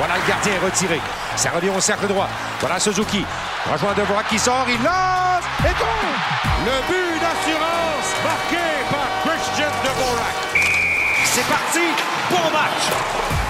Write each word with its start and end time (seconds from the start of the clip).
Voilà 0.00 0.14
le 0.16 0.26
gardien 0.26 0.54
retiré. 0.64 0.98
Ça 1.36 1.50
revient 1.50 1.68
au 1.68 1.78
cercle 1.78 2.06
droit. 2.06 2.26
Voilà 2.58 2.80
Suzuki. 2.80 3.22
Rejoint 3.70 3.92
Devorak 3.92 4.28
qui 4.28 4.38
sort. 4.38 4.64
Il 4.66 4.82
lance 4.82 5.44
et 5.60 5.74
goal! 5.78 6.10
Le 6.64 6.72
but 6.88 7.20
d'assurance 7.20 8.08
marqué 8.24 8.64
par 8.90 9.08
Christian 9.26 9.68
Devorak. 9.84 10.36
C'est 11.26 11.46
parti. 11.46 11.84
Bon 12.30 12.50
match. 12.50 13.49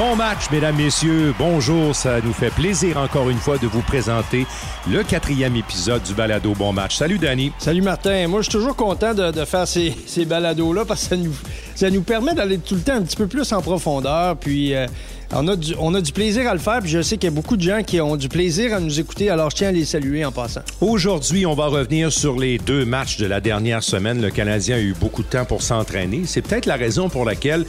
Bon 0.00 0.16
match, 0.16 0.50
mesdames, 0.50 0.76
messieurs. 0.76 1.34
Bonjour. 1.38 1.94
Ça 1.94 2.22
nous 2.22 2.32
fait 2.32 2.48
plaisir 2.48 2.96
encore 2.96 3.28
une 3.28 3.36
fois 3.36 3.58
de 3.58 3.66
vous 3.66 3.82
présenter 3.82 4.46
le 4.90 5.02
quatrième 5.02 5.56
épisode 5.56 6.02
du 6.02 6.14
balado 6.14 6.54
Bon 6.54 6.72
match. 6.72 6.96
Salut, 6.96 7.18
Danny. 7.18 7.52
Salut, 7.58 7.82
Martin. 7.82 8.26
Moi, 8.26 8.40
je 8.40 8.48
suis 8.48 8.58
toujours 8.58 8.74
content 8.74 9.12
de, 9.12 9.44
faire 9.44 9.68
ces, 9.68 9.94
ces 10.06 10.24
balados-là 10.24 10.86
parce 10.86 11.02
que 11.02 11.08
ça 11.10 11.16
nous, 11.18 11.34
ça 11.74 11.90
nous 11.90 12.00
permet 12.00 12.32
d'aller 12.32 12.56
tout 12.56 12.76
le 12.76 12.80
temps 12.80 12.94
un 12.94 13.02
petit 13.02 13.14
peu 13.14 13.26
plus 13.26 13.52
en 13.52 13.60
profondeur. 13.60 14.38
Puis. 14.38 14.74
Euh, 14.74 14.86
on 15.32 15.46
a, 15.46 15.54
du, 15.54 15.74
on 15.78 15.94
a 15.94 16.00
du 16.00 16.10
plaisir 16.10 16.48
à 16.48 16.54
le 16.54 16.58
faire, 16.58 16.80
puis 16.80 16.90
je 16.90 17.02
sais 17.02 17.16
qu'il 17.16 17.30
y 17.30 17.32
a 17.32 17.34
beaucoup 17.34 17.56
de 17.56 17.62
gens 17.62 17.84
qui 17.84 18.00
ont 18.00 18.16
du 18.16 18.28
plaisir 18.28 18.74
à 18.74 18.80
nous 18.80 18.98
écouter, 18.98 19.30
alors 19.30 19.50
je 19.50 19.56
tiens 19.56 19.68
à 19.68 19.70
les 19.70 19.84
saluer 19.84 20.24
en 20.24 20.32
passant. 20.32 20.62
Aujourd'hui, 20.80 21.46
on 21.46 21.54
va 21.54 21.66
revenir 21.66 22.10
sur 22.10 22.36
les 22.36 22.58
deux 22.58 22.84
matchs 22.84 23.16
de 23.16 23.26
la 23.26 23.40
dernière 23.40 23.84
semaine. 23.84 24.20
Le 24.20 24.30
Canadien 24.30 24.74
a 24.74 24.80
eu 24.80 24.92
beaucoup 24.98 25.22
de 25.22 25.28
temps 25.28 25.44
pour 25.44 25.62
s'entraîner. 25.62 26.22
C'est 26.24 26.42
peut-être 26.42 26.66
la 26.66 26.74
raison 26.74 27.08
pour 27.08 27.24
laquelle 27.24 27.64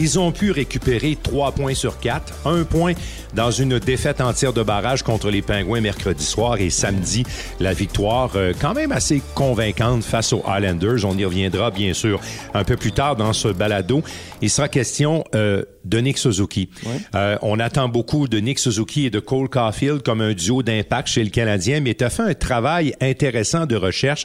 ils 0.00 0.18
ont 0.18 0.32
pu 0.32 0.50
récupérer 0.50 1.16
trois 1.22 1.52
points 1.52 1.74
sur 1.74 2.00
quatre, 2.00 2.32
un 2.46 2.64
point 2.64 2.94
dans 3.34 3.50
une 3.50 3.78
défaite 3.78 4.20
en 4.20 4.32
tir 4.32 4.52
de 4.52 4.62
barrage 4.62 5.02
contre 5.02 5.30
les 5.30 5.42
Pingouins 5.42 5.82
mercredi 5.82 6.24
soir 6.24 6.58
et 6.58 6.70
samedi, 6.70 7.24
la 7.60 7.74
victoire 7.74 8.32
euh, 8.34 8.52
quand 8.58 8.72
même 8.72 8.92
assez 8.92 9.22
convaincante 9.34 10.02
face 10.02 10.32
aux 10.32 10.42
Highlanders. 10.46 11.04
On 11.04 11.16
y 11.16 11.24
reviendra 11.24 11.70
bien 11.70 11.92
sûr 11.92 12.18
un 12.54 12.64
peu 12.64 12.76
plus 12.76 12.92
tard 12.92 13.14
dans 13.14 13.34
ce 13.34 13.48
balado. 13.48 14.02
Il 14.40 14.48
sera 14.48 14.68
question 14.68 15.22
euh, 15.34 15.64
de 15.84 15.98
Nick 15.98 16.16
Suzuki. 16.16 16.70
Euh, 17.14 17.36
on 17.42 17.60
attend 17.60 17.88
beaucoup 17.88 18.26
de 18.26 18.38
Nick 18.38 18.58
Suzuki 18.58 19.06
et 19.06 19.10
de 19.10 19.20
Cole 19.20 19.50
Caulfield 19.50 20.02
comme 20.02 20.22
un 20.22 20.32
duo 20.32 20.62
d'impact 20.62 21.08
chez 21.08 21.22
le 21.22 21.30
Canadien, 21.30 21.80
mais 21.80 21.94
tu 21.94 22.04
as 22.04 22.10
fait 22.10 22.22
un 22.22 22.34
travail 22.34 22.94
intéressant 23.02 23.66
de 23.66 23.76
recherche 23.76 24.24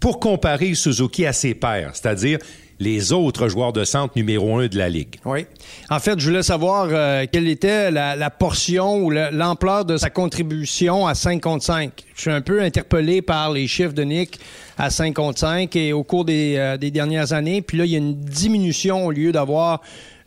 pour 0.00 0.20
comparer 0.20 0.74
Suzuki 0.74 1.24
à 1.24 1.32
ses 1.32 1.54
pairs, 1.54 1.92
c'est-à-dire 1.94 2.38
les 2.80 3.12
autres 3.12 3.48
joueurs 3.48 3.72
de 3.72 3.84
centre 3.84 4.14
numéro 4.16 4.58
un 4.58 4.66
de 4.66 4.76
la 4.76 4.88
Ligue. 4.88 5.16
Oui. 5.24 5.46
En 5.90 6.00
fait, 6.00 6.18
je 6.18 6.28
voulais 6.28 6.42
savoir 6.42 6.88
euh, 6.90 7.24
quelle 7.30 7.48
était 7.48 7.90
la, 7.90 8.30
portion 8.30 8.96
ou 8.98 9.10
l'ampleur 9.10 9.84
de 9.84 9.96
sa 9.96 10.10
contribution 10.10 11.06
à 11.06 11.14
5 11.14 11.40
contre 11.40 11.64
5. 11.64 11.92
Je 12.14 12.20
suis 12.20 12.30
un 12.30 12.40
peu 12.40 12.60
interpellé 12.60 13.22
par 13.22 13.52
les 13.52 13.66
chiffres 13.66 13.92
de 13.92 14.02
Nick 14.02 14.40
à 14.76 14.90
5 14.90 15.14
contre 15.14 15.38
5 15.38 15.74
et 15.76 15.92
au 15.92 16.02
cours 16.02 16.26
euh, 16.28 16.76
des, 16.76 16.90
dernières 16.90 17.32
années. 17.32 17.62
Puis 17.62 17.78
là, 17.78 17.84
il 17.84 17.92
y 17.92 17.94
a 17.94 17.98
une 17.98 18.14
diminution 18.14 19.06
au 19.06 19.10
lieu 19.12 19.30
d'avoir 19.30 19.80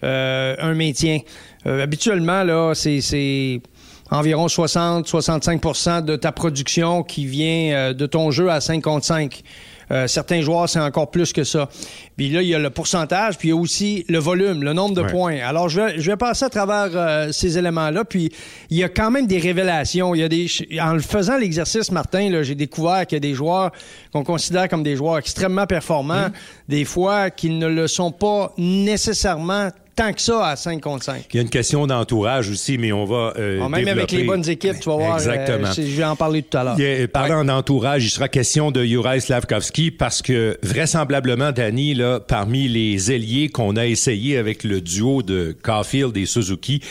euh, 0.03 0.55
un 0.59 0.73
maintien. 0.73 1.19
habituellement, 1.65 2.43
là, 2.43 2.73
c'est 2.73 3.61
environ 4.09 4.47
60-65% 4.47 6.05
de 6.05 6.15
ta 6.15 6.31
production 6.31 7.03
qui 7.03 7.25
vient 7.25 7.91
de 7.93 8.05
ton 8.05 8.31
jeu 8.31 8.49
à 8.49 8.61
5 8.61 8.81
contre 8.81 9.05
5. 9.05 9.43
Euh, 9.91 10.07
certains 10.07 10.41
joueurs, 10.41 10.67
c'est 10.67 10.79
encore 10.79 11.09
plus 11.09 11.31
que 11.33 11.43
ça. 11.43 11.69
Puis 12.17 12.29
là, 12.29 12.41
il 12.41 12.47
y 12.47 12.55
a 12.55 12.59
le 12.59 12.69
pourcentage, 12.69 13.37
puis 13.37 13.49
il 13.49 13.51
y 13.51 13.53
a 13.53 13.57
aussi 13.57 14.05
le 14.09 14.19
volume, 14.19 14.63
le 14.63 14.73
nombre 14.73 14.95
de 14.95 15.03
points. 15.03 15.37
Alors, 15.45 15.69
je 15.69 15.81
vais, 15.81 15.99
je 15.99 16.11
vais 16.11 16.17
passer 16.17 16.45
à 16.45 16.49
travers 16.49 16.89
euh, 16.93 17.31
ces 17.31 17.57
éléments-là. 17.57 18.03
Puis, 18.03 18.31
il 18.69 18.77
y 18.77 18.83
a 18.83 18.89
quand 18.89 19.11
même 19.11 19.27
des 19.27 19.39
révélations. 19.39 20.13
Il 20.13 20.19
y 20.19 20.23
a 20.23 20.29
des, 20.29 20.47
en 20.81 20.99
faisant 20.99 21.37
l'exercice, 21.37 21.91
Martin, 21.91 22.41
j'ai 22.43 22.55
découvert 22.55 23.05
qu'il 23.05 23.15
y 23.15 23.17
a 23.17 23.19
des 23.21 23.33
joueurs 23.33 23.71
qu'on 24.11 24.23
considère 24.23 24.67
comme 24.67 24.83
des 24.83 24.95
joueurs 24.95 25.17
extrêmement 25.17 25.65
performants, 25.65 26.27
mmh. 26.27 26.33
des 26.69 26.85
fois 26.85 27.29
qu'ils 27.29 27.57
ne 27.57 27.67
le 27.67 27.87
sont 27.87 28.11
pas 28.11 28.53
nécessairement 28.57 29.69
tant 29.97 30.13
que 30.13 30.21
ça 30.21 30.45
à 30.45 30.55
5 30.55 30.79
contre 30.79 31.03
5. 31.03 31.25
Il 31.33 31.35
y 31.35 31.39
a 31.39 31.41
une 31.41 31.49
question 31.49 31.87
d'entourage 31.87 32.49
aussi, 32.49 32.77
mais 32.77 32.93
on 32.93 33.03
va. 33.03 33.33
Euh, 33.37 33.59
ah, 33.61 33.67
même 33.67 33.87
avec 33.87 34.11
les 34.11 34.23
bonnes 34.23 34.47
équipes, 34.47 34.79
tu 34.79 34.89
vas 34.89 34.95
voir. 34.95 35.15
Exactement. 35.15 35.67
Euh, 35.67 35.73
je 35.75 35.81
vais 35.81 36.03
en 36.05 36.15
parler 36.15 36.43
tout 36.43 36.57
à 36.57 36.63
l'heure. 36.63 37.09
Parlant 37.11 37.43
d'entourage, 37.43 38.05
il 38.05 38.09
sera 38.09 38.29
question 38.29 38.71
de 38.71 38.85
Juraj 38.85 39.23
Slavkovski 39.23 39.91
parce 39.91 40.21
que 40.21 40.57
vraisemblablement, 40.63 41.51
Danny, 41.51 41.95
là, 41.95 42.19
parmi 42.19 42.67
les 42.67 43.11
ailiers 43.11 43.49
qu'on 43.49 43.75
a 43.75 43.85
essayé 43.85 44.37
avec 44.37 44.63
le 44.63 44.79
duo 44.79 45.23
de 45.23 45.55
Caulfield 45.63 46.15
et 46.15 46.25
Suzuki, 46.25 46.81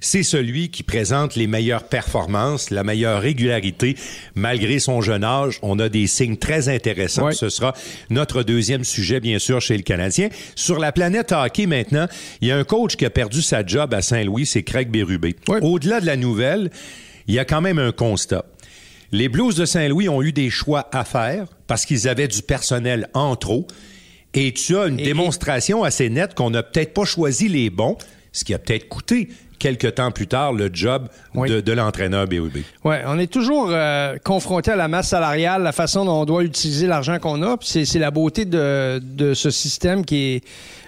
c'est 0.00 0.22
celui 0.22 0.70
qui 0.70 0.82
présente 0.82 1.36
les 1.36 1.46
meilleures 1.46 1.84
performances, 1.84 2.70
la 2.70 2.84
meilleure 2.84 3.20
régularité. 3.20 3.96
Malgré 4.34 4.78
son 4.78 5.00
jeune 5.00 5.24
âge, 5.24 5.58
on 5.62 5.78
a 5.78 5.88
des 5.88 6.06
signes 6.06 6.36
très 6.36 6.68
intéressants. 6.68 7.32
Ce 7.32 7.48
sera 7.48 7.74
notre 8.10 8.42
deuxième 8.42 8.84
sujet, 8.84 9.20
bien 9.20 9.38
sûr, 9.38 9.60
chez 9.60 9.76
le 9.76 9.82
Canadien. 9.82 10.28
Sur 10.54 10.78
la 10.78 10.92
planète 10.92 11.32
hockey, 11.32 11.66
maintenant, 11.66 12.06
il 12.40 12.48
y 12.48 12.50
a 12.50 12.56
un 12.56 12.64
coach 12.64 12.96
qui 12.96 13.04
a 13.04 13.10
perdu 13.10 13.42
sa 13.42 13.64
job 13.64 13.94
à 13.94 14.02
Saint-Louis, 14.02 14.46
c'est 14.46 14.62
Craig 14.62 14.90
Berube. 14.90 15.26
Au-delà 15.62 16.00
de 16.00 16.06
la 16.06 16.16
nouvelle, 16.16 16.70
il 17.26 17.34
y 17.34 17.38
a 17.38 17.44
quand 17.44 17.60
même 17.60 17.78
un 17.78 17.92
constat. 17.92 18.44
Les 19.12 19.28
Blues 19.28 19.54
de 19.54 19.64
Saint-Louis 19.64 20.08
ont 20.08 20.22
eu 20.22 20.32
des 20.32 20.50
choix 20.50 20.88
à 20.92 21.04
faire 21.04 21.46
parce 21.66 21.86
qu'ils 21.86 22.08
avaient 22.08 22.28
du 22.28 22.42
personnel 22.42 23.08
en 23.14 23.36
trop. 23.36 23.66
Et 24.34 24.52
tu 24.52 24.76
as 24.76 24.86
une 24.86 24.96
démonstration 24.96 25.84
assez 25.84 26.10
nette 26.10 26.34
qu'on 26.34 26.50
n'a 26.50 26.62
peut-être 26.62 26.92
pas 26.92 27.04
choisi 27.04 27.48
les 27.48 27.70
bons, 27.70 27.96
ce 28.32 28.44
qui 28.44 28.52
a 28.52 28.58
peut-être 28.58 28.88
coûté 28.88 29.28
quelques 29.58 29.94
temps 29.94 30.10
plus 30.10 30.26
tard 30.26 30.52
le 30.52 30.70
job 30.72 31.08
de, 31.34 31.72
l'entraîneur 31.72 32.26
BOB. 32.26 32.58
Oui, 32.84 32.94
on 33.06 33.18
est 33.18 33.30
toujours 33.30 33.68
euh, 33.70 34.16
confronté 34.24 34.70
à 34.70 34.76
la 34.76 34.88
masse 34.88 35.08
salariale, 35.08 35.62
la 35.62 35.72
façon 35.72 36.04
dont 36.04 36.22
on 36.22 36.24
doit 36.24 36.44
utiliser 36.44 36.86
l'argent 36.86 37.18
qu'on 37.18 37.42
a. 37.42 37.56
C'est 37.60 37.98
la 37.98 38.10
beauté 38.10 38.44
de, 38.44 39.00
ce 39.34 39.50
système 39.50 40.04
qui 40.04 40.16
est, 40.16 40.44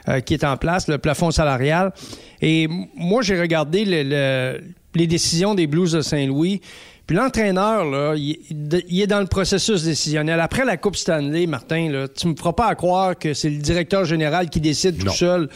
euh, 0.08 0.20
qui 0.20 0.34
est 0.34 0.44
en 0.44 0.56
place, 0.56 0.88
le 0.88 0.98
plafond 0.98 1.30
salarial. 1.30 1.92
Et 2.40 2.68
moi, 2.96 3.22
j'ai 3.22 3.40
regardé 3.40 3.84
les 3.84 5.06
décisions 5.06 5.54
des 5.54 5.66
Blues 5.66 5.92
de 5.92 6.00
Saint-Louis. 6.00 6.60
Puis 7.08 7.16
l'entraîneur, 7.16 7.86
là, 7.86 8.14
il, 8.16 9.00
est 9.00 9.06
dans 9.06 9.20
le 9.20 9.26
processus 9.26 9.82
décisionnel. 9.82 10.40
Après 10.40 10.66
la 10.66 10.76
Coupe 10.76 10.94
Stanley, 10.94 11.46
Martin, 11.46 11.90
là, 11.90 12.06
tu 12.06 12.28
me 12.28 12.36
feras 12.36 12.52
pas 12.52 12.66
à 12.66 12.74
croire 12.74 13.16
que 13.16 13.32
c'est 13.32 13.48
le 13.48 13.56
directeur 13.56 14.04
général 14.04 14.50
qui 14.50 14.60
décide 14.60 14.98
tout 14.98 15.08
seul. 15.08 15.48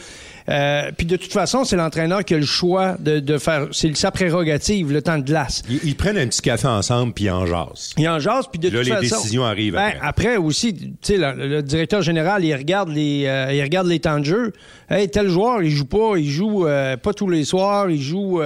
Euh, 0.49 0.91
puis 0.95 1.05
de 1.05 1.15
toute 1.15 1.31
façon, 1.31 1.63
c'est 1.63 1.75
l'entraîneur 1.75 2.23
qui 2.25 2.33
a 2.33 2.37
le 2.37 2.45
choix 2.45 2.95
de, 2.99 3.37
faire. 3.37 3.67
C'est 3.71 3.95
sa 3.95 4.11
prérogative, 4.11 4.91
le 4.91 5.01
temps 5.01 5.17
de 5.17 5.23
glace. 5.23 5.63
Ils, 5.83 5.95
prennent 5.95 6.17
un 6.17 6.27
petit 6.27 6.41
café 6.41 6.67
ensemble 6.67 7.13
puis 7.13 7.25
ils 7.25 7.31
en 7.31 7.45
jasent. 7.45 7.91
Ils 7.97 8.07
en 8.07 8.19
jasent 8.19 8.47
puis 8.51 8.59
de 8.59 8.69
là, 8.69 8.79
toute 8.79 8.89
les 8.89 9.09
décisions 9.09 9.45
arrivent. 9.45 9.73
Ben, 9.73 9.93
après. 10.01 10.37
aussi, 10.37 10.73
tu 10.73 10.89
sais, 11.01 11.17
le, 11.17 11.61
directeur 11.61 12.01
général, 12.01 12.43
il 12.43 12.53
regarde 12.55 12.89
les, 12.89 13.25
euh, 13.25 13.53
il 13.53 13.61
regarde 13.61 13.87
les 13.87 13.99
temps 13.99 14.19
de 14.19 14.25
jeu. 14.25 14.53
Hey, 14.89 15.09
tel 15.09 15.29
joueur, 15.29 15.63
il 15.63 15.71
joue 15.71 15.85
pas, 15.85 16.17
il 16.17 16.29
joue 16.29 16.67
euh, 16.67 16.97
pas 16.97 17.13
tous 17.13 17.29
les 17.29 17.45
soirs, 17.45 17.89
il 17.89 18.01
joue 18.01 18.41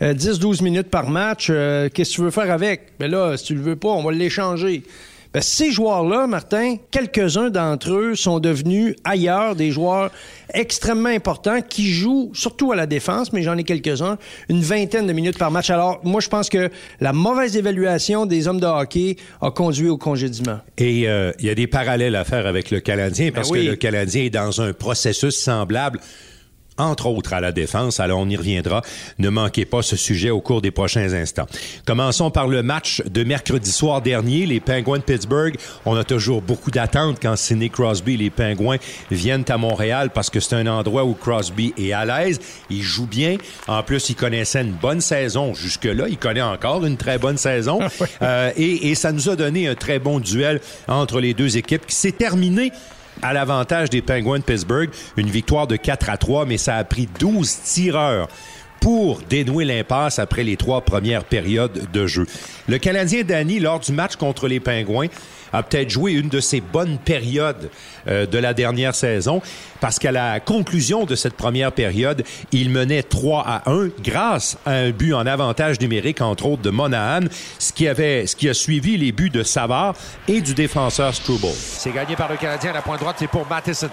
10-12 0.00 0.62
minutes 0.62 0.88
par 0.88 1.08
match. 1.08 1.46
Qu'est-ce 1.46 2.10
que 2.10 2.14
tu 2.14 2.20
veux 2.22 2.30
faire 2.30 2.50
avec? 2.50 2.92
Ben 2.98 3.10
là, 3.10 3.36
si 3.36 3.44
tu 3.44 3.54
le 3.54 3.60
veux 3.60 3.76
pas, 3.76 3.88
on 3.88 4.02
va 4.02 4.12
l'échanger. 4.12 4.82
Ben, 5.34 5.40
ces 5.40 5.70
joueurs-là, 5.70 6.26
Martin, 6.26 6.76
quelques-uns 6.90 7.48
d'entre 7.48 7.92
eux 7.92 8.14
sont 8.14 8.38
devenus 8.38 8.96
ailleurs 9.04 9.56
des 9.56 9.70
joueurs 9.70 10.10
extrêmement 10.52 11.08
importants 11.08 11.60
qui 11.66 11.90
jouent 11.90 12.30
surtout 12.34 12.70
à 12.72 12.76
la 12.76 12.86
défense, 12.86 13.32
mais 13.32 13.42
j'en 13.42 13.56
ai 13.56 13.64
quelques-uns, 13.64 14.18
une 14.50 14.60
vingtaine 14.60 15.06
de 15.06 15.12
minutes 15.14 15.38
par 15.38 15.50
match. 15.50 15.70
Alors, 15.70 16.00
moi, 16.04 16.20
je 16.20 16.28
pense 16.28 16.50
que 16.50 16.70
la 17.00 17.14
mauvaise 17.14 17.56
évaluation 17.56 18.26
des 18.26 18.46
hommes 18.46 18.60
de 18.60 18.66
hockey 18.66 19.16
a 19.40 19.50
conduit 19.50 19.88
au 19.88 19.96
congédiement. 19.96 20.58
Et 20.76 21.08
euh, 21.08 21.32
il 21.38 21.46
y 21.46 21.50
a 21.50 21.54
des 21.54 21.66
parallèles 21.66 22.16
à 22.16 22.24
faire 22.24 22.46
avec 22.46 22.70
le 22.70 22.80
Canadien 22.80 23.30
parce 23.32 23.50
ben 23.50 23.64
que 23.64 23.70
le 23.70 23.76
Canadien 23.76 24.24
est 24.24 24.30
dans 24.30 24.60
un 24.60 24.74
processus 24.74 25.38
semblable 25.38 25.98
entre 26.78 27.06
autres 27.06 27.32
à 27.32 27.40
la 27.40 27.52
défense. 27.52 28.00
Alors, 28.00 28.20
on 28.20 28.28
y 28.28 28.36
reviendra. 28.36 28.82
Ne 29.18 29.28
manquez 29.28 29.64
pas 29.64 29.82
ce 29.82 29.96
sujet 29.96 30.30
au 30.30 30.40
cours 30.40 30.62
des 30.62 30.70
prochains 30.70 31.12
instants. 31.12 31.46
Commençons 31.86 32.30
par 32.30 32.48
le 32.48 32.62
match 32.62 33.02
de 33.10 33.24
mercredi 33.24 33.70
soir 33.70 34.02
dernier. 34.02 34.46
Les 34.46 34.60
Penguins 34.60 34.98
de 34.98 35.02
Pittsburgh, 35.02 35.56
on 35.84 35.96
a 35.96 36.04
toujours 36.04 36.42
beaucoup 36.42 36.70
d'attentes 36.70 37.18
quand 37.20 37.36
Sidney 37.36 37.70
Crosby 37.70 38.14
et 38.14 38.16
les 38.16 38.30
Penguins 38.30 38.78
viennent 39.10 39.44
à 39.48 39.58
Montréal 39.58 40.10
parce 40.14 40.30
que 40.30 40.40
c'est 40.40 40.56
un 40.56 40.66
endroit 40.66 41.04
où 41.04 41.14
Crosby 41.14 41.74
est 41.76 41.92
à 41.92 42.04
l'aise. 42.04 42.40
Il 42.70 42.82
joue 42.82 43.06
bien. 43.06 43.36
En 43.68 43.82
plus, 43.82 44.10
il 44.10 44.14
connaissait 44.14 44.62
une 44.62 44.72
bonne 44.72 45.00
saison 45.00 45.54
jusque-là. 45.54 46.06
Il 46.08 46.18
connaît 46.18 46.42
encore 46.42 46.84
une 46.84 46.96
très 46.96 47.18
bonne 47.18 47.36
saison. 47.36 47.80
euh, 48.22 48.50
et, 48.56 48.90
et 48.90 48.94
ça 48.94 49.12
nous 49.12 49.28
a 49.28 49.36
donné 49.36 49.68
un 49.68 49.74
très 49.74 49.98
bon 49.98 50.20
duel 50.20 50.60
entre 50.88 51.20
les 51.20 51.34
deux 51.34 51.56
équipes 51.56 51.86
qui 51.86 51.94
s'est 51.94 52.12
terminé 52.12 52.72
à 53.22 53.32
l'avantage 53.32 53.90
des 53.90 54.02
Penguins 54.02 54.38
de 54.38 54.44
Pittsburgh. 54.44 54.90
Une 55.16 55.30
victoire 55.30 55.66
de 55.66 55.76
4 55.76 56.10
à 56.10 56.16
3, 56.16 56.44
mais 56.44 56.58
ça 56.58 56.76
a 56.76 56.84
pris 56.84 57.08
12 57.18 57.62
tireurs 57.62 58.28
pour 58.82 59.20
dénouer 59.30 59.64
l'impasse 59.64 60.18
après 60.18 60.42
les 60.42 60.56
trois 60.56 60.80
premières 60.80 61.22
périodes 61.22 61.88
de 61.92 62.06
jeu. 62.08 62.26
Le 62.66 62.78
Canadien 62.78 63.22
Danny, 63.22 63.60
lors 63.60 63.78
du 63.78 63.92
match 63.92 64.16
contre 64.16 64.48
les 64.48 64.58
Pingouins, 64.58 65.06
a 65.52 65.62
peut-être 65.62 65.88
joué 65.88 66.12
une 66.12 66.28
de 66.28 66.40
ses 66.40 66.60
bonnes 66.60 66.98
périodes 66.98 67.70
euh, 68.08 68.26
de 68.26 68.38
la 68.38 68.54
dernière 68.54 68.94
saison 68.94 69.40
parce 69.80 70.00
qu'à 70.00 70.10
la 70.10 70.40
conclusion 70.40 71.04
de 71.04 71.14
cette 71.14 71.34
première 71.34 71.70
période, 71.70 72.24
il 72.50 72.70
menait 72.70 73.04
3 73.04 73.44
à 73.46 73.70
1 73.70 73.90
grâce 74.02 74.58
à 74.66 74.72
un 74.72 74.90
but 74.90 75.14
en 75.14 75.26
avantage 75.26 75.80
numérique, 75.80 76.20
entre 76.20 76.46
autres 76.46 76.62
de 76.62 76.70
Monahan, 76.70 77.26
ce 77.60 77.72
qui, 77.72 77.86
avait, 77.86 78.26
ce 78.26 78.34
qui 78.34 78.48
a 78.48 78.54
suivi 78.54 78.96
les 78.96 79.12
buts 79.12 79.30
de 79.30 79.44
Savard 79.44 79.94
et 80.26 80.40
du 80.40 80.54
défenseur 80.54 81.14
Struble. 81.14 81.46
C'est 81.54 81.92
gagné 81.92 82.16
par 82.16 82.28
le 82.28 82.36
Canadien 82.36 82.70
à 82.70 82.74
la 82.74 82.82
pointe 82.82 82.98
droite, 82.98 83.16
c'est 83.18 83.28
pour 83.28 83.46
Matheson. 83.46 83.90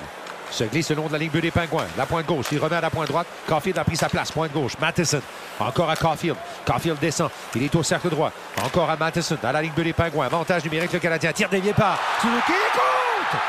Se 0.51 0.63
glisse 0.63 0.89
le 0.89 0.95
long 0.95 1.07
de 1.07 1.13
la 1.13 1.19
ligne 1.19 1.29
bleue 1.29 1.41
des 1.41 1.51
Pingouins. 1.51 1.85
La 1.97 2.05
pointe 2.05 2.25
gauche, 2.25 2.47
il 2.51 2.59
remet 2.59 2.75
à 2.75 2.81
la 2.81 2.89
pointe 2.89 3.07
droite. 3.07 3.27
Caulfield 3.47 3.77
a 3.77 3.83
pris 3.83 3.95
sa 3.95 4.09
place. 4.09 4.31
Pointe 4.31 4.51
gauche, 4.51 4.73
Matheson. 4.79 5.21
Encore 5.59 5.89
à 5.89 5.95
Caulfield. 5.95 6.37
Caulfield 6.65 6.99
descend. 6.99 7.29
Il 7.55 7.63
est 7.63 7.75
au 7.75 7.83
cercle 7.83 8.09
droit. 8.09 8.31
Encore 8.63 8.89
à 8.89 8.95
Matheson, 8.95 9.37
à 9.43 9.51
la 9.51 9.61
ligne 9.61 9.71
bleue 9.73 9.85
des 9.85 9.93
Pingouins. 9.93 10.25
Avantage 10.25 10.63
numérique, 10.63 10.93
le 10.93 10.99
Canadien. 10.99 11.31
Tire 11.31 11.49
dévié 11.49 11.73
par 11.73 11.97
Suzuki. 12.21 12.53
compte! 12.73 13.39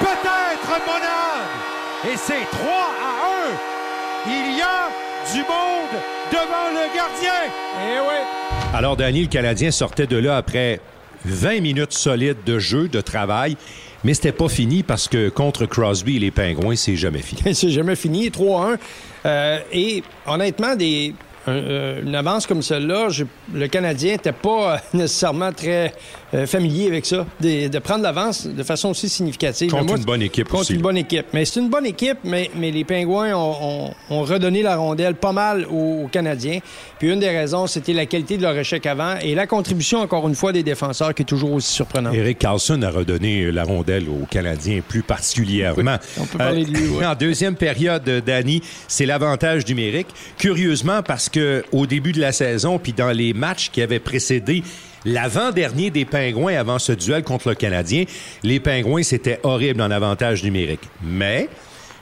Peut-être 0.00 0.86
Monade! 0.86 2.12
Et 2.12 2.16
c'est 2.16 2.44
3 2.50 2.70
à 2.70 4.28
1. 4.28 4.30
Il 4.30 4.56
y 4.56 4.62
a 4.62 4.88
du 5.32 5.38
monde 5.40 6.00
devant 6.30 6.70
le 6.70 6.94
gardien. 6.94 7.52
Eh 7.80 8.00
oui. 8.00 8.74
Alors, 8.74 8.96
Danny, 8.96 9.22
le 9.22 9.28
Canadien 9.28 9.70
sortait 9.70 10.06
de 10.06 10.16
là 10.16 10.36
après 10.36 10.80
20 11.24 11.60
minutes 11.60 11.92
solides 11.92 12.44
de 12.44 12.58
jeu, 12.58 12.88
de 12.88 13.00
travail. 13.00 13.56
Mais 14.04 14.14
c'était 14.14 14.32
pas 14.32 14.48
fini 14.48 14.82
parce 14.82 15.08
que 15.08 15.28
contre 15.28 15.66
Crosby 15.66 16.16
et 16.16 16.18
les 16.18 16.30
Pingouins, 16.30 16.76
c'est 16.76 16.96
jamais 16.96 17.22
fini. 17.22 17.54
c'est 17.54 17.70
jamais 17.70 17.96
fini. 17.96 18.28
3-1. 18.28 18.78
Euh, 19.24 19.58
et 19.72 20.02
honnêtement, 20.26 20.74
des, 20.74 21.14
une 21.46 22.14
avance 22.14 22.46
comme 22.46 22.62
celle-là, 22.62 23.08
le 23.52 23.66
Canadien 23.66 24.12
n'était 24.12 24.32
pas 24.32 24.74
euh, 24.74 24.78
nécessairement 24.94 25.52
très 25.52 25.92
euh, 26.34 26.46
familier 26.46 26.86
avec 26.86 27.04
ça, 27.04 27.26
de, 27.40 27.78
prendre 27.78 28.02
l'avance 28.02 28.46
de 28.46 28.62
façon 28.62 28.90
aussi 28.90 29.08
significative. 29.08 29.70
Contre 29.70 29.96
une 29.96 30.04
bonne 30.04 30.22
équipe 30.22 30.48
contre 30.48 30.70
une 30.70 30.80
bonne 30.80 30.96
équipe. 30.96 31.26
Mais 31.32 31.44
c'est 31.44 31.60
une 31.60 31.68
bonne 31.68 31.86
équipe, 31.86 32.18
mais, 32.24 32.50
mais 32.54 32.70
les 32.70 32.84
Pingouins 32.84 33.34
ont, 33.34 33.92
redonné 34.08 34.62
la 34.62 34.76
rondelle 34.76 35.14
pas 35.14 35.32
mal 35.32 35.66
aux, 35.66 36.08
Canadiens. 36.12 36.60
Puis 36.98 37.10
une 37.10 37.20
des 37.20 37.28
raisons, 37.28 37.66
c'était 37.66 37.92
la 37.92 38.06
qualité 38.06 38.36
de 38.36 38.42
leur 38.42 38.56
échec 38.56 38.86
avant 38.86 39.16
et 39.20 39.34
la 39.34 39.46
contribution, 39.46 40.00
encore 40.00 40.28
une 40.28 40.34
fois, 40.34 40.52
des 40.52 40.62
défenseurs 40.62 41.14
qui 41.14 41.22
est 41.22 41.26
toujours 41.26 41.52
aussi 41.52 41.72
surprenante. 41.72 42.14
Eric 42.14 42.38
Carlson 42.38 42.80
a 42.82 42.90
redonné 42.90 43.50
la 43.50 43.64
rondelle 43.64 44.08
aux 44.08 44.26
Canadiens 44.26 44.80
plus 44.86 45.02
particulièrement. 45.02 45.96
on 46.18 46.26
peut 46.26 46.38
parler 46.38 46.64
de 46.64 46.70
lui, 46.70 47.04
En 47.04 47.14
deuxième 47.14 47.56
période, 47.56 48.04
Danny, 48.24 48.62
c'est 48.88 49.06
l'avantage 49.06 49.66
numérique. 49.66 50.08
Curieusement, 50.38 51.02
parce 51.02 51.28
qu'au 51.32 51.86
début 51.86 52.12
de 52.12 52.20
la 52.20 52.32
saison, 52.32 52.78
puis 52.78 52.92
dans 52.92 53.10
les 53.10 53.32
matchs 53.32 53.70
qui 53.70 53.82
avaient 53.82 53.98
précédé 53.98 54.62
l'avant-dernier 55.04 55.90
des 55.90 56.04
Pingouins 56.04 56.56
avant 56.56 56.78
ce 56.78 56.92
duel 56.92 57.22
contre 57.22 57.48
le 57.48 57.54
Canadien, 57.54 58.04
les 58.42 58.60
Pingouins, 58.60 59.02
c'était 59.02 59.40
horrible 59.42 59.80
en 59.80 59.90
avantage 59.90 60.44
numérique. 60.44 60.82
Mais, 61.02 61.48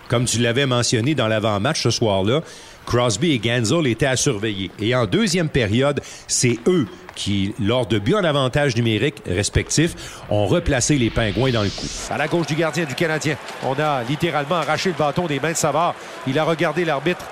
comme 0.09 0.25
tu 0.25 0.39
l'avais 0.39 0.67
mentionné 0.67 1.15
dans 1.15 1.29
l'avant-match 1.29 1.83
ce 1.83 1.91
soir-là, 1.91 2.43
Crosby 2.87 3.33
et 3.33 3.39
Gansel 3.39 3.87
étaient 3.87 4.07
à 4.07 4.17
surveiller. 4.17 4.71
Et 4.81 4.95
en 4.95 5.07
deuxième 5.07 5.49
période, 5.49 6.01
c'est 6.27 6.59
eux 6.67 6.87
qui, 7.15 7.55
lors 7.61 7.87
de 7.87 7.99
buts 7.99 8.15
en 8.15 8.25
avantage 8.25 8.77
numérique 8.77 9.23
respectifs, 9.27 9.95
ont 10.31 10.47
replacé 10.47 10.97
les 10.97 11.11
Pingouins 11.11 11.53
dans 11.53 11.63
le 11.63 11.69
coup. 11.69 11.87
À 12.11 12.19
la 12.19 12.27
gauche 12.27 12.47
du 12.47 12.55
gardien 12.55 12.85
du 12.85 12.95
Canadien, 12.95 13.37
on 13.65 13.75
a 13.75 14.03
littéralement 14.05 14.57
arraché 14.57 14.89
le 14.91 14.97
bâton 14.97 15.27
des 15.27 15.39
mains 15.39 15.53
de 15.53 15.57
Savard. 15.57 15.95
Il 16.27 16.39
a 16.39 16.45
regardé 16.45 16.85
l'arbitre 16.85 17.25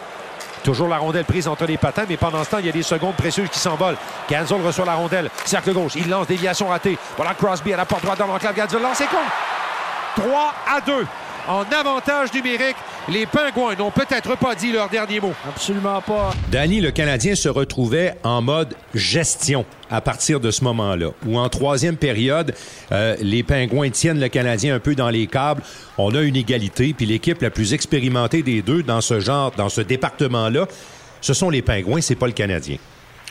Toujours 0.62 0.88
la 0.88 0.98
rondelle 0.98 1.24
prise 1.24 1.48
entre 1.48 1.64
les 1.66 1.76
patins, 1.76 2.04
mais 2.08 2.16
pendant 2.16 2.42
ce 2.44 2.50
temps, 2.50 2.58
il 2.58 2.66
y 2.66 2.68
a 2.68 2.72
des 2.72 2.82
secondes 2.82 3.14
précieuses 3.14 3.48
qui 3.48 3.58
s'envolent. 3.58 3.96
Gansel 4.30 4.60
reçoit 4.60 4.84
la 4.84 4.94
rondelle. 4.94 5.30
Cercle 5.44 5.72
gauche. 5.72 5.94
Il 5.96 6.08
lance 6.08 6.26
déviation 6.26 6.68
ratée. 6.68 6.98
Voilà 7.16 7.34
Crosby 7.34 7.72
à 7.72 7.76
la 7.76 7.86
porte 7.86 8.02
droite 8.02 8.18
dans 8.18 8.26
l'enclave. 8.26 8.54
Gansel 8.54 8.82
lance 8.82 9.00
et 9.00 9.06
compte. 9.06 10.26
3 10.26 10.54
à 10.76 10.80
2 10.80 11.06
en 11.48 11.62
avantage 11.62 12.32
numérique. 12.32 12.76
Les 13.08 13.26
Pingouins 13.26 13.74
n'ont 13.74 13.90
peut-être 13.90 14.36
pas 14.36 14.54
dit 14.54 14.70
leur 14.70 14.88
dernier 14.88 15.20
mot. 15.20 15.32
Absolument 15.48 16.00
pas. 16.02 16.30
Danny, 16.50 16.80
le 16.80 16.90
Canadien 16.90 17.34
se 17.34 17.48
retrouvait 17.48 18.14
en 18.22 18.42
mode 18.42 18.74
gestion 18.94 19.64
à 19.90 20.00
partir 20.00 20.40
de 20.40 20.50
ce 20.50 20.62
moment-là. 20.64 21.10
Où 21.26 21.38
en 21.38 21.48
troisième 21.48 21.96
période, 21.96 22.54
euh, 22.92 23.16
les 23.20 23.42
Pingouins 23.42 23.90
tiennent 23.90 24.20
le 24.20 24.28
Canadien 24.28 24.74
un 24.74 24.80
peu 24.80 24.94
dans 24.94 25.10
les 25.10 25.26
câbles. 25.26 25.62
On 25.96 26.14
a 26.14 26.20
une 26.20 26.36
égalité, 26.36 26.92
puis 26.92 27.06
l'équipe 27.06 27.40
la 27.40 27.50
plus 27.50 27.72
expérimentée 27.72 28.42
des 28.42 28.62
deux 28.62 28.82
dans 28.82 29.00
ce 29.00 29.20
genre, 29.20 29.52
dans 29.56 29.70
ce 29.70 29.80
département-là, 29.80 30.66
ce 31.20 31.34
sont 31.34 31.50
les 31.50 31.62
Pingouins, 31.62 32.00
c'est 32.00 32.14
pas 32.14 32.26
le 32.26 32.32
Canadien. 32.32 32.76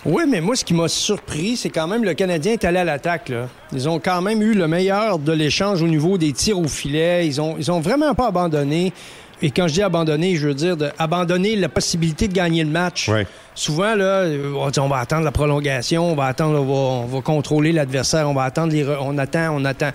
Oui, 0.06 0.24
mais 0.28 0.42
moi, 0.42 0.56
ce 0.56 0.64
qui 0.64 0.74
m'a 0.74 0.88
surpris, 0.88 1.58
c'est 1.58 1.70
quand 1.70 1.88
même 1.88 2.04
le 2.04 2.14
Canadien 2.14 2.54
est 2.54 2.66
allé 2.66 2.80
à 2.80 2.84
l'attaque. 2.84 3.32
Ils 3.74 3.90
ont 3.90 4.00
quand 4.00 4.22
même 4.22 4.42
eu 4.42 4.54
le 4.54 4.68
meilleur 4.68 5.20
de 5.20 5.32
l'échange 5.32 5.82
au 5.82 5.88
niveau 5.88 6.18
des 6.18 6.32
tirs 6.34 6.60
au 6.60 6.68
filet. 6.68 7.28
Ils 7.28 7.42
ont, 7.42 7.56
ils 7.58 7.72
ont 7.72 7.80
vraiment 7.80 8.14
pas 8.14 8.28
abandonné. 8.28 8.94
Et 9.42 9.52
quand 9.52 9.68
je 9.68 9.74
dis 9.74 9.82
abandonner, 9.84 10.36
je 10.36 10.48
veux 10.48 10.54
dire 10.54 10.78
de 10.78 10.90
abandonner 10.98 11.56
la 11.56 11.70
possibilité 11.70 12.28
de 12.28 12.34
gagner 12.34 12.64
le 12.64 12.72
match. 12.72 13.10
Souvent, 13.54 13.96
là, 13.96 14.26
on, 14.56 14.70
dit, 14.70 14.80
on 14.80 14.88
va 14.88 14.98
attendre 14.98 15.24
la 15.24 15.32
prolongation, 15.32 16.12
on 16.12 16.16
va 16.16 16.26
attendre, 16.26 16.60
on 16.60 17.06
va, 17.06 17.22
contrôler 17.22 17.72
l'adversaire, 17.72 18.30
on 18.30 18.34
va 18.34 18.44
attendre 18.44 18.74
les. 18.74 18.86
On 18.88 19.18
attend, 19.18 19.56
on 19.56 19.66
attend. 19.66 19.92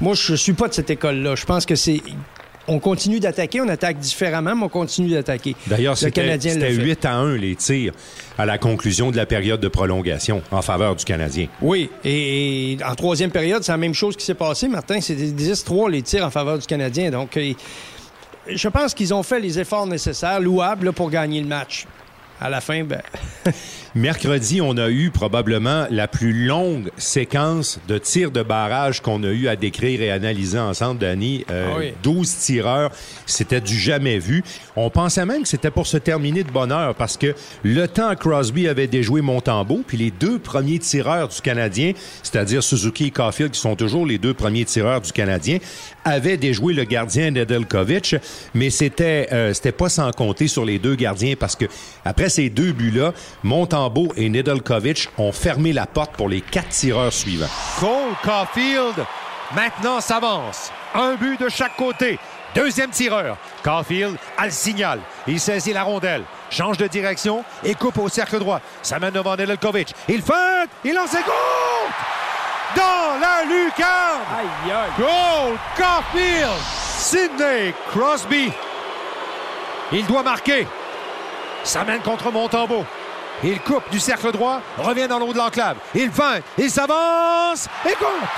Moi, 0.00 0.14
je 0.14 0.34
suis 0.34 0.52
pas 0.52 0.68
de 0.68 0.74
cette 0.74 0.90
école-là. 0.90 1.34
Je 1.34 1.44
pense 1.44 1.66
que 1.66 1.74
c'est 1.74 2.02
on 2.68 2.78
continue 2.78 3.20
d'attaquer, 3.20 3.60
on 3.60 3.68
attaque 3.68 3.98
différemment, 3.98 4.54
mais 4.54 4.64
on 4.64 4.68
continue 4.68 5.10
d'attaquer. 5.10 5.54
D'ailleurs, 5.66 5.96
c'était 5.96 6.38
8 6.38 7.04
à 7.04 7.14
1 7.14 7.36
les 7.36 7.56
tirs 7.56 7.92
à 8.38 8.46
la 8.46 8.58
conclusion 8.58 9.10
de 9.10 9.16
la 9.16 9.26
période 9.26 9.60
de 9.60 9.68
prolongation 9.68 10.42
en 10.50 10.62
faveur 10.62 10.96
du 10.96 11.04
Canadien. 11.04 11.46
Oui, 11.60 11.90
et, 12.04 12.76
en 12.84 12.94
troisième 12.94 13.30
période, 13.30 13.62
c'est 13.62 13.72
la 13.72 13.78
même 13.78 13.94
chose 13.94 14.16
qui 14.16 14.24
s'est 14.24 14.34
passé, 14.34 14.68
Martin. 14.68 15.00
C'est 15.00 15.14
10-3 15.14 15.90
les 15.90 16.02
tirs 16.02 16.24
en 16.24 16.30
faveur 16.30 16.58
du 16.58 16.66
Canadien. 16.66 17.10
Donc, 17.10 17.38
je 18.48 18.68
pense 18.68 18.94
qu'ils 18.94 19.14
ont 19.14 19.22
fait 19.22 19.40
les 19.40 19.58
efforts 19.58 19.86
nécessaires, 19.86 20.40
louables, 20.40 20.92
pour 20.92 21.10
gagner 21.10 21.40
le 21.40 21.46
match 21.46 21.86
à 22.40 22.50
la 22.50 22.60
fin, 22.60 22.84
ben... 22.84 23.02
Mercredi, 23.96 24.60
on 24.60 24.76
a 24.76 24.90
eu 24.90 25.12
probablement 25.12 25.86
la 25.88 26.08
plus 26.08 26.32
longue 26.32 26.90
séquence 26.96 27.78
de 27.86 27.96
tirs 27.96 28.32
de 28.32 28.42
barrage 28.42 29.00
qu'on 29.00 29.22
a 29.22 29.28
eu 29.28 29.46
à 29.46 29.54
décrire 29.54 30.02
et 30.02 30.10
analyser 30.10 30.58
ensemble, 30.58 30.98
Danny. 30.98 31.44
Euh, 31.48 31.92
12 32.02 32.28
ah 32.28 32.44
tireurs, 32.44 32.90
c'était 33.24 33.60
du 33.60 33.78
jamais 33.78 34.18
vu. 34.18 34.42
On 34.74 34.90
pensait 34.90 35.24
même 35.24 35.42
que 35.42 35.48
c'était 35.48 35.70
pour 35.70 35.86
se 35.86 35.96
terminer 35.96 36.42
de 36.42 36.50
bonne 36.50 36.72
heure 36.72 36.96
parce 36.96 37.16
que 37.16 37.36
le 37.62 37.86
temps 37.86 38.16
Crosby 38.16 38.66
avait 38.66 38.88
déjoué 38.88 39.20
Montembeau, 39.20 39.84
puis 39.86 39.96
les 39.96 40.10
deux 40.10 40.40
premiers 40.40 40.80
tireurs 40.80 41.28
du 41.28 41.40
Canadien, 41.40 41.92
c'est-à-dire 42.24 42.64
Suzuki 42.64 43.06
et 43.06 43.10
Caulfield, 43.12 43.52
qui 43.52 43.60
sont 43.60 43.76
toujours 43.76 44.06
les 44.06 44.18
deux 44.18 44.34
premiers 44.34 44.64
tireurs 44.64 45.02
du 45.02 45.12
Canadien, 45.12 45.58
avaient 46.04 46.36
déjoué 46.36 46.74
le 46.74 46.82
gardien 46.82 47.30
Nedeljkovic, 47.30 48.16
mais 48.54 48.70
c'était 48.70 49.28
euh, 49.30 49.54
c'était 49.54 49.70
pas 49.70 49.88
sans 49.88 50.10
compter 50.10 50.48
sur 50.48 50.64
les 50.64 50.80
deux 50.80 50.96
gardiens 50.96 51.34
parce 51.38 51.54
que 51.54 51.66
après 52.04 52.28
ces 52.28 52.50
deux 52.50 52.72
buts-là, 52.72 53.14
Montembeau 53.44 53.83
et 54.16 54.28
Nedeljkovic 54.28 55.08
ont 55.18 55.32
fermé 55.32 55.72
la 55.72 55.86
porte 55.86 56.12
pour 56.16 56.28
les 56.28 56.40
quatre 56.40 56.68
tireurs 56.68 57.12
suivants. 57.12 57.48
Cole 57.78 58.14
Caulfield 58.22 59.04
maintenant 59.54 60.00
s'avance. 60.00 60.70
Un 60.94 61.14
but 61.14 61.40
de 61.40 61.48
chaque 61.48 61.76
côté. 61.76 62.18
Deuxième 62.54 62.90
tireur. 62.90 63.36
Caulfield 63.62 64.16
a 64.38 64.46
le 64.46 64.50
signal. 64.52 65.00
Il 65.26 65.40
saisit 65.40 65.72
la 65.72 65.82
rondelle. 65.82 66.22
Change 66.50 66.76
de 66.76 66.86
direction 66.86 67.44
et 67.64 67.74
coupe 67.74 67.98
au 67.98 68.08
cercle 68.08 68.38
droit. 68.38 68.60
Ça 68.82 68.98
mène 68.98 69.10
devant 69.10 69.36
Nedeljkovic. 69.36 69.92
Il 70.08 70.22
feinte. 70.22 70.70
Il 70.84 70.94
lance 70.94 71.14
et 71.14 71.22
compte! 71.22 71.94
Dans 72.76 73.20
la 73.20 73.44
lucarne! 73.44 74.22
Aïe, 74.38 74.72
aïe. 74.72 74.90
Goal 74.98 75.58
Caulfield! 75.76 76.60
Sidney 76.96 77.74
Crosby. 77.90 78.50
Il 79.92 80.06
doit 80.06 80.22
marquer. 80.22 80.66
Ça 81.64 81.84
mène 81.84 82.00
contre 82.02 82.30
Montembeau. 82.30 82.84
Il 83.42 83.58
coupe 83.60 83.90
du 83.90 83.98
cercle 83.98 84.32
droit, 84.32 84.60
revient 84.78 85.08
dans 85.08 85.18
l'eau 85.18 85.32
de 85.32 85.38
l'enclave. 85.38 85.76
Il 85.94 86.10
feint, 86.10 86.40
il 86.58 86.70
s'avance 86.70 87.68
et 87.84 87.94
compte. 87.94 88.28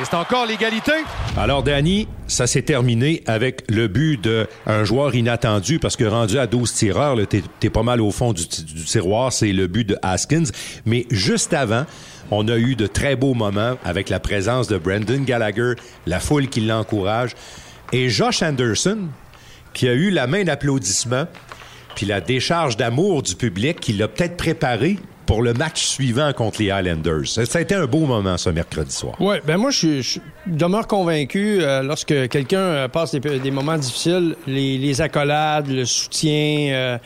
Et 0.00 0.04
c'est 0.04 0.14
encore 0.14 0.44
l'égalité. 0.44 0.92
Alors, 1.38 1.62
Danny, 1.62 2.06
ça 2.26 2.46
s'est 2.46 2.62
terminé 2.62 3.22
avec 3.26 3.62
le 3.70 3.88
but 3.88 4.22
d'un 4.22 4.84
joueur 4.84 5.14
inattendu 5.14 5.78
parce 5.78 5.96
que 5.96 6.04
rendu 6.04 6.38
à 6.38 6.46
12 6.46 6.72
tireurs, 6.74 7.16
t'es 7.26 7.42
es 7.62 7.70
pas 7.70 7.82
mal 7.82 8.02
au 8.02 8.10
fond 8.10 8.34
du, 8.34 8.46
tiroir. 8.46 9.32
C'est 9.32 9.52
le 9.52 9.66
but 9.66 9.88
de 9.88 9.98
Haskins. 10.02 10.44
Mais 10.84 11.06
juste 11.10 11.54
avant, 11.54 11.86
on 12.30 12.46
a 12.48 12.56
eu 12.56 12.76
de 12.76 12.86
très 12.86 13.16
beaux 13.16 13.32
moments 13.32 13.76
avec 13.84 14.10
la 14.10 14.20
présence 14.20 14.68
de 14.68 14.76
Brendan 14.76 15.24
Gallagher, 15.24 15.74
la 16.06 16.20
foule 16.20 16.48
qui 16.48 16.60
l'encourage 16.60 17.34
et 17.92 18.08
Josh 18.08 18.42
Anderson 18.42 19.08
qui 19.72 19.88
a 19.88 19.92
eu 19.92 20.10
la 20.10 20.26
main 20.26 20.42
d'applaudissement 20.44 21.26
puis 21.96 22.06
la 22.06 22.20
décharge 22.20 22.76
d'amour 22.76 23.22
du 23.22 23.34
public 23.34 23.80
qui 23.80 23.94
l'a 23.94 24.06
peut-être 24.06 24.36
préparé 24.36 24.98
pour 25.24 25.42
le 25.42 25.52
match 25.54 25.84
suivant 25.84 26.32
contre 26.32 26.62
les 26.62 26.70
Highlanders. 26.70 27.26
Ça 27.26 27.42
a 27.52 27.60
été 27.60 27.74
un 27.74 27.86
beau 27.86 28.06
moment 28.06 28.36
ce 28.36 28.48
mercredi 28.50 28.94
soir. 28.94 29.16
Oui, 29.18 29.36
ben 29.44 29.56
moi 29.56 29.70
je, 29.70 30.20
demeure 30.46 30.86
convaincu 30.86 31.58
euh, 31.60 31.82
lorsque 31.82 32.28
quelqu'un 32.28 32.58
euh, 32.58 32.88
passe 32.88 33.12
des, 33.14 33.50
moments 33.50 33.76
difficiles, 33.76 34.36
les, 34.46 35.00
accolades, 35.00 35.68
le 35.68 35.84
soutien, 35.84 36.68
euh, 36.70 36.98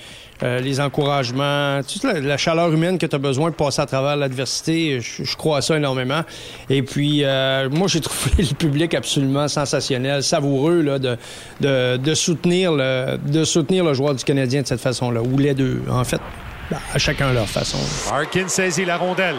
les 0.43 0.81
encouragements, 0.81 1.81
toute 1.83 2.03
la, 2.03 2.37
chaleur 2.37 2.73
humaine 2.73 2.99
que 2.99 3.07
tu 3.07 3.15
as 3.15 3.19
besoin 3.19 3.51
de 3.51 3.55
passer 3.55 3.83
à 3.83 3.87
travers 3.87 4.17
l'adversité, 4.17 5.01
je, 5.01 5.37
crois 5.37 5.59
à 5.59 5.61
ça 5.61 5.77
énormément. 5.77 6.23
Et 6.69 6.83
puis 6.83 7.25
moi 7.71 7.89
j'ai 7.89 8.01
trouvé 8.01 8.31
le 8.39 8.55
public 8.55 8.95
absolument 8.95 9.49
sensationnel, 9.49 10.23
savoureux 10.23 10.81
là, 10.81 10.99
de, 10.99 11.17
de, 11.61 11.97
de 11.97 12.15
soutenir 12.15 12.73
le 12.73 13.19
de 13.19 13.45
soutenir 13.45 13.85
le 13.85 13.95
joueur 13.95 14.15
du 14.15 14.25
Canadien 14.25 14.63
de 14.63 14.67
cette 14.67 14.81
façon-là, 14.81 15.21
ou 15.21 15.37
les 15.39 15.55
deux 15.55 15.83
en 15.91 16.05
fait. 16.05 16.21
Ben, 16.71 16.79
à 16.95 16.99
chacun 16.99 17.33
leur 17.33 17.49
façon. 17.49 17.79
Harkin 18.13 18.47
saisit 18.47 18.85
la 18.85 18.97
rondelle. 18.97 19.37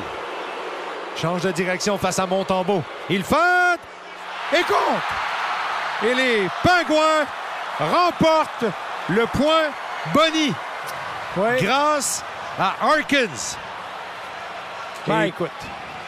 Change 1.15 1.43
de 1.43 1.51
direction 1.51 1.97
face 1.97 2.19
à 2.19 2.25
Montembeau. 2.25 2.83
Il 3.09 3.23
feinte 3.23 3.79
et 4.53 4.63
compte. 4.63 6.09
Et 6.09 6.13
les 6.13 6.47
Pingouins 6.63 7.25
remporte 7.79 8.65
le 9.09 9.25
point 9.27 9.69
Bonnie 10.13 10.53
grâce 11.35 12.23
à 12.57 12.75
Harkins. 12.81 13.57
Ben, 15.07 15.21
écoute. 15.23 15.49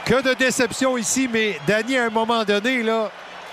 Que 0.06 0.22
de 0.22 0.34
déception 0.34 0.98
ici, 0.98 1.30
mais 1.32 1.60
Danny, 1.66 1.98
à 1.98 2.06
un 2.06 2.10
moment 2.10 2.44
donné, 2.44 2.84
là, 2.84 3.10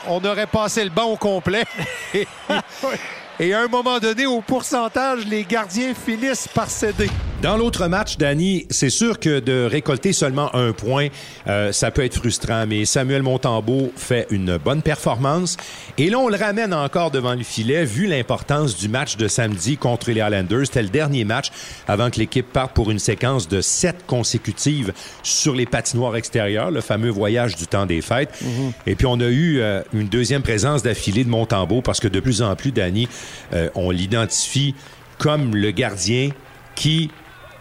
on 0.07 0.23
aurait 0.25 0.47
passé 0.47 0.83
le 0.83 0.91
banc 0.91 1.05
au 1.05 1.17
complet. 1.17 1.65
Et 3.39 3.55
à 3.55 3.61
un 3.61 3.69
moment 3.69 3.99
donné, 3.99 4.27
au 4.27 4.41
pourcentage, 4.41 5.25
les 5.25 5.45
gardiens 5.45 5.95
finissent 5.95 6.49
par 6.49 6.69
céder. 6.69 7.09
Dans 7.43 7.57
l'autre 7.57 7.89
match, 7.89 8.19
Danny, 8.19 8.67
c'est 8.69 8.91
sûr 8.91 9.19
que 9.19 9.41
de 9.41 9.65
récolter 9.65 10.13
seulement 10.13 10.55
un 10.55 10.73
point, 10.73 11.09
euh, 11.47 11.73
ça 11.73 11.91
peut 11.91 12.05
être 12.05 12.17
frustrant, 12.17 12.67
mais 12.67 12.85
Samuel 12.85 13.23
Montambeau 13.23 13.91
fait 13.97 14.27
une 14.29 14.59
bonne 14.59 14.83
performance. 14.83 15.57
Et 15.97 16.11
là, 16.11 16.19
on 16.19 16.29
le 16.29 16.37
ramène 16.37 16.75
encore 16.75 17.11
devant 17.11 17.33
le 17.33 17.43
filet, 17.43 17.87
vu 17.87 18.07
l'importance 18.07 18.77
du 18.77 18.91
match 18.91 19.17
de 19.17 19.27
samedi 19.27 19.79
contre 19.79 20.11
les 20.11 20.21
Highlanders. 20.21 20.67
C'était 20.67 20.83
le 20.83 20.91
dernier 20.91 21.25
match 21.25 21.51
avant 21.89 22.11
que 22.11 22.19
l'équipe 22.19 22.47
parte 22.47 22.75
pour 22.75 22.91
une 22.91 22.99
séquence 22.99 23.49
de 23.49 23.63
sept 23.63 24.05
consécutives 24.07 24.93
sur 25.23 25.55
les 25.55 25.65
patinoires 25.65 26.17
extérieures, 26.17 26.71
le 26.71 26.83
fameux 26.83 27.11
voyage 27.11 27.57
du 27.57 27.67
temps 27.67 27.87
des 27.87 28.03
fêtes. 28.03 28.35
Mm-hmm. 28.45 28.73
Et 28.87 28.95
puis, 28.97 29.07
on 29.07 29.19
a 29.19 29.29
eu 29.29 29.61
euh, 29.61 29.81
une 29.95 30.09
deuxième 30.09 30.43
présence 30.43 30.83
d'affilée 30.83 31.25
de 31.25 31.31
Montembeau 31.31 31.81
parce 31.81 32.01
que 32.01 32.09
de 32.09 32.21
plus 32.21 32.43
en 32.43 32.55
plus, 32.55 32.71
Danny, 32.71 33.09
euh, 33.55 33.71
on 33.75 33.91
l'identifie 33.91 34.75
comme 35.17 35.57
le 35.57 35.71
gardien 35.71 36.29
qui 36.75 37.11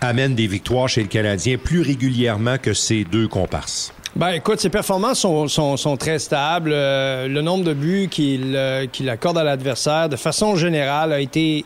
amène 0.02 0.36
des 0.36 0.48
victoires 0.48 0.88
chez 0.88 1.02
le 1.02 1.08
Canadien 1.08 1.58
plus 1.58 1.82
régulièrement 1.82 2.58
que 2.58 2.74
ses 2.74 3.04
deux 3.04 3.28
comparses. 3.28 3.94
Ben, 4.16 4.30
écoute, 4.30 4.60
ses 4.60 4.70
performances 4.70 5.20
sont, 5.20 5.98
très 5.98 6.20
stables. 6.20 6.72
Euh, 6.74 7.28
le 7.28 7.42
nombre 7.42 7.64
de 7.64 7.74
buts 7.74 8.10
qu'il 8.10 9.10
accorde 9.10 9.38
à 9.38 9.44
l'adversaire, 9.44 10.10
de 10.10 10.16
façon 10.16 10.56
générale, 10.56 11.14
a 11.14 11.20
été 11.20 11.64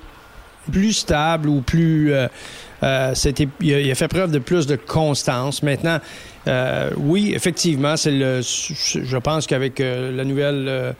plus 0.71 0.93
stable 0.93 1.49
ou 1.49 1.61
plus. 1.61 2.13
c'était, 3.13 3.47
il, 3.61 3.89
a, 3.89 3.95
fait 3.95 4.07
preuve 4.07 4.31
de 4.31 4.39
plus 4.39 4.67
de 4.67 4.75
constance. 4.75 5.63
Maintenant, 5.63 5.99
oui, 6.97 7.33
effectivement, 7.33 7.95
c'est 7.95 8.11
le. 8.11 8.41
Je 8.41 9.17
pense 9.17 9.47
qu'avec 9.47 9.79
la 9.79 10.25
nouvelle 10.25 10.95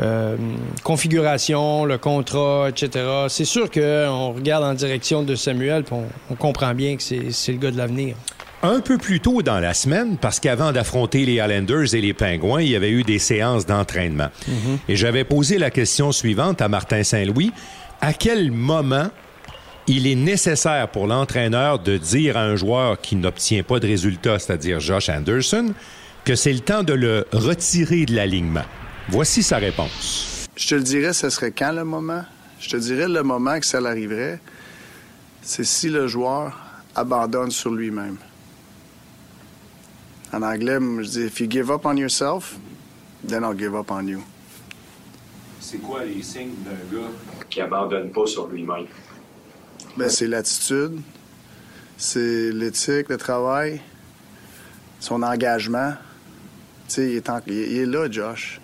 euh, 0.00 0.36
configuration, 0.82 1.84
le 1.84 1.98
contrat, 1.98 2.68
etc. 2.70 3.04
C'est 3.28 3.44
sûr 3.44 3.70
qu'on 3.70 4.32
regarde 4.32 4.64
en 4.64 4.74
direction 4.74 5.22
de 5.22 5.34
Samuel, 5.34 5.84
puis 5.84 5.96
on, 6.30 6.34
comprend 6.34 6.74
bien 6.74 6.96
que 6.96 7.02
c'est 7.02 7.52
le 7.52 7.58
gars 7.58 7.70
de 7.70 7.76
l'avenir. 7.76 8.16
Un 8.62 8.80
peu 8.80 8.96
plus 8.96 9.20
tôt 9.20 9.42
dans 9.42 9.58
la 9.58 9.74
semaine, 9.74 10.16
parce 10.16 10.40
qu'avant 10.40 10.72
d'affronter 10.72 11.26
les 11.26 11.34
Islanders 11.34 11.94
et 11.94 12.00
les 12.00 12.14
Pingouins, 12.14 12.62
il 12.62 12.68
y 12.68 12.76
avait 12.76 12.90
eu 12.90 13.02
des 13.02 13.18
séances 13.18 13.66
d'entraînement. 13.66 14.28
Mhm. 14.46 14.78
Et 14.88 14.96
j'avais 14.96 15.24
posé 15.24 15.58
la 15.58 15.70
question 15.70 16.12
suivante 16.12 16.62
à 16.62 16.68
Martin 16.68 17.02
Saint-Louis. 17.02 17.52
À 18.00 18.12
quel 18.12 18.50
moment 18.50 19.08
il 19.88 20.06
est 20.06 20.14
nécessaire 20.14 20.88
pour 20.88 21.06
l'entraîneur 21.06 21.80
de 21.80 21.96
dire 21.98 22.36
à 22.36 22.42
un 22.42 22.56
joueur 22.56 23.00
qui 23.00 23.16
n'obtient 23.16 23.64
pas 23.64 23.80
de 23.80 23.86
résultat, 23.86 24.38
c'est-à-dire 24.38 24.80
Josh 24.80 25.08
Anderson, 25.08 25.74
que 26.24 26.36
c'est 26.36 26.52
le 26.52 26.60
temps 26.60 26.84
de 26.84 26.92
le 26.92 27.26
retirer 27.32 28.06
de 28.06 28.14
l'alignement? 28.14 28.64
Voici 29.08 29.42
sa 29.42 29.58
réponse. 29.58 30.48
Je 30.56 30.68
te 30.68 30.74
le 30.74 30.82
dirais, 30.82 31.12
ce 31.12 31.28
serait 31.28 31.50
quand 31.50 31.72
le 31.72 31.84
moment? 31.84 32.24
Je 32.60 32.70
te 32.70 32.76
dirais 32.76 33.08
le 33.08 33.22
moment 33.22 33.58
que 33.58 33.66
ça 33.66 33.80
l'arriverait, 33.80 34.40
c'est 35.42 35.64
si 35.64 35.88
le 35.88 36.06
joueur 36.06 36.56
abandonne 36.94 37.50
sur 37.50 37.72
lui-même. 37.72 38.16
En 40.32 40.42
anglais, 40.42 40.78
je 40.80 41.08
dis, 41.08 41.20
if 41.22 41.40
you 41.40 41.50
give 41.50 41.70
up 41.70 41.84
on 41.84 41.96
yourself, 41.96 42.54
then 43.26 43.42
I'll 43.42 43.58
give 43.58 43.74
up 43.74 43.90
on 43.90 44.06
you. 44.06 44.22
C'est 45.60 45.78
quoi 45.78 46.04
les 46.04 46.22
signes 46.22 46.54
d'un 46.64 46.96
gars 46.96 47.08
qui 47.50 47.60
abandonne 47.60 48.10
pas 48.10 48.26
sur 48.26 48.46
lui-même? 48.46 48.86
Ben, 49.96 50.08
c'est 50.08 50.28
l'attitude, 50.28 51.00
c'est 51.98 52.50
l'éthique, 52.52 53.08
le 53.08 53.16
travail, 53.16 53.80
son 55.00 55.22
engagement. 55.22 55.94
Tu 56.88 56.94
sais, 56.94 57.22
il, 57.46 57.52
il 57.52 57.78
est 57.78 57.86
là, 57.86 58.10
Josh 58.10 58.60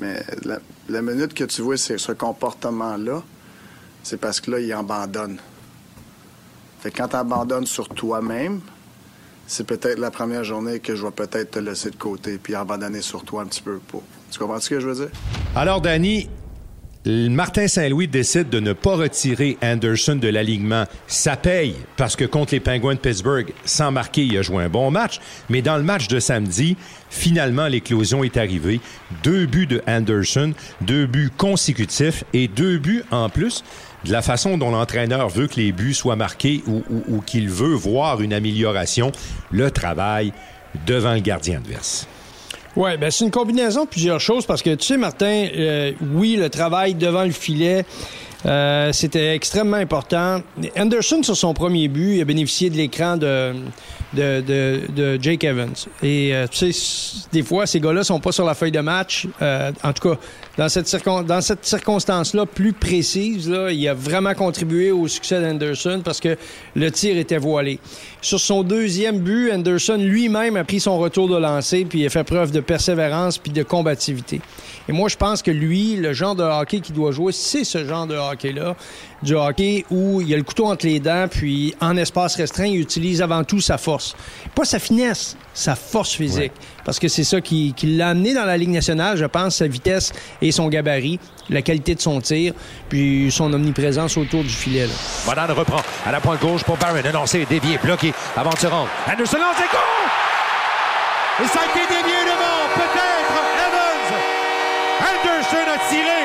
mais 0.00 0.24
la, 0.88 1.02
minute 1.02 1.34
que 1.34 1.44
tu 1.44 1.62
vois 1.62 1.76
ce 1.76 2.12
comportement-là, 2.12 3.22
c'est 4.02 4.16
parce 4.16 4.40
que 4.40 4.50
là, 4.50 4.60
il 4.60 4.72
abandonne. 4.72 5.38
Fait 6.80 6.90
quand 6.90 7.08
tu 7.08 7.16
abandonnes 7.16 7.66
sur 7.66 7.88
toi-même, 7.88 8.60
c'est 9.46 9.64
peut-être 9.64 9.98
la 9.98 10.10
première 10.10 10.44
journée 10.44 10.80
que 10.80 10.96
je 10.96 11.04
vais 11.04 11.10
peut-être 11.10 11.52
te 11.52 11.58
laisser 11.58 11.90
de 11.90 11.96
côté 11.96 12.38
puis 12.38 12.54
abandonner 12.54 13.02
sur 13.02 13.24
toi 13.24 13.42
un 13.42 13.46
petit 13.46 13.62
peu. 13.62 13.78
Pour... 13.88 14.02
Tu 14.30 14.38
comprends 14.38 14.60
ce 14.60 14.70
que 14.70 14.80
je 14.80 14.88
veux 14.88 14.94
dire? 15.06 15.10
Alors, 15.54 15.80
Danny, 15.80 16.28
Martin 17.04 17.66
Saint-Louis 17.66 18.06
décide 18.06 18.48
de 18.48 18.60
ne 18.60 18.72
pas 18.72 18.94
retirer 18.94 19.58
Anderson 19.60 20.14
de 20.14 20.28
l'alignement. 20.28 20.84
Ça 21.08 21.36
paye 21.36 21.74
parce 21.96 22.14
que 22.14 22.24
contre 22.24 22.54
les 22.54 22.60
Penguins 22.60 22.94
de 22.94 23.00
Pittsburgh, 23.00 23.52
sans 23.64 23.90
marquer, 23.90 24.24
il 24.24 24.38
a 24.38 24.42
joué 24.42 24.62
un 24.62 24.68
bon 24.68 24.92
match. 24.92 25.18
Mais 25.50 25.62
dans 25.62 25.76
le 25.76 25.82
match 25.82 26.06
de 26.06 26.20
samedi, 26.20 26.76
finalement, 27.10 27.66
l'éclosion 27.66 28.22
est 28.22 28.36
arrivée. 28.36 28.80
Deux 29.24 29.46
buts 29.46 29.66
de 29.66 29.82
Anderson, 29.88 30.52
deux 30.80 31.06
buts 31.06 31.30
consécutifs 31.36 32.22
et 32.32 32.46
deux 32.46 32.78
buts 32.78 33.02
en 33.10 33.28
plus 33.28 33.64
de 34.04 34.12
la 34.12 34.22
façon 34.22 34.56
dont 34.56 34.70
l'entraîneur 34.70 35.28
veut 35.28 35.48
que 35.48 35.56
les 35.56 35.72
buts 35.72 35.94
soient 35.94 36.16
marqués 36.16 36.62
ou, 36.68 36.82
ou 37.08 37.20
qu'il 37.20 37.48
veut 37.48 37.74
voir 37.74 38.20
une 38.20 38.32
amélioration, 38.32 39.10
le 39.50 39.70
travail 39.70 40.32
devant 40.86 41.14
le 41.14 41.20
gardien 41.20 41.58
adverse. 41.58 42.06
Oui, 42.74 42.96
ben 42.98 43.10
c'est 43.10 43.24
une 43.24 43.30
combinaison 43.30 43.84
de 43.84 43.88
plusieurs 43.90 44.20
choses 44.20 44.46
parce 44.46 44.62
que 44.62 44.74
tu 44.74 44.86
sais, 44.86 44.96
Martin, 44.96 45.46
euh, 45.56 45.92
oui, 46.14 46.36
le 46.36 46.48
travail 46.48 46.94
devant 46.94 47.24
le 47.24 47.30
filet. 47.30 47.84
Euh, 48.44 48.92
c'était 48.92 49.34
extrêmement 49.34 49.76
important. 49.76 50.40
Anderson, 50.76 51.22
sur 51.22 51.36
son 51.36 51.54
premier 51.54 51.88
but, 51.88 52.16
il 52.16 52.20
a 52.22 52.24
bénéficié 52.24 52.70
de 52.70 52.76
l'écran 52.76 53.16
de, 53.16 53.54
de, 54.14 54.42
de, 54.88 55.18
Jake 55.20 55.44
Evans. 55.44 55.74
Et 56.02 56.34
euh, 56.34 56.46
tu 56.50 56.72
sais, 56.72 57.26
des 57.30 57.42
fois, 57.42 57.66
ces 57.66 57.78
gars-là 57.78 58.02
sont 58.02 58.18
pas 58.18 58.32
sur 58.32 58.44
la 58.44 58.54
feuille 58.54 58.72
de 58.72 58.80
match. 58.80 59.28
Euh, 59.40 59.70
en 59.84 59.92
tout 59.92 60.10
cas, 60.10 60.18
dans 60.58 60.68
cette, 60.68 61.04
dans 61.26 61.40
cette 61.40 61.64
circonstance-là 61.64 62.46
plus 62.46 62.72
précise, 62.72 63.48
là, 63.48 63.70
il 63.70 63.86
a 63.88 63.94
vraiment 63.94 64.34
contribué 64.34 64.90
au 64.90 65.06
succès 65.06 65.40
d'Anderson 65.40 66.02
parce 66.04 66.20
que 66.20 66.36
le 66.74 66.90
tir 66.90 67.16
était 67.16 67.38
voilé. 67.38 67.78
Sur 68.22 68.38
son 68.38 68.62
deuxième 68.62 69.18
but, 69.18 69.50
Anderson 69.50 69.96
lui-même 69.98 70.56
a 70.56 70.62
pris 70.62 70.78
son 70.78 70.96
retour 70.96 71.28
de 71.28 71.36
lancer 71.36 71.84
puis 71.84 72.06
a 72.06 72.08
fait 72.08 72.22
preuve 72.22 72.52
de 72.52 72.60
persévérance 72.60 73.36
puis 73.36 73.50
de 73.50 73.64
combativité. 73.64 74.40
Et 74.88 74.92
moi, 74.92 75.08
je 75.08 75.16
pense 75.16 75.42
que 75.42 75.50
lui, 75.50 75.96
le 75.96 76.12
genre 76.12 76.36
de 76.36 76.44
hockey 76.44 76.78
qu'il 76.78 76.94
doit 76.94 77.10
jouer, 77.10 77.32
c'est 77.32 77.64
ce 77.64 77.84
genre 77.84 78.06
de 78.06 78.14
hockey-là. 78.14 78.76
Du 79.22 79.34
hockey 79.34 79.84
où 79.90 80.20
il 80.20 80.34
a 80.34 80.36
le 80.36 80.42
couteau 80.42 80.66
entre 80.66 80.86
les 80.86 80.98
dents, 80.98 81.26
puis 81.30 81.74
en 81.80 81.96
espace 81.96 82.34
restreint, 82.34 82.66
il 82.66 82.80
utilise 82.80 83.22
avant 83.22 83.44
tout 83.44 83.60
sa 83.60 83.78
force. 83.78 84.16
Pas 84.54 84.64
sa 84.64 84.80
finesse, 84.80 85.36
sa 85.54 85.76
force 85.76 86.12
physique. 86.12 86.52
Parce 86.84 86.98
que 86.98 87.06
c'est 87.06 87.22
ça 87.22 87.40
qui, 87.40 87.74
l'a 87.84 88.08
amené 88.08 88.34
dans 88.34 88.44
la 88.44 88.56
Ligue 88.56 88.70
nationale, 88.70 89.16
je 89.16 89.24
pense, 89.24 89.56
sa 89.56 89.68
vitesse 89.68 90.12
et 90.40 90.50
son 90.50 90.68
gabarit, 90.68 91.20
la 91.50 91.62
qualité 91.62 91.94
de 91.94 92.00
son 92.00 92.20
tir, 92.20 92.52
puis 92.88 93.30
son 93.30 93.52
omniprésence 93.52 94.16
autour 94.16 94.42
du 94.42 94.48
filet. 94.48 94.86
Là. 94.86 95.46
reprend 95.54 95.82
à 96.04 96.10
la 96.10 96.20
pointe 96.20 96.40
gauche 96.40 96.64
pour 96.64 96.76
Barron. 96.76 96.96
Annoncé, 97.04 97.46
dévié, 97.48 97.78
bloqué 97.82 98.12
avant 98.36 98.50
de 98.50 98.58
se 98.58 98.66
rendre. 98.66 98.88
Anderson 99.10 99.38
lance 99.38 99.56
et 99.58 101.44
Et 101.44 101.46
ça 101.46 101.60
a 101.60 101.64
été 101.64 101.86
dévié 101.88 102.24
devant, 102.24 102.74
peut-être 102.74 103.12
Anderson 105.00 105.70
a 105.74 105.78
tiré. 105.88 106.22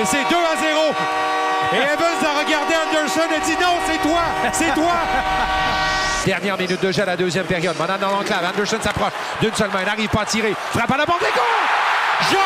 Et 0.00 0.04
c'est 0.04 0.28
2 0.28 0.36
à 0.36 0.56
0. 0.60 1.33
Et 1.72 1.76
Evans 1.76 2.24
a 2.24 2.38
regardé 2.44 2.74
Anderson 2.74 3.28
et 3.34 3.40
dit 3.40 3.56
non, 3.60 3.78
c'est 3.86 3.98
toi, 4.02 4.22
c'est 4.52 4.74
toi. 4.74 4.94
Dernière 6.24 6.56
minute 6.56 6.80
de 6.80 6.90
jeu 6.90 7.02
à 7.02 7.06
la 7.06 7.16
deuxième 7.16 7.44
période. 7.44 7.76
Maintenant 7.78 7.98
dans 7.98 8.16
l'enclave. 8.16 8.44
Anderson 8.44 8.78
s'approche 8.80 9.12
d'une 9.40 9.54
seule 9.54 9.70
main. 9.70 9.84
n'arrive 9.84 10.08
pas 10.08 10.22
à 10.22 10.24
tirer. 10.24 10.54
Frappe 10.72 10.90
à 10.90 10.96
la 10.96 11.04
bande 11.04 11.20
des 11.20 11.26
goals. 11.26 12.30
Jean 12.30 12.38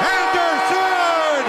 Anderson. 0.00 1.44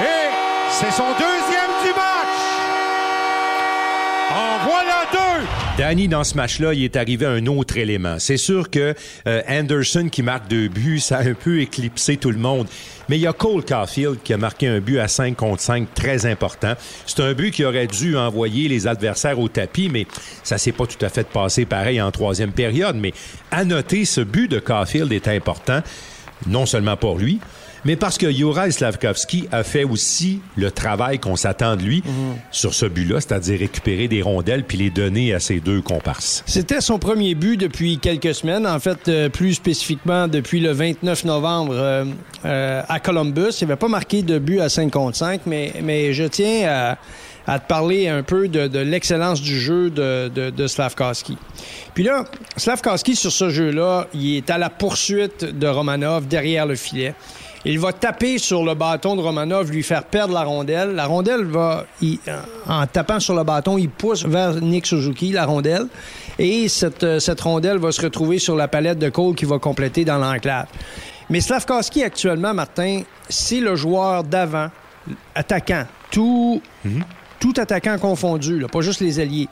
Et 0.00 0.30
c'est 0.70 0.90
son 0.90 1.12
deuxième 1.12 1.72
du 1.84 1.90
match. 1.90 2.42
En 4.32 4.58
voilà 4.66 5.04
deux. 5.12 5.61
Danny, 5.78 6.06
dans 6.06 6.22
ce 6.22 6.34
match-là, 6.34 6.74
il 6.74 6.84
est 6.84 6.96
arrivé 6.96 7.24
un 7.24 7.46
autre 7.46 7.78
élément. 7.78 8.16
C'est 8.18 8.36
sûr 8.36 8.68
que 8.68 8.94
euh, 9.26 9.42
Anderson 9.48 10.10
qui 10.12 10.22
marque 10.22 10.46
deux 10.46 10.68
buts, 10.68 11.00
ça 11.00 11.18
a 11.18 11.22
un 11.22 11.32
peu 11.32 11.60
éclipsé 11.60 12.18
tout 12.18 12.30
le 12.30 12.36
monde. 12.38 12.66
Mais 13.08 13.16
il 13.16 13.22
y 13.22 13.26
a 13.26 13.32
Cole 13.32 13.64
Caulfield 13.64 14.18
qui 14.22 14.34
a 14.34 14.36
marqué 14.36 14.68
un 14.68 14.80
but 14.80 14.98
à 14.98 15.08
5 15.08 15.34
contre 15.34 15.62
5 15.62 15.94
très 15.94 16.26
important. 16.26 16.74
C'est 17.06 17.20
un 17.20 17.32
but 17.32 17.52
qui 17.52 17.64
aurait 17.64 17.86
dû 17.86 18.18
envoyer 18.18 18.68
les 18.68 18.86
adversaires 18.86 19.38
au 19.38 19.48
tapis, 19.48 19.88
mais 19.90 20.06
ça 20.44 20.58
s'est 20.58 20.72
pas 20.72 20.86
tout 20.86 21.02
à 21.02 21.08
fait 21.08 21.26
passé 21.26 21.64
pareil 21.64 22.02
en 22.02 22.10
troisième 22.10 22.52
période. 22.52 22.96
Mais 22.96 23.14
à 23.50 23.64
noter, 23.64 24.04
ce 24.04 24.20
but 24.20 24.48
de 24.48 24.58
Caulfield 24.58 25.10
est 25.10 25.26
important, 25.26 25.80
non 26.46 26.66
seulement 26.66 26.98
pour 26.98 27.16
lui, 27.16 27.40
mais 27.84 27.96
parce 27.96 28.18
que 28.18 28.30
Juraj 28.30 28.72
Slavkovski 28.72 29.48
a 29.52 29.62
fait 29.62 29.84
aussi 29.84 30.40
le 30.56 30.70
travail 30.70 31.18
qu'on 31.18 31.36
s'attend 31.36 31.76
de 31.76 31.82
lui 31.82 32.02
sur 32.50 32.74
ce 32.74 32.86
but-là, 32.86 33.20
c'est-à-dire 33.20 33.58
récupérer 33.58 34.08
des 34.08 34.22
rondelles 34.22 34.64
puis 34.64 34.78
les 34.78 34.90
donner 34.90 35.34
à 35.34 35.40
ses 35.40 35.60
deux 35.60 35.80
comparses. 35.80 36.42
C'était 36.46 36.80
son 36.80 36.98
premier 36.98 37.34
but 37.34 37.56
depuis 37.56 37.98
quelques 37.98 38.34
semaines, 38.34 38.66
en 38.66 38.78
fait, 38.78 39.08
euh, 39.08 39.28
plus 39.28 39.54
spécifiquement 39.54 40.28
depuis 40.28 40.60
le 40.60 40.72
29 40.72 41.24
novembre 41.24 41.72
euh, 41.74 42.04
euh, 42.44 42.82
à 42.88 43.00
Columbus. 43.00 43.58
Il 43.60 43.66
n'avait 43.66 43.78
pas 43.78 43.88
marqué 43.88 44.22
de 44.22 44.38
but 44.38 44.60
à 44.60 44.68
5 44.68 44.90
contre 44.90 45.16
5, 45.16 45.42
mais, 45.46 45.72
mais 45.82 46.12
je 46.12 46.24
tiens 46.24 46.68
à 46.68 46.98
à 47.46 47.58
te 47.58 47.66
parler 47.66 48.08
un 48.08 48.22
peu 48.22 48.48
de, 48.48 48.78
l'excellence 48.78 49.40
du 49.40 49.58
jeu 49.58 49.90
de, 49.90 50.28
de, 50.28 50.66
Slavkowski. 50.66 51.36
Puis 51.94 52.04
là, 52.04 52.24
Slavkowski, 52.56 53.16
sur 53.16 53.32
ce 53.32 53.50
jeu-là, 53.50 54.06
il 54.14 54.36
est 54.36 54.50
à 54.50 54.58
la 54.58 54.70
poursuite 54.70 55.44
de 55.44 55.66
Romanov 55.66 56.28
derrière 56.28 56.66
le 56.66 56.76
filet. 56.76 57.14
Il 57.64 57.78
va 57.78 57.92
taper 57.92 58.38
sur 58.38 58.64
le 58.64 58.74
bâton 58.74 59.14
de 59.14 59.20
Romanov, 59.20 59.70
lui 59.70 59.82
faire 59.82 60.04
perdre 60.04 60.34
la 60.34 60.42
rondelle. 60.42 60.94
La 60.94 61.06
rondelle 61.06 61.44
va, 61.44 61.86
en 62.66 62.86
tapant 62.86 63.20
sur 63.20 63.34
le 63.34 63.44
bâton, 63.44 63.78
il 63.78 63.88
pousse 63.88 64.24
vers 64.24 64.54
Nick 64.60 64.86
Suzuki, 64.86 65.32
la 65.32 65.46
rondelle. 65.46 65.86
Et 66.38 66.68
cette, 66.68 67.20
cette 67.20 67.40
rondelle 67.40 67.78
va 67.78 67.92
se 67.92 68.02
retrouver 68.02 68.38
sur 68.38 68.56
la 68.56 68.66
palette 68.66 68.98
de 68.98 69.10
Cole 69.10 69.34
qui 69.34 69.44
va 69.44 69.58
compléter 69.58 70.04
dans 70.04 70.18
l'enclave. 70.18 70.66
Mais 71.30 71.40
Slavkowski, 71.40 72.02
actuellement, 72.02 72.52
Martin, 72.52 73.02
c'est 73.28 73.60
le 73.60 73.76
joueur 73.76 74.24
d'avant, 74.24 74.68
attaquant. 75.34 75.84
Tout, 76.10 76.60
mhm 76.84 77.04
tout 77.42 77.54
attaquant 77.56 77.98
confondu, 77.98 78.64
pas 78.70 78.82
juste 78.82 79.00
les 79.00 79.18
alliés. 79.18 79.48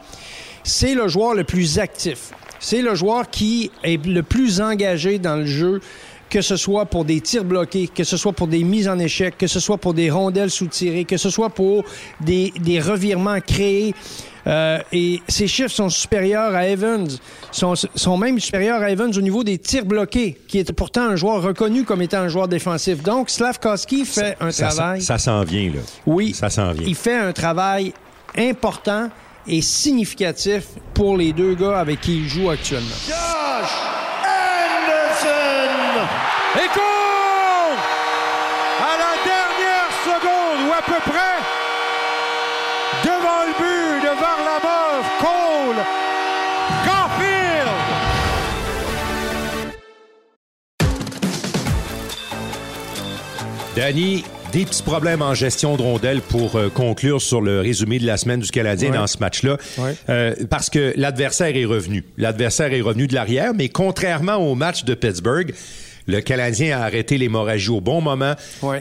C'est 0.62 0.94
le 0.94 1.08
joueur 1.08 1.34
le 1.34 1.42
plus 1.42 1.80
actif. 1.80 2.30
C'est 2.60 2.82
le 2.82 2.94
joueur 2.94 3.28
qui 3.28 3.72
est 3.82 4.06
le 4.06 4.22
plus 4.22 4.60
engagé 4.60 5.18
dans 5.18 5.34
le 5.34 5.46
jeu, 5.46 5.80
que 6.30 6.40
ce 6.40 6.56
soit 6.56 6.86
pour 6.86 7.04
des 7.04 7.20
tirs 7.20 7.44
bloqués, 7.44 7.88
que 7.88 8.04
ce 8.04 8.16
soit 8.16 8.32
pour 8.32 8.46
des 8.46 8.62
mises 8.62 8.88
en 8.88 8.98
échec, 8.98 9.36
que 9.36 9.48
ce 9.48 9.60
soit 9.60 9.78
pour 9.78 9.92
des 9.92 10.10
rondelles 10.10 10.50
sous-tirées, 10.50 11.04
que 11.04 11.16
ce 11.16 11.28
soit 11.28 11.50
pour 11.50 11.84
des, 12.20 12.52
des 12.60 12.80
revirements 12.80 13.40
créés. 13.40 13.94
Euh, 14.46 14.78
et 14.92 15.20
ces 15.28 15.46
chiffres 15.46 15.70
sont 15.70 15.90
supérieurs 15.90 16.54
à 16.54 16.66
Evans, 16.66 17.06
sont, 17.52 17.74
sont, 17.74 18.16
même 18.16 18.38
supérieurs 18.38 18.80
à 18.80 18.90
Evans 18.90 19.12
au 19.14 19.20
niveau 19.20 19.44
des 19.44 19.58
tirs 19.58 19.84
bloqués, 19.84 20.38
qui 20.48 20.58
est 20.58 20.72
pourtant 20.72 21.02
un 21.02 21.16
joueur 21.16 21.42
reconnu 21.42 21.84
comme 21.84 22.00
étant 22.00 22.18
un 22.18 22.28
joueur 22.28 22.48
défensif. 22.48 23.02
Donc, 23.02 23.28
Slavkowski 23.28 24.06
fait 24.06 24.36
un 24.40 24.50
travail. 24.50 25.02
Ça, 25.02 25.18
s'en 25.18 25.42
vient, 25.42 25.70
là. 25.74 25.80
Oui. 26.06 26.32
Ça 26.32 26.48
s'en 26.48 26.72
vient. 26.72 26.86
Il 26.86 26.94
fait 26.94 27.16
un 27.16 27.32
travail 27.32 27.92
important 28.38 29.10
et 29.46 29.60
significatif 29.60 30.64
pour 30.94 31.16
les 31.16 31.32
deux 31.32 31.54
gars 31.54 31.78
avec 31.78 32.00
qui 32.00 32.18
il 32.18 32.28
joue 32.28 32.48
actuellement. 32.48 32.86
Josh 33.06 33.90
Anderson! 36.54 36.64
Écoute! 36.64 37.78
À 38.80 38.96
la 38.96 39.14
dernière 39.24 39.90
seconde, 40.04 40.68
ou 40.68 40.72
à 40.72 40.82
peu 40.82 41.00
près, 41.10 41.36
devant 43.04 43.44
le 43.46 43.52
but 43.58 44.00
de 44.02 44.12
Varlamov, 44.20 45.04
Cole, 45.20 45.80
Caulfield. 46.84 47.70
Danny, 53.76 54.24
des 54.52 54.64
petits 54.64 54.82
problèmes 54.82 55.22
en 55.22 55.34
gestion 55.34 55.76
de 55.76 55.82
rondelles 55.82 56.22
pour 56.22 56.56
euh, 56.56 56.68
conclure 56.70 57.20
sur 57.20 57.40
le 57.40 57.60
résumé 57.60 57.98
de 57.98 58.06
la 58.06 58.16
semaine 58.16 58.40
du 58.40 58.50
Canadien 58.50 58.90
dans 58.90 59.06
ce 59.06 59.18
match-là. 59.18 59.58
Euh, 60.08 60.34
parce 60.48 60.70
que 60.70 60.92
l'adversaire 60.96 61.54
est 61.54 61.66
revenu. 61.66 62.04
L'adversaire 62.16 62.72
est 62.72 62.80
revenu 62.80 63.06
de 63.06 63.14
l'arrière, 63.14 63.52
mais 63.54 63.68
contrairement 63.68 64.36
au 64.36 64.54
match 64.54 64.84
de 64.84 64.94
Pittsburgh, 64.94 65.54
le 66.10 66.20
Canadien 66.20 66.78
a 66.78 66.84
arrêté 66.84 67.18
l'hémorragie 67.18 67.70
au 67.70 67.80
bon 67.80 68.00
moment. 68.00 68.34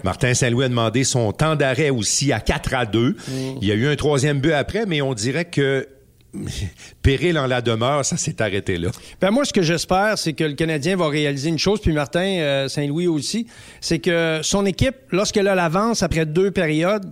Martin 0.03 0.33
Saint-Louis 0.33 0.65
a 0.65 0.69
demandé 0.69 1.03
son 1.03 1.31
temps 1.31 1.55
d'arrêt 1.55 1.89
aussi 1.89 2.33
à 2.33 2.39
4 2.39 2.74
à 2.74 2.86
2. 2.86 3.09
Mm. 3.09 3.15
Il 3.62 3.67
y 3.67 3.71
a 3.71 3.75
eu 3.75 3.88
un 3.88 3.95
troisième 3.95 4.39
but 4.39 4.53
après, 4.53 4.86
mais 4.86 5.01
on 5.01 5.13
dirait 5.13 5.45
que 5.45 5.88
péril 7.01 7.38
en 7.39 7.48
la 7.48 7.62
demeure, 7.62 8.05
ça 8.05 8.17
s'est 8.17 8.41
arrêté 8.41 8.77
là. 8.77 8.89
Ben 9.19 9.31
moi, 9.31 9.45
ce 9.45 9.53
que 9.53 9.62
j'espère, 9.62 10.17
c'est 10.17 10.33
que 10.33 10.43
le 10.43 10.53
Canadien 10.53 10.95
va 10.95 11.07
réaliser 11.07 11.50
une 11.50 11.57
chose, 11.57 11.81
puis 11.81 11.91
Martin 11.91 12.39
euh, 12.39 12.67
Saint-Louis 12.67 13.07
aussi, 13.07 13.48
c'est 13.81 14.00
que 14.00 14.39
son 14.43 14.65
équipe, 14.65 14.95
lorsqu'elle 15.12 15.48
a 15.48 15.55
l'avance 15.55 16.03
après 16.03 16.25
deux 16.25 16.51
périodes, 16.51 17.12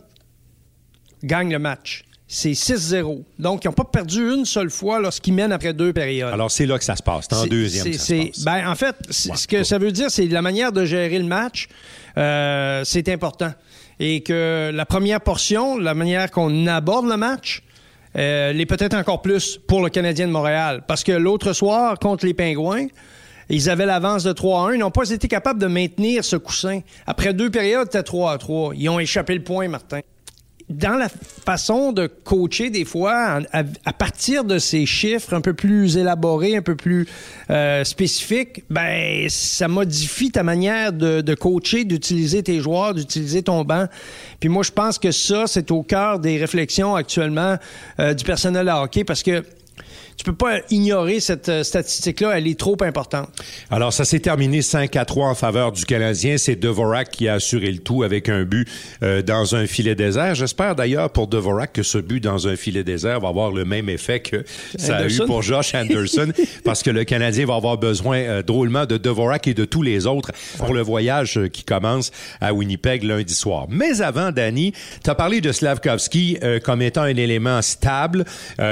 gagne 1.23 1.51
le 1.51 1.59
match 1.59 2.03
c'est 2.27 2.51
6-0. 2.51 3.23
Donc, 3.39 3.63
ils 3.63 3.67
n'ont 3.67 3.73
pas 3.73 3.85
perdu 3.85 4.33
une 4.33 4.43
seule 4.43 4.69
fois 4.69 4.99
lorsqu'ils 4.99 5.33
mènent 5.33 5.53
après 5.53 5.73
deux 5.73 5.93
périodes. 5.93 6.33
Alors, 6.33 6.51
c'est 6.51 6.65
là 6.65 6.77
que 6.77 6.83
ça 6.83 6.97
se 6.97 7.03
passe. 7.03 7.27
C'est 7.29 7.35
en 7.35 7.45
deuxième. 7.45 7.93
ça 7.93 7.99
se 7.99 8.13
passe. 8.13 8.43
Ben, 8.43 8.69
en 8.69 8.75
fait, 8.75 8.95
ce 9.09 9.47
que 9.47 9.63
ça 9.63 9.77
veut 9.77 9.93
dire, 9.93 10.11
c'est 10.11 10.27
la 10.27 10.41
manière 10.41 10.73
de 10.73 10.83
gérer 10.83 11.19
le 11.19 11.25
match, 11.25 11.69
euh, 12.17 12.83
c'est 12.83 13.07
important. 13.07 13.53
Et 13.99 14.21
que 14.21 14.71
la 14.73 14.85
première 14.85 15.21
portion, 15.21 15.77
la 15.77 15.93
manière 15.93 16.29
qu'on 16.29 16.67
aborde 16.67 17.07
le 17.07 17.15
match, 17.15 17.63
euh, 18.17 18.51
l'est 18.51 18.65
peut-être 18.65 18.95
encore 18.95 19.21
plus 19.21 19.57
pour 19.65 19.81
le 19.81 19.89
Canadien 19.89 20.27
de 20.27 20.31
Montréal. 20.33 20.83
Parce 20.85 21.03
que 21.05 21.13
l'autre 21.13 21.53
soir, 21.53 21.97
contre 21.97 22.25
les 22.25 22.33
Pingouins, 22.33 22.87
ils 23.49 23.69
avaient 23.69 23.85
l'avance 23.85 24.23
de 24.23 24.33
3 24.33 24.71
1. 24.71 24.73
Ils 24.73 24.79
n'ont 24.79 24.91
pas 24.91 25.09
été 25.09 25.29
capables 25.29 25.61
de 25.61 25.67
maintenir 25.67 26.25
ce 26.25 26.35
coussin. 26.35 26.81
Après 27.05 27.33
deux 27.33 27.49
périodes, 27.49 27.87
c'était 27.89 28.03
3 28.03 28.33
à 28.33 28.37
3. 28.37 28.73
Ils 28.75 28.89
ont 28.89 28.99
échappé 28.99 29.33
le 29.33 29.43
point, 29.43 29.69
Martin 29.69 30.01
dans 30.69 30.95
la 30.95 31.07
façon 31.07 31.93
de 31.93 32.07
coacher, 32.07 32.69
des 32.69 32.83
fois, 32.83 33.39
à, 33.53 33.93
partir 33.93 34.43
de 34.43 34.59
ces 34.59 34.85
chiffres 34.85 35.33
un 35.33 35.39
peu 35.39 35.53
plus 35.53 35.95
élaborés, 35.95 36.57
un 36.57 36.61
peu 36.61 36.75
plus 36.75 37.07
euh, 37.49 37.85
spécifiques, 37.85 38.65
ben 38.69 39.27
ça 39.29 39.69
modifie 39.69 40.29
ta 40.29 40.43
manière 40.43 40.91
de, 40.91 41.21
de 41.21 41.35
coacher, 41.35 41.85
d'utiliser 41.85 42.43
tes 42.43 42.59
joueurs, 42.59 42.93
d'utiliser 42.93 43.43
ton 43.43 43.63
banc. 43.63 43.85
Puis 44.41 44.49
moi, 44.49 44.63
je 44.63 44.71
pense 44.71 44.99
que 44.99 45.11
ça, 45.11 45.47
c'est 45.47 45.71
au 45.71 45.83
cœur 45.83 46.19
des 46.19 46.37
réflexions 46.37 46.95
actuellement 46.95 47.55
euh, 47.99 48.13
du 48.13 48.25
personnel 48.25 48.67
à 48.67 48.81
hockey 48.81 49.05
parce 49.05 49.23
que 49.23 49.43
tu 50.17 50.23
peux 50.23 50.33
pas 50.33 50.57
ignorer 50.71 51.19
cette 51.19 51.47
euh, 51.47 51.63
statistique-là, 51.63 52.37
elle 52.37 52.47
est 52.47 52.59
trop 52.59 52.75
importante. 52.81 53.29
Alors, 53.69 53.93
ça 53.93 54.03
s'est 54.03 54.19
terminé 54.19 54.63
5 54.63 54.95
à 54.95 55.05
3 55.05 55.27
en 55.27 55.35
faveur 55.35 55.71
du 55.71 55.85
Canadien. 55.85 56.37
C'est 56.39 56.55
Devorak 56.55 57.11
qui 57.11 57.27
a 57.27 57.35
assuré 57.35 57.71
le 57.71 57.77
tout 57.77 58.01
avec 58.01 58.27
un 58.27 58.43
but 58.43 58.67
euh, 59.03 59.21
dans 59.21 59.55
un 59.55 59.67
filet 59.67 59.93
désert. 59.93 60.33
J'espère 60.33 60.75
d'ailleurs 60.75 61.11
pour 61.11 61.27
Devorak 61.27 61.71
que 61.71 61.83
ce 61.83 61.99
but 61.99 62.19
dans 62.19 62.47
un 62.47 62.55
filet 62.55 62.83
désert 62.83 63.19
va 63.19 63.29
avoir 63.29 63.51
le 63.51 63.63
même 63.63 63.89
effet 63.89 64.19
que 64.19 64.43
ça 64.75 64.97
a 64.97 65.07
eu 65.07 65.17
pour 65.27 65.43
Josh 65.43 65.75
Anderson, 65.75 66.31
parce 66.65 66.81
que 66.81 66.89
le 66.89 67.03
Canadien 67.03 67.45
va 67.45 67.53
avoir 67.53 67.77
besoin 67.77 68.17
euh, 68.17 68.41
drôlement 68.41 68.87
de 68.87 68.97
Devorak 68.97 69.47
et 69.47 69.53
de 69.53 69.65
tous 69.65 69.83
les 69.83 70.07
autres 70.07 70.31
pour 70.57 70.73
le 70.73 70.81
voyage 70.81 71.39
qui 71.53 71.63
commence 71.63 72.11
à 72.41 72.55
Winnipeg 72.55 73.03
lundi 73.03 73.35
soir. 73.35 73.67
Mais 73.69 74.01
avant, 74.01 74.31
Danny, 74.31 74.73
tu 75.03 75.09
as 75.11 75.15
parlé 75.15 75.41
de 75.41 75.51
Slavkovski 75.51 76.39
comme 76.63 76.81
étant 76.81 77.03
un 77.03 77.15
élément 77.15 77.61
stable, 77.61 78.25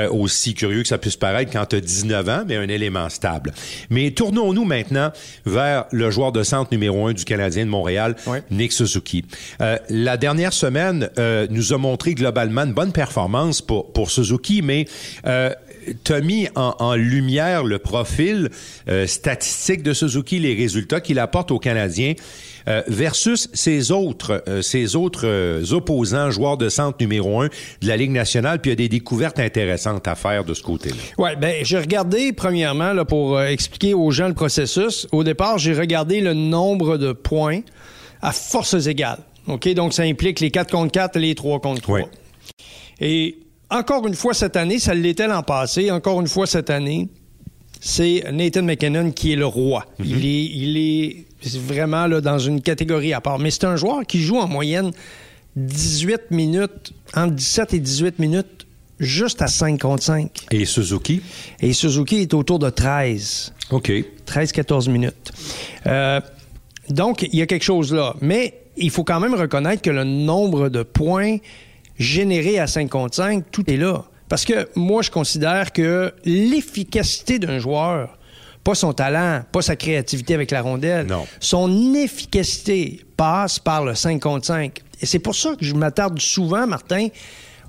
aussi 0.09 0.55
curieux 0.55 0.81
que 0.81 0.87
ça 0.87 0.97
puisse 0.97 1.15
paraître 1.15 1.34
quand 1.43 1.65
tu 1.67 1.75
as 1.77 1.81
19 1.81 2.29
ans, 2.29 2.43
mais 2.47 2.55
un 2.55 2.67
élément 2.67 3.09
stable. 3.09 3.53
Mais 3.89 4.11
tournons-nous 4.11 4.65
maintenant 4.65 5.11
vers 5.45 5.85
le 5.91 6.11
joueur 6.11 6.31
de 6.31 6.43
centre 6.43 6.71
numéro 6.71 7.07
un 7.07 7.13
du 7.13 7.25
Canadien 7.25 7.65
de 7.65 7.69
Montréal, 7.69 8.15
Nick 8.51 8.71
Suzuki. 8.73 9.25
Euh, 9.61 9.77
la 9.89 10.17
dernière 10.17 10.53
semaine 10.53 11.09
euh, 11.17 11.47
nous 11.49 11.73
a 11.73 11.77
montré 11.77 12.13
globalement 12.13 12.63
une 12.63 12.73
bonne 12.73 12.91
performance 12.91 13.61
pour, 13.61 13.91
pour 13.91 14.11
Suzuki, 14.11 14.61
mais 14.61 14.87
euh, 15.25 15.51
tu 16.03 16.13
as 16.13 16.21
mis 16.21 16.47
en, 16.55 16.95
lumière 16.95 17.63
le 17.63 17.79
profil 17.79 18.49
euh, 18.87 19.07
statistique 19.07 19.83
de 19.83 19.93
Suzuki, 19.93 20.39
les 20.39 20.53
résultats 20.53 21.01
qu'il 21.01 21.19
apporte 21.19 21.51
aux 21.51 21.59
Canadiens. 21.59 22.13
Euh, 22.67 22.81
versus 22.87 23.47
ses 23.53 23.91
autres, 23.91 24.43
ses 24.63 24.95
autres 24.95 25.71
opposants, 25.71 26.31
joueurs 26.31 26.57
de 26.57 26.67
centre 26.67 26.97
numéro 26.99 27.39
un 27.39 27.45
de 27.45 27.87
la 27.87 27.95
Ligue 27.95 28.09
nationale, 28.09 28.59
puis 28.59 28.71
il 28.71 28.73
y 28.73 28.73
a 28.73 28.75
des 28.77 28.89
découvertes 28.89 29.39
intéressantes 29.39 30.07
à 30.07 30.15
faire 30.15 30.43
de 30.43 30.55
ce 30.55 30.63
côté-là. 30.63 30.95
Ouais, 31.19 31.35
ben 31.35 31.63
j'ai 31.63 31.77
regardé 31.77 32.33
premièrement 32.33 32.91
là 32.93 33.05
pour 33.05 33.39
expliquer 33.39 33.93
aux 33.93 34.09
gens 34.09 34.27
le 34.27 34.33
processus. 34.33 35.07
Au 35.11 35.23
départ, 35.23 35.59
j'ai 35.59 35.75
regardé 35.75 36.21
le 36.21 36.33
nombre 36.33 36.97
de 36.97 37.11
points 37.11 37.61
à 38.23 38.31
forces 38.31 38.87
égales. 38.87 39.19
OK, 39.47 39.71
donc 39.73 39.93
ça 39.93 40.03
implique 40.03 40.39
les 40.39 40.49
4 40.49 40.71
contre 40.71 40.91
4 40.91 41.17
et 41.17 41.19
les 41.19 41.35
3 41.35 41.59
contre 41.59 41.81
3. 41.81 41.99
Et 42.99 43.37
encore 43.69 44.07
une 44.07 44.15
fois 44.15 44.33
cette 44.33 44.55
année, 44.55 44.79
ça 44.79 44.93
l'était 44.93 45.27
l'an 45.27 45.43
passé, 45.43 45.91
encore 45.91 46.21
une 46.21 46.27
fois 46.27 46.47
cette 46.47 46.69
année, 46.69 47.09
c'est 47.79 48.23
Nathan 48.31 48.63
McKinnon 48.63 49.11
qui 49.11 49.33
est 49.33 49.35
le 49.35 49.45
roi. 49.45 49.85
Mhm. 49.99 50.05
Il 50.05 50.25
est, 50.25 50.43
il 50.43 50.77
est 50.77 51.57
vraiment 51.59 52.07
là, 52.07 52.21
dans 52.21 52.39
une 52.39 52.61
catégorie 52.61 53.13
à 53.13 53.21
part. 53.21 53.39
Mais 53.39 53.51
c'est 53.51 53.65
un 53.65 53.75
joueur 53.75 54.05
qui 54.05 54.21
joue 54.21 54.37
en 54.37 54.47
moyenne 54.47 54.91
18 55.55 56.31
minutes, 56.31 56.93
entre 57.13 57.35
17 57.35 57.73
et 57.75 57.79
18 57.79 58.19
minutes, 58.19 58.67
juste 58.99 59.41
à 59.41 59.47
5 59.47 59.79
contre 59.79 60.03
5. 60.03 60.47
Et 60.51 60.65
Suzuki? 60.65 61.21
Et 61.61 61.73
Suzuki 61.73 62.17
est 62.17 62.33
autour 62.33 62.59
de 62.59 62.69
13. 62.69 63.53
OK. 63.71 63.91
13-14 64.27 64.89
minutes. 64.89 65.31
Euh, 65.85 66.19
donc, 66.89 67.23
il 67.23 67.35
y 67.35 67.41
a 67.41 67.45
quelque 67.45 67.63
chose 67.63 67.93
là. 67.93 68.15
Mais 68.21 68.61
il 68.77 68.89
faut 68.89 69.03
quand 69.03 69.19
même 69.19 69.33
reconnaître 69.33 69.81
que 69.81 69.89
le 69.89 70.03
nombre 70.03 70.69
de 70.69 70.83
points 70.83 71.37
générés 71.97 72.59
à 72.59 72.67
5 72.67 72.89
contre 72.89 73.15
5, 73.15 73.45
tout 73.51 73.69
est 73.69 73.77
là. 73.77 74.03
Parce 74.29 74.45
que 74.45 74.67
moi, 74.75 75.01
je 75.01 75.11
considère 75.11 75.71
que 75.71 76.13
l'efficacité 76.25 77.39
d'un 77.39 77.59
joueur 77.59 78.17
pas 78.65 78.73
son 78.73 78.93
talent, 78.93 79.43
pas 79.51 79.61
sa 79.61 79.75
créativité 79.75 80.33
avec 80.33 80.49
la 80.49 80.61
rondelle. 80.63 81.05
Non. 81.05 81.27
Son 81.39 81.93
efficacité 81.93 83.05
passe 83.15 83.59
par 83.59 83.85
le 83.85 83.93
5 83.93 84.19
contre 84.19 84.47
5. 84.47 84.81
Et 85.01 85.05
c'est 85.05 85.19
pour 85.19 85.35
ça 85.35 85.55
que 85.55 85.63
je 85.63 85.75
m'attarde 85.75 86.19
souvent, 86.19 86.65
Martin, 86.65 87.09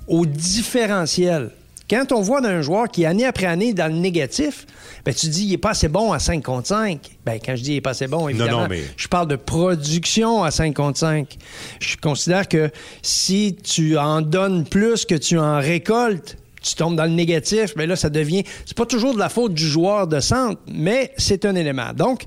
au 0.09 0.25
différentiel. 0.25 1.51
Quand 1.89 2.11
on 2.11 2.21
voit 2.21 2.41
d'un 2.41 2.63
joueur 2.63 2.89
qui, 2.89 3.07
année 3.07 3.25
après 3.25 3.47
année, 3.47 3.73
dans 3.73 3.87
le 3.87 3.99
négatif, 3.99 4.67
ben, 5.05 5.15
tu 5.15 5.29
dis, 5.29 5.45
il 5.45 5.51
n'est 5.51 5.59
pas 5.59 5.71
assez 5.71 5.89
bon 5.89 6.13
à 6.13 6.19
5 6.19 6.43
contre 6.43 6.67
5. 6.69 7.01
Ben, 7.25 7.39
quand 7.45 7.55
je 7.55 7.63
dis 7.63 7.73
il 7.73 7.75
n'est 7.77 7.81
pas 7.81 7.91
assez 7.91 8.09
bon, 8.09 8.29
évidemment, 8.29 8.63
non, 8.63 8.69
mais... 8.69 8.83
je 8.97 9.07
parle 9.07 9.29
de 9.29 9.37
production 9.37 10.43
à 10.43 10.51
5 10.51 10.75
contre 10.75 10.99
5. 10.99 11.37
Je 11.81 11.97
considère 11.97 12.49
que 12.49 12.71
si 13.03 13.57
tu 13.63 13.97
en 13.97 14.21
donnes 14.21 14.65
plus 14.65 15.05
que 15.05 15.15
tu 15.15 15.39
en 15.39 15.59
récoltes, 15.59 16.37
tu 16.67 16.75
tombes 16.75 16.97
dans 16.97 17.05
le 17.05 17.11
négatif, 17.11 17.75
mais 17.77 17.87
là, 17.87 17.97
ça 17.97 18.11
devient. 18.11 18.43
C'est 18.65 18.77
pas 18.77 18.87
toujours 18.87 19.15
de 19.15 19.19
la 19.19 19.29
faute 19.29 19.55
du 19.55 19.67
joueur 19.67 20.07
de 20.07 20.21
centre, 20.21 20.61
mais 20.73 21.13
c'est 21.17 21.45
un 21.45 21.55
élément. 21.55 21.93
Donc, 21.95 22.23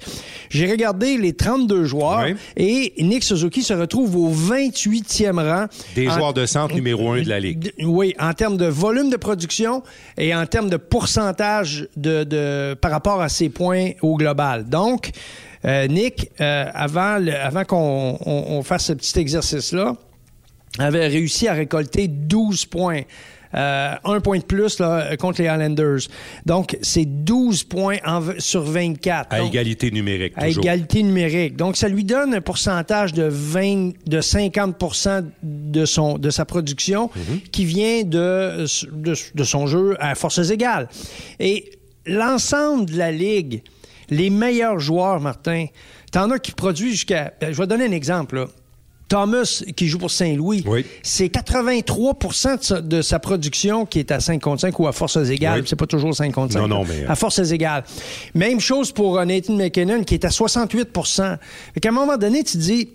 j'ai 0.49 0.69
regardé 0.69 1.17
les 1.17 1.34
32 1.34 1.84
joueurs 1.86 2.23
Oui. 2.25 2.36
et 2.58 2.93
Nick 3.04 3.23
Suzuki 3.23 3.62
se 3.63 3.73
retrouve 3.73 4.15
au 4.15 4.30
28e 4.30 5.39
rang. 5.39 5.65
Des 5.95 6.08
En- 6.10 6.13
joueurs 6.13 6.34
de 6.34 6.45
centre 6.45 6.73
numéro 6.75 7.12
un 7.12 7.21
de 7.21 7.30
la 7.30 7.39
Ligue. 7.39 7.71
Oui, 7.84 8.15
en 8.19 8.34
termes 8.34 8.58
de 8.58 8.65
volume 8.67 9.10
de 9.10 9.17
production 9.17 9.84
et 10.17 10.34
en 10.34 10.45
termes 10.45 10.69
de 10.69 10.78
pourcentage 10.78 11.88
de, 11.97 12.23
de- 12.23 12.73
par 12.80 12.91
rapport 12.91 13.21
à 13.21 13.30
ses 13.30 13.49
points 13.49 13.91
au 14.02 14.15
global. 14.15 14.65
Donc, 14.69 15.12
euh, 15.65 15.88
Nick, 15.88 16.32
euh, 16.39 16.65
avant, 16.73 17.17
le- 17.17 17.36
avant 17.36 17.65
qu'on 17.65 18.17
on- 18.25 18.45
on 18.58 18.63
fasse 18.63 18.86
ce 18.86 18.93
petit 18.93 19.19
exercice-là, 19.19 19.95
avait 20.78 21.08
réussi 21.08 21.47
à 21.47 21.54
récolter 21.54 22.08
12 22.08 22.65
points. 22.65 23.02
Euh, 23.55 23.95
un 24.03 24.19
point 24.19 24.38
de 24.38 24.43
plus 24.43 24.79
là, 24.79 25.17
contre 25.17 25.41
les 25.41 25.47
Islanders. 25.47 26.01
Donc, 26.45 26.77
c'est 26.83 27.05
12 27.05 27.63
points 27.63 27.97
en 28.05 28.21
sur 28.38 28.62
24. 28.62 29.33
À 29.33 29.41
égalité 29.41 29.89
numérique, 29.89 30.33
à 30.35 30.45
toujours. 30.47 30.63
égalité 30.63 31.01
numérique. 31.01 31.55
Donc, 31.55 31.75
ça 31.75 31.88
lui 31.88 32.03
donne 32.03 32.35
un 32.35 32.41
pourcentage 32.41 33.12
de 33.13 33.23
20, 33.23 33.91
de 34.05 34.21
50 34.21 34.75
de, 35.41 35.85
son, 35.85 36.17
de 36.19 36.29
sa 36.29 36.45
production 36.45 37.09
Mhm. 37.15 37.39
qui 37.51 37.65
vient 37.65 38.03
de, 38.03 38.65
de, 38.91 39.13
de 39.35 39.43
son 39.43 39.65
jeu 39.65 39.95
à 39.99 40.13
forces 40.15 40.49
égales. 40.51 40.88
Et 41.39 41.71
l'ensemble 42.05 42.85
de 42.85 42.97
la 42.97 43.12
Ligue, 43.12 43.63
les 44.12 44.29
meilleurs 44.29 44.79
joueurs, 44.79 45.19
Martin, 45.19 45.65
t'en 46.12 46.29
as 46.31 46.39
qui 46.39 46.51
produisent 46.51 46.91
jusqu'à... 46.91 47.33
Je 47.41 47.47
vais 47.57 47.67
donner 47.67 47.85
un 47.85 47.91
exemple, 47.91 48.35
là. 48.35 48.45
Thomas, 49.10 49.63
qui 49.76 49.88
joue 49.88 49.98
pour 49.98 50.12
Saint-Louis, 50.12 50.63
Oui. 50.65 50.86
c'est 51.04 51.28
83 51.30 52.13
de 52.58 52.63
sa, 52.63 52.80
de 52.82 53.02
sa 53.02 53.19
production 53.19 53.86
qui 53.86 54.00
est 54.00 54.12
à 54.12 54.19
5 54.19 54.41
contre 54.41 54.62
5 54.62 54.80
ou 54.80 54.88
à 54.88 54.91
forces 54.93 55.17
égales. 55.17 55.62
Oui. 55.62 55.65
C'est 55.67 55.76
pas 55.76 55.88
toujours 55.88 56.15
5 56.15 56.32
contre 56.32 56.54
5. 56.54 56.60
Non, 56.62 56.67
non, 56.67 56.86
mais- 56.88 57.06
À 57.08 57.15
forces 57.15 57.39
égales. 57.52 57.84
Même 58.36 58.60
chose 58.60 58.91
pour 58.91 59.17
euh, 59.19 59.26
Nathan 59.26 59.56
McKinnon, 59.56 60.04
qui 60.04 60.13
est 60.13 60.24
à 60.26 60.30
68 60.30 60.89
Fait 61.74 61.80
qu'à 61.82 61.89
un 61.89 61.91
moment 61.91 62.17
donné, 62.17 62.43
tu 62.43 62.58
dis, 62.58 62.89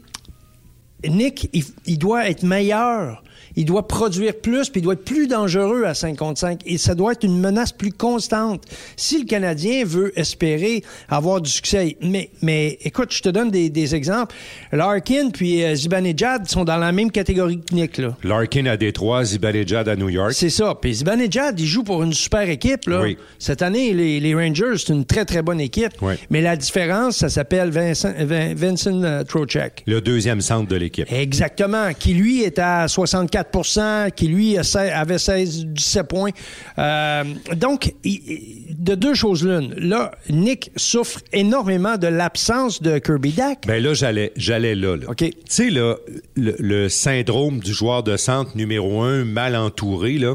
Nick, 1.06 1.50
il, 1.52 1.64
il 1.86 1.98
doit 1.98 2.30
être 2.30 2.44
meilleur. 2.44 3.22
Il 3.56 3.64
doit 3.64 3.86
produire 3.88 4.34
plus, 4.34 4.68
puis 4.70 4.80
il 4.80 4.84
doit 4.84 4.94
être 4.94 5.04
plus 5.04 5.26
dangereux 5.26 5.84
à 5.84 5.94
5 5.94 6.16
contre 6.16 6.40
5. 6.40 6.60
Et 6.66 6.78
ça 6.78 6.94
doit 6.94 7.12
être 7.12 7.24
une 7.24 7.38
menace 7.40 7.72
plus 7.72 7.92
constante. 7.92 8.62
Si 8.96 9.18
le 9.20 9.26
Canadien 9.26 9.84
veut 9.84 10.18
espérer 10.18 10.82
avoir 11.08 11.40
du 11.40 11.50
succès. 11.50 11.96
Mais, 12.02 12.30
mais 12.42 12.78
écoute, 12.82 13.12
je 13.12 13.22
te 13.22 13.28
donne 13.28 13.50
des, 13.50 13.70
des 13.70 13.94
exemples. 13.94 14.34
Larkin 14.72 15.30
puis 15.30 15.62
euh, 15.62 15.74
Zibanejad 15.74 16.48
sont 16.48 16.64
dans 16.64 16.76
la 16.76 16.92
même 16.92 17.10
catégorie 17.10 17.60
que 17.60 17.74
Nick. 17.74 17.98
Là. 17.98 18.16
Larkin 18.24 18.66
à 18.66 18.76
Détroit, 18.76 19.24
Zibanejad 19.24 19.88
à 19.88 19.96
New 19.96 20.08
York. 20.08 20.32
C'est 20.34 20.50
ça. 20.50 20.74
Puis 20.80 20.94
Zibanejad, 20.94 21.58
il 21.58 21.66
joue 21.66 21.82
pour 21.84 22.02
une 22.02 22.12
super 22.12 22.48
équipe. 22.48 22.86
Là. 22.88 23.02
Oui. 23.02 23.16
Cette 23.38 23.62
année, 23.62 23.92
les, 23.92 24.20
les 24.20 24.34
Rangers, 24.34 24.74
c'est 24.78 24.92
une 24.92 25.04
très, 25.04 25.24
très 25.24 25.42
bonne 25.42 25.60
équipe. 25.60 25.92
Oui. 26.02 26.14
Mais 26.30 26.40
la 26.40 26.56
différence, 26.56 27.18
ça 27.18 27.28
s'appelle 27.28 27.70
Vincent, 27.70 28.12
Vin- 28.18 28.54
Vincent 28.54 29.02
euh, 29.02 29.22
Trocheck. 29.24 29.82
Le 29.86 30.00
deuxième 30.00 30.40
centre 30.40 30.68
de 30.68 30.76
l'équipe. 30.76 31.06
Exactement. 31.12 31.92
Qui, 31.98 32.14
lui, 32.14 32.42
est 32.42 32.58
à 32.58 32.88
64 33.34 34.14
qui, 34.14 34.28
lui, 34.28 34.56
avait 34.56 35.16
16-17 35.16 36.02
points. 36.04 36.30
Euh, 36.78 37.24
donc, 37.56 37.94
de 38.04 38.94
deux 38.94 39.14
choses 39.14 39.44
l'une. 39.44 39.74
Là, 39.74 40.12
Nick 40.30 40.70
souffre 40.76 41.20
énormément 41.32 41.96
de 41.96 42.06
l'absence 42.06 42.82
de 42.82 42.98
Kirby 42.98 43.32
Dack. 43.32 43.66
Ben 43.66 43.82
là, 43.82 43.94
j'allais, 43.94 44.32
j'allais 44.36 44.74
là, 44.74 44.96
là. 44.96 45.06
OK. 45.08 45.18
Tu 45.18 45.32
sais, 45.48 45.70
là, 45.70 45.96
le, 46.36 46.56
le 46.58 46.88
syndrome 46.88 47.60
du 47.60 47.72
joueur 47.72 48.02
de 48.02 48.16
centre 48.16 48.56
numéro 48.56 49.02
un 49.02 49.24
mal 49.24 49.56
entouré, 49.56 50.18
là, 50.18 50.34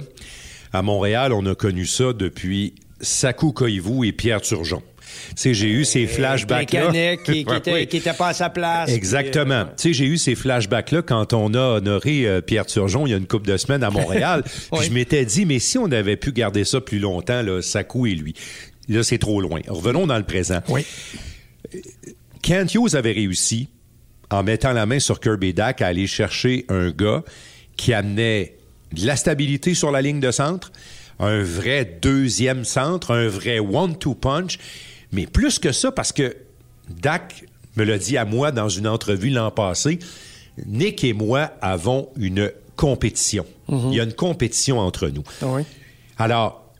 à 0.73 0.81
Montréal, 0.81 1.33
on 1.33 1.45
a 1.45 1.55
connu 1.55 1.85
ça 1.85 2.13
depuis 2.13 2.73
Sakou 3.01 3.51
Koivu 3.51 4.07
et 4.07 4.11
Pierre 4.11 4.41
Turgeon. 4.41 4.83
Tu 5.29 5.33
sais, 5.35 5.53
j'ai 5.53 5.67
eu 5.69 5.85
ces 5.85 6.07
flashbacks-là. 6.07 6.91
Mécanique 6.91 7.23
qui, 7.23 7.43
qui 7.43 7.45
Ouais, 7.49 7.57
était, 7.57 7.73
oui. 7.73 7.87
qui 7.87 7.97
était 7.97 8.13
pas 8.13 8.29
à 8.29 8.33
sa 8.33 8.49
place. 8.49 8.89
Exactement. 8.89 9.65
Puis, 9.65 9.71
euh, 9.71 9.75
Tu 9.77 9.81
sais, 9.89 9.93
j'ai 9.93 10.05
eu 10.05 10.17
ces 10.17 10.35
flashbacks-là 10.35 11.01
quand 11.01 11.33
on 11.33 11.53
a 11.53 11.77
honoré 11.77 12.27
euh, 12.27 12.41
Pierre 12.41 12.65
Turgeon 12.65 13.05
il 13.07 13.11
y 13.11 13.13
a 13.13 13.17
une 13.17 13.27
couple 13.27 13.47
de 13.47 13.57
semaines 13.57 13.83
à 13.83 13.89
Montréal. 13.89 14.43
Oui. 14.71 14.85
je 14.85 14.91
m'étais 14.91 15.25
dit, 15.25 15.45
mais 15.45 15.59
si 15.59 15.77
on 15.77 15.91
avait 15.91 16.15
pu 16.17 16.31
garder 16.31 16.63
ça 16.63 16.79
plus 16.81 16.99
longtemps, 16.99 17.41
là, 17.41 17.61
Sakou 17.61 18.05
et 18.07 18.13
lui. 18.15 18.33
Là, 18.87 19.03
c'est 19.03 19.17
trop 19.17 19.39
loin. 19.41 19.61
Revenons 19.67 20.07
dans 20.07 20.17
le 20.17 20.23
présent. 20.23 20.59
Oui. 20.67 20.85
Kent 22.41 22.73
Hughes 22.75 22.95
avait 22.95 23.11
réussi, 23.11 23.67
en 24.29 24.43
mettant 24.43 24.73
la 24.73 24.85
main 24.85 24.99
sur 24.99 25.19
Kirby 25.19 25.53
Dack, 25.53 25.81
à 25.81 25.87
aller 25.87 26.07
chercher 26.07 26.65
un 26.69 26.89
gars 26.91 27.23
qui 27.77 27.93
amenait 27.93 28.55
de 28.93 29.05
la 29.05 29.15
stabilité 29.15 29.73
sur 29.73 29.91
la 29.91 30.01
ligne 30.01 30.19
de 30.19 30.31
centre, 30.31 30.71
un 31.19 31.41
vrai 31.43 31.99
deuxième 32.01 32.63
centre, 32.63 33.11
un 33.11 33.27
vrai 33.27 33.59
one-two 33.59 34.15
punch, 34.15 34.57
mais 35.11 35.25
plus 35.25 35.59
que 35.59 35.71
ça, 35.71 35.91
parce 35.91 36.11
que 36.11 36.35
Dak 36.89 37.45
me 37.75 37.83
l'a 37.83 37.97
dit 37.97 38.17
à 38.17 38.25
moi 38.25 38.51
dans 38.51 38.69
une 38.69 38.87
entrevue 38.87 39.29
l'an 39.29 39.51
passé, 39.51 39.99
Nick 40.65 41.03
et 41.03 41.13
moi 41.13 41.51
avons 41.61 42.09
une 42.17 42.51
compétition. 42.75 43.45
Il 43.69 43.93
y 43.93 43.99
a 43.99 44.03
une 44.03 44.13
compétition 44.13 44.79
entre 44.79 45.09
nous. 45.09 45.23
Ah 45.41 45.47
oui. 45.47 45.61
Alors, 46.17 46.73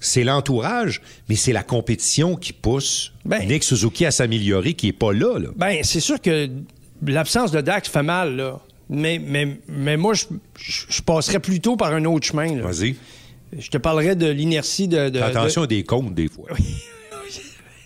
c'est 0.00 0.24
l'entourage, 0.24 1.00
mais 1.28 1.36
c'est 1.36 1.52
la 1.52 1.62
compétition 1.62 2.36
qui 2.36 2.52
pousse 2.52 3.12
Ben- 3.24 3.46
Nick 3.48 3.64
Suzuki 3.64 4.04
à 4.04 4.10
s'améliorer, 4.10 4.74
qui 4.74 4.88
est 4.88 4.92
pas 4.92 5.12
là. 5.12 5.38
là. 5.38 5.48
Ben, 5.56 5.78
c'est 5.82 6.00
sûr 6.00 6.20
que 6.20 6.48
l'absence 7.06 7.50
de 7.50 7.60
Dax 7.60 7.88
fait 7.88 8.02
mal, 8.02 8.36
là. 8.36 8.60
Mais, 8.90 9.18
mais, 9.18 9.58
mais 9.68 9.96
moi, 9.96 10.12
je, 10.14 11.00
passerais 11.02 11.40
plutôt 11.40 11.76
par 11.76 11.94
un 11.94 12.04
autre 12.04 12.26
chemin. 12.26 12.60
Vas-y. 12.60 12.96
Je 13.58 13.70
te 13.70 13.78
parlerais 13.78 14.14
de 14.16 14.26
l'inertie 14.28 14.88
de. 14.88 14.98
Attention 15.22 15.62
de- 15.62 15.66
à 15.66 15.68
des 15.68 15.84
comptes, 15.84 16.14
des 16.14 16.28
fois. 16.28 16.48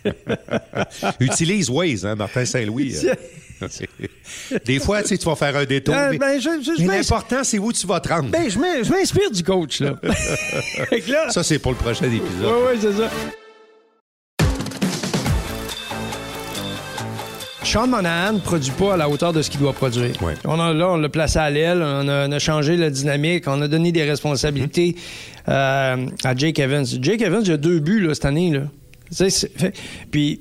Utilise 1.21 1.71
Waze, 1.71 2.07
hein, 2.07 2.15
Martin 2.15 2.45
Saint-Louis. 2.45 2.95
euh. 3.07 3.15
des 4.65 4.79
fois, 4.79 5.03
tu 5.03 5.09
sais, 5.09 5.19
tu 5.19 5.25
vas 5.27 5.35
faire 5.37 5.57
un 5.57 5.65
détour. 5.65 5.95
Euh, 5.95 6.11
mais 6.13 6.19
ben, 6.19 6.41
mais 6.79 6.87
l'important, 6.99 7.43
c'est 7.43 7.59
où 7.59 7.73
tu 7.73 7.87
vas 7.87 8.01
te 8.01 8.09
rendre. 8.09 8.31
Ben, 8.31 8.49
je 8.49 8.59
m'in- 8.59 8.83
je 8.83 8.91
m'inspire 8.91 9.31
du 9.31 9.43
coach, 9.43 9.81
là. 9.81 9.99
Ça, 11.31 11.43
c'est 11.43 11.59
pour 11.59 11.73
le 11.73 11.79
prochain 11.79 12.07
épisode. 12.07 12.23
Oui, 12.43 12.73
oui, 12.73 12.79
c'est 12.81 12.93
ça. 12.93 13.11
Sean 17.65 17.87
Monahan 17.87 18.35
ne 18.35 18.39
produit 18.39 18.71
pas 18.73 18.95
à 18.95 18.97
la 18.97 19.11
hauteur 19.11 19.35
de 19.35 19.43
ce 19.43 19.51
qu'il 19.51 19.61
doit 19.61 19.75
produire. 19.75 20.13
Ouais. 20.23 20.35
On 20.45 20.59
a, 20.59 20.73
là, 20.73 20.89
on 20.91 20.97
l'a 20.97 21.09
placé 21.11 21.39
à 21.39 21.51
l'aile, 21.51 21.83
on 21.83 22.09
a, 22.09 22.27
on 22.27 22.33
a 22.33 22.39
changé 22.39 22.79
la 22.79 22.89
dynamique, 22.89 23.45
on 23.47 23.61
a 23.61 23.69
donné 23.69 23.93
des 23.93 24.05
responsabilités 24.05 24.97
euh, 25.49 26.07
à 26.25 26.35
Jake 26.35 26.59
Evans. 26.61 26.87
Jake 27.03 27.21
Evans, 27.21 27.43
il 27.45 27.53
a 27.53 27.57
deux 27.59 27.79
buts 27.81 28.01
là, 28.01 28.15
cette 28.15 28.25
année. 28.25 28.53
Là. 28.53 28.63
Puis, 30.11 30.41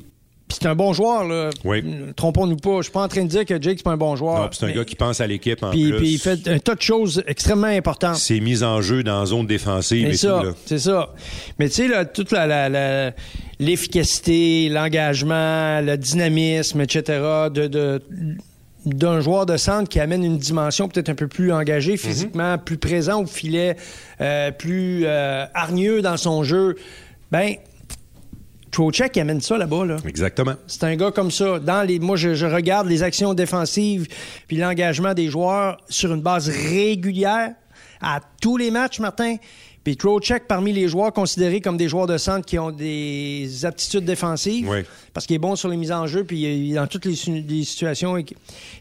c'est 0.50 0.66
un 0.66 0.76
bon 0.76 0.94
joueur. 0.94 1.26
Là. 1.28 1.50
Oui. 1.66 1.84
Trompons-nous 2.16 2.56
pas. 2.56 2.78
Je 2.78 2.84
suis 2.84 2.92
pas 2.92 3.02
en 3.04 3.08
train 3.10 3.24
de 3.24 3.28
dire 3.30 3.44
que 3.46 3.62
Jake, 3.62 3.80
c'est 3.80 3.84
pas 3.84 3.92
un 3.92 3.98
bon 3.98 4.16
joueur. 4.16 4.40
Non, 4.44 4.50
c'est 4.52 4.64
un 4.64 4.68
Mais- 4.70 4.76
gars 4.76 4.86
qui 4.86 4.96
pense 4.96 5.20
à 5.20 5.28
l'équipe 5.28 5.62
en 5.62 5.72
puis, 5.72 5.90
plus. 5.90 5.98
puis 5.98 6.14
il 6.14 6.18
fait 6.20 6.48
un 6.48 6.58
tas 6.60 6.76
de 6.76 6.82
choses 6.82 7.22
extrêmement 7.28 7.68
importantes. 7.68 8.16
C'est 8.16 8.40
mis 8.40 8.64
en 8.64 8.82
jeu 8.82 9.04
dans 9.04 9.20
la 9.20 9.26
zone 9.26 9.46
défensive 9.46 10.08
C'est 10.08 10.14
et 10.14 10.18
ça, 10.18 10.40
tout. 10.40 10.46
Là. 10.46 10.54
c'est 10.66 10.80
ça. 10.80 11.14
Mais 11.60 11.68
tu 11.68 11.76
sais, 11.76 11.88
là, 11.90 12.06
toute 12.06 12.32
la, 12.32 12.48
la- 12.48 12.70
la- 12.70 13.12
l'efficacité, 13.60 14.70
l'engagement, 14.70 15.82
le 15.82 15.98
dynamisme, 15.98 16.82
etc., 16.82 17.04
de, 17.54 17.68
de- 17.68 18.02
d'un 18.86 19.20
joueur 19.20 19.46
de 19.46 19.58
centre 19.58 19.90
qui 19.90 20.00
amène 20.00 20.24
une 20.24 20.38
dimension 20.38 20.88
peut-être 20.88 21.10
un 21.10 21.16
peu 21.16 21.28
plus 21.28 21.52
engagée 21.52 21.98
physiquement, 21.98 22.58
plus 22.58 22.78
présent 22.78 23.22
au 23.22 23.26
filet, 23.26 23.76
euh, 24.22 24.52
plus 24.52 25.02
euh, 25.06 25.46
hargneux 25.54 26.02
dans 26.02 26.16
son 26.16 26.44
jeu, 26.44 26.78
ben, 27.32 27.56
Trocheck 28.78 29.18
amène 29.18 29.42
ça 29.42 29.58
là-bas, 29.58 29.86
là. 29.86 29.98
Exactement. 30.06 30.54
C'est 30.68 30.84
un 30.84 30.96
gars 30.96 31.10
comme 31.10 31.32
ça. 31.32 31.58
Dans 31.58 31.82
les, 31.82 31.98
moi, 31.98 32.16
je, 32.16 32.36
je 32.36 32.46
regarde 32.46 32.88
les 32.88 33.02
actions 33.02 33.34
défensives 33.34 34.08
puis 34.48 34.58
l'engagement 34.58 35.16
des 35.16 35.32
joueurs 35.32 35.78
sur 35.90 36.14
une 36.14 36.22
base 36.22 36.48
régulière 36.48 37.56
à 38.00 38.20
tous 38.40 38.56
les 38.56 38.70
matchs, 38.70 39.00
Martin. 39.00 39.38
Puis 39.88 39.96
Trocheck, 39.96 40.50
parmi 40.50 40.74
les 40.74 40.90
joueurs 40.90 41.14
considérés 41.14 41.62
comme 41.62 41.78
des 41.78 41.88
joueurs 41.88 42.08
de 42.08 42.18
centre 42.18 42.46
qui 42.46 42.60
ont 42.60 42.72
des 42.72 43.64
aptitudes 43.64 44.04
défensives, 44.04 44.70
parce 45.14 45.26
qu'il 45.26 45.38
est 45.38 45.40
bon 45.40 45.56
sur 45.56 45.70
les 45.70 45.78
mises 45.78 45.94
en 45.94 46.08
jeu, 46.08 46.26
puis 46.26 46.74
dans 46.74 46.88
toutes 46.88 47.06
les, 47.06 47.16
situations, 47.16 48.22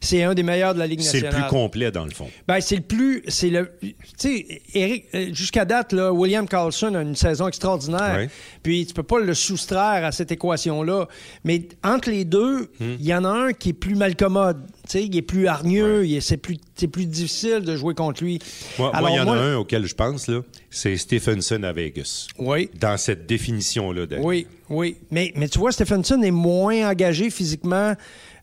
c'est 0.01 0.25
un 0.25 0.35
des 0.35 0.43
meilleurs 0.43 0.75
de 0.75 0.81
la 0.81 0.89
Ligue 0.89 0.99
nationale. 0.99 1.31
C'est 1.31 1.39
le 1.39 1.45
plus 1.45 1.49
complet, 1.49 1.93
dans 1.93 2.07
le 2.07 2.11
fond. 2.11 2.29
Ben, 2.49 2.61
c'est 2.61 2.75
le 2.75 2.83
plus... 2.83 3.23
c'est 3.29 3.51
le 3.51 3.71
Tu 3.81 3.95
sais, 4.17 4.63
Eric, 4.75 5.05
euh, 5.15 5.33
jusqu'à 5.33 5.65
date, 5.65 5.93
là, 5.93 6.13
William 6.13 6.49
Carlson 6.49 6.93
a 6.97 7.03
une 7.03 7.15
saison 7.15 7.47
extraordinaire, 7.47 8.29
puis 8.65 8.85
tu 8.85 8.93
peux 8.93 9.05
pas 9.05 9.21
le 9.21 9.33
soustraire 9.33 10.05
à 10.05 10.11
cette 10.11 10.33
équation-là. 10.33 11.07
Mais 11.45 11.69
entre 11.85 12.11
les 12.11 12.25
deux, 12.25 12.63
hmm. 12.81 12.97
il 12.99 13.07
y 13.07 13.15
en 13.15 13.25
a 13.25 13.29
un 13.29 13.53
qui 13.53 13.69
est 13.69 13.75
plus 13.75 13.95
malcommode. 13.95 14.59
Sais, 14.93 15.05
il 15.05 15.17
est 15.17 15.23
plus 15.23 15.47
hargneux, 15.47 16.07
c'est 16.21 16.37
plus, 16.37 16.59
plus 16.91 17.07
difficile 17.07 17.61
de 17.61 17.77
jouer 17.77 17.95
contre 17.95 18.23
lui. 18.23 18.39
Moi, 18.79 18.93
il 18.95 19.15
y 19.17 19.21
en 19.21 19.29
a 19.29 19.37
un 19.37 19.57
auquel 19.57 19.87
je 19.87 19.95
pense, 19.95 20.31
c'est 20.71 20.97
Stephenson 20.97 21.63
à 21.63 21.73
Vegas. 21.73 22.27
Oui. 22.39 22.71
Dans 22.79 22.97
cette 22.97 23.27
définition-là. 23.27 24.07
Oui, 24.21 24.47
oui. 24.69 24.97
Mais, 25.11 25.33
mais 25.37 25.49
tu 25.49 25.59
vois, 25.59 25.73
Stephenson 25.73 26.23
est 26.23 26.31
moins 26.31 26.91
engagé 26.91 27.31
physiquement 27.31 27.95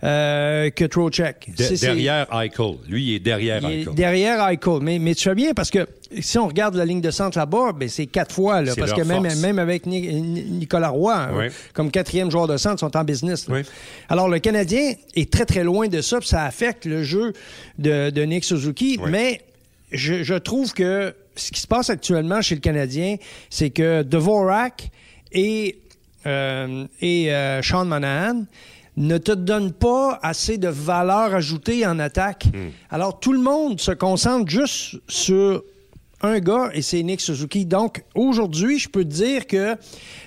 euh, 0.03 0.69
que 0.69 0.85
Trocheck. 0.85 1.49
derrière 1.81 2.27
Eichel. 2.33 2.75
Lui, 2.87 3.03
il 3.03 3.15
est 3.15 3.19
derrière 3.19 3.65
Eichel. 3.65 3.93
Derrière 3.93 4.47
Eichel. 4.47 4.79
Mais, 4.81 4.99
mais 4.99 5.15
tu 5.15 5.23
fais 5.23 5.35
bien 5.35 5.53
parce 5.53 5.71
que 5.71 5.87
si 6.19 6.37
on 6.37 6.47
regarde 6.47 6.75
la 6.75 6.85
ligne 6.85 7.01
de 7.01 7.11
centre 7.11 7.37
là-bas, 7.37 7.71
ben, 7.73 7.87
c'est 7.89 8.05
quatre 8.05 8.33
fois. 8.33 8.61
Là, 8.61 8.73
parce 8.77 8.93
que 8.93 9.01
même, 9.01 9.27
même 9.39 9.59
avec 9.59 9.85
Nicolas 9.85 10.89
Roy, 10.89 11.15
hein, 11.15 11.47
comme 11.73 11.89
quatrième 11.91 12.29
joueur 12.29 12.47
de 12.47 12.57
centre, 12.57 12.79
sont 12.79 12.95
en 12.97 13.03
business. 13.03 13.47
Alors, 14.09 14.27
le 14.27 14.39
Canadien 14.39 14.93
est 15.15 15.31
très, 15.31 15.45
très 15.45 15.63
loin 15.63 15.87
de 15.87 16.01
ça. 16.01 16.19
Puis 16.19 16.29
ça 16.29 16.43
affecte 16.43 16.85
le 16.85 17.03
jeu 17.03 17.33
de, 17.79 18.09
de 18.09 18.21
Nick 18.23 18.43
Suzuki. 18.43 18.99
Mais 19.07 19.41
je, 19.91 20.23
je 20.23 20.35
trouve 20.35 20.73
que 20.73 21.15
ce 21.35 21.51
qui 21.51 21.61
se 21.61 21.67
passe 21.67 21.89
actuellement 21.89 22.41
chez 22.41 22.55
le 22.55 22.61
Canadien, 22.61 23.15
c'est 23.49 23.69
que 23.69 24.03
Dvorak 24.03 24.89
et, 25.31 25.79
euh, 26.25 26.85
et 27.01 27.33
euh, 27.33 27.61
Sean 27.61 27.85
Monahan 27.85 28.43
ne 28.95 29.17
te 29.17 29.31
donnent 29.31 29.73
pas 29.73 30.19
assez 30.21 30.57
de 30.57 30.67
valeur 30.67 31.33
ajoutée 31.33 31.85
en 31.85 31.99
attaque. 31.99 32.45
Hmm. 32.53 32.69
Alors, 32.89 33.19
tout 33.19 33.33
le 33.33 33.39
monde 33.39 33.79
se 33.79 33.91
concentre 33.91 34.49
juste 34.49 34.95
sur 35.07 35.63
un 36.21 36.39
gars 36.39 36.69
et 36.73 36.81
c'est 36.81 37.01
Nick 37.03 37.21
Suzuki. 37.21 37.65
Donc, 37.65 38.03
aujourd'hui, 38.15 38.79
je 38.79 38.89
peux 38.89 39.03
te 39.03 39.09
dire 39.09 39.47
que 39.47 39.75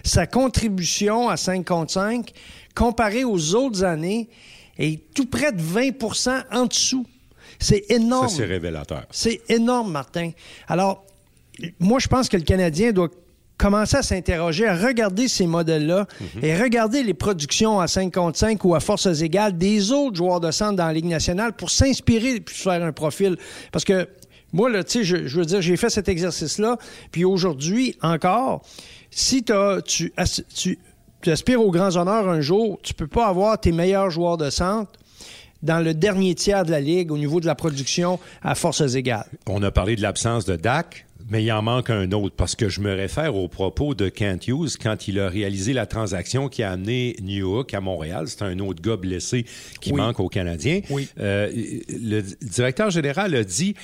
sa 0.05 0.26
contribution 0.26 1.29
à 1.29 1.37
5 1.37 1.64
contre 1.64 1.92
5, 1.92 2.33
comparée 2.74 3.24
aux 3.24 3.55
autres 3.55 3.85
années, 3.85 4.29
est 4.79 5.14
tout 5.14 5.26
près 5.26 5.52
de 5.52 5.62
20% 5.62 6.44
en 6.52 6.66
dessous 6.66 7.07
c'est 7.59 7.85
énorme. 7.90 8.29
Ça, 8.29 8.37
c'est 8.37 8.44
révélateur. 8.44 9.05
C'est 9.11 9.40
énorme, 9.48 9.90
Martin. 9.90 10.31
Alors, 10.68 11.05
moi, 11.79 11.98
je 11.98 12.09
pense 12.09 12.29
que 12.29 12.37
le 12.37 12.42
Canadien 12.42 12.92
doit 12.92 13.11
commencer 13.59 13.97
à 13.97 14.03
s'interroger, 14.03 14.66
à 14.66 14.77
regarder 14.77 15.29
ces 15.29 15.47
modèles-là 15.47 16.07
mhm. 16.21 16.45
et 16.45 16.57
regarder 16.57 17.03
les 17.03 17.14
productions 17.14 17.81
à 17.81 17.87
5 17.87 18.12
contre 18.12 18.38
5 18.38 18.64
ou 18.64 18.75
à 18.75 18.81
forces 18.81 19.23
égales 19.23 19.57
des 19.57 19.92
autres 19.92 20.16
joueurs 20.16 20.40
de 20.40 20.51
centre 20.51 20.77
dans 20.77 20.87
la 20.87 20.92
Ligue 20.92 21.07
nationale 21.07 21.53
pour 21.55 21.71
s'inspirer 21.71 22.37
et 22.37 22.45
faire 22.47 22.83
un 22.83 22.92
profil. 22.92 23.37
Parce 23.73 23.85
que 23.85 24.09
moi, 24.53 24.71
là, 24.71 24.85
tu 24.85 25.05
sais, 25.05 25.27
je, 25.27 25.38
veux 25.38 25.45
dire, 25.45 25.61
j'ai 25.61 25.77
fait 25.77 25.90
cet 25.90 26.09
exercice-là, 26.09 26.79
puis 27.11 27.25
aujourd'hui, 27.25 27.97
encore, 28.03 28.62
si 29.11 29.42
tu, 29.42 29.53
tu, 29.85 30.79
tu 31.21 31.31
aspires 31.31 31.61
aux 31.61 31.71
grands 31.71 31.97
honneurs 31.97 32.29
un 32.29 32.40
jour, 32.40 32.79
tu 32.83 32.95
peux 32.95 33.07
pas 33.07 33.27
avoir 33.27 33.59
tes 33.61 33.73
meilleurs 33.73 34.11
joueurs 34.11 34.37
de 34.37 34.51
centre 34.51 34.92
dans 35.62 35.81
le 35.81 35.95
dernier 35.95 36.35
tiers 36.35 36.64
de 36.64 36.71
la 36.71 36.81
Ligue 36.81 37.11
au 37.11 37.19
niveau 37.19 37.40
de 37.40 37.47
la 37.47 37.55
production 37.55 38.19
à 38.42 38.55
forces 38.55 38.95
égales. 38.95 39.29
On 39.47 39.62
a 39.62 39.71
parlé 39.71 39.97
de 39.97 40.03
l'absence 40.03 40.45
de 40.45 40.57
Dak. 40.57 41.06
Mais 41.29 41.43
il 41.43 41.51
en 41.53 41.62
manque 41.62 41.91
un 41.91 42.12
autre 42.12 42.35
parce 42.37 42.55
que 42.55 42.69
je 42.69 42.81
me 42.81 42.95
réfère 42.95 43.35
aux 43.35 43.49
propos 43.49 43.95
de 43.95 44.09
Kent 44.09 44.47
Hughes 44.47 44.77
quand 44.81 45.09
il 45.09 45.19
a 45.19 45.29
réalisé 45.29 45.73
la 45.73 45.87
transaction 45.87 46.49
qui 46.49 46.62
a 46.62 46.71
amené 46.71 47.17
New 47.21 47.51
York 47.51 47.75
à 47.75 47.81
Montréal. 47.81 48.29
C'est 48.29 48.43
un 48.43 48.59
autre 48.61 48.81
gars 48.81 48.97
blessé 48.97 49.45
qui 49.81 49.93
manque 49.93 50.21
aux 50.21 50.29
Canadiens. 50.29 50.81
Oui. 50.91 51.09
Euh, 51.19 51.51
le 51.89 52.23
directeur 52.43 52.91
général 52.91 53.35
a 53.35 53.43
dit 53.43 53.75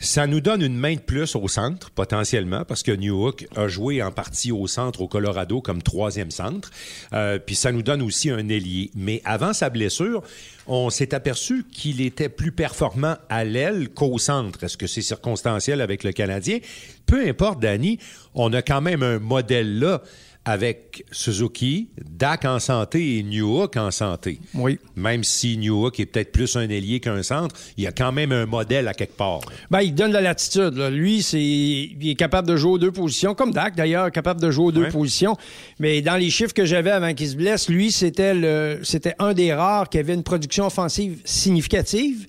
ça 0.00 0.26
nous 0.26 0.40
donne 0.40 0.62
une 0.62 0.76
main 0.76 0.94
de 0.94 1.00
plus 1.00 1.36
au 1.36 1.46
centre, 1.46 1.90
potentiellement, 1.90 2.64
parce 2.64 2.82
que 2.82 2.90
New 2.90 3.20
York 3.20 3.46
a 3.54 3.68
joué 3.68 4.02
en 4.02 4.10
partie 4.10 4.50
au 4.50 4.66
centre 4.66 5.02
au 5.02 5.08
Colorado 5.08 5.60
comme 5.60 5.82
troisième 5.82 6.30
centre. 6.30 6.70
Euh, 7.12 7.38
puis 7.38 7.54
ça 7.54 7.70
nous 7.70 7.82
donne 7.82 8.00
aussi 8.00 8.30
un 8.30 8.48
ailier. 8.48 8.90
Mais 8.94 9.20
avant 9.26 9.52
sa 9.52 9.68
blessure, 9.68 10.22
on 10.66 10.88
s'est 10.88 11.12
aperçu 11.14 11.66
qu'il 11.70 12.00
était 12.00 12.30
plus 12.30 12.50
performant 12.50 13.16
à 13.28 13.44
l'aile 13.44 13.90
qu'au 13.90 14.16
centre. 14.16 14.64
Est-ce 14.64 14.78
que 14.78 14.86
c'est 14.86 15.02
circonstanciel 15.02 15.82
avec 15.82 16.02
le 16.02 16.12
Canadien? 16.12 16.60
Peu 17.04 17.28
importe, 17.28 17.60
Danny, 17.60 17.98
on 18.34 18.52
a 18.54 18.62
quand 18.62 18.80
même 18.80 19.02
un 19.02 19.18
modèle 19.18 19.78
là 19.78 20.00
avec 20.44 21.04
Suzuki, 21.12 21.90
Dak 22.10 22.44
en 22.44 22.58
santé 22.58 23.18
et 23.18 23.22
Newhook 23.22 23.76
en 23.76 23.90
santé. 23.90 24.40
Oui. 24.54 24.78
Même 24.96 25.22
si 25.22 25.58
Newhook 25.58 26.00
est 26.00 26.06
peut-être 26.06 26.32
plus 26.32 26.56
un 26.56 26.68
ailier 26.68 26.98
qu'un 26.98 27.22
centre, 27.22 27.54
il 27.76 27.84
y 27.84 27.86
a 27.86 27.92
quand 27.92 28.10
même 28.10 28.32
un 28.32 28.46
modèle 28.46 28.88
à 28.88 28.94
quelque 28.94 29.16
part. 29.16 29.40
Ben, 29.70 29.82
il 29.82 29.94
donne 29.94 30.08
de 30.08 30.14
la 30.14 30.22
latitude. 30.22 30.74
Lui, 30.90 31.22
c'est, 31.22 31.42
il 31.42 32.08
est 32.08 32.14
capable 32.14 32.48
de 32.48 32.56
jouer 32.56 32.72
aux 32.72 32.78
deux 32.78 32.90
positions, 32.90 33.34
comme 33.34 33.52
Dak 33.52 33.76
d'ailleurs, 33.76 34.10
capable 34.10 34.40
de 34.40 34.50
jouer 34.50 34.66
aux 34.66 34.72
deux 34.72 34.88
positions. 34.88 35.36
Mais 35.78 36.00
dans 36.00 36.16
les 36.16 36.30
chiffres 36.30 36.54
que 36.54 36.64
j'avais 36.64 36.90
avant 36.90 37.12
qu'il 37.12 37.28
se 37.28 37.36
blesse, 37.36 37.68
lui, 37.68 37.92
c'était, 37.92 38.34
le, 38.34 38.80
c'était 38.82 39.14
un 39.18 39.34
des 39.34 39.52
rares 39.52 39.90
qui 39.90 39.98
avait 39.98 40.14
une 40.14 40.24
production 40.24 40.66
offensive 40.66 41.20
significative 41.24 42.26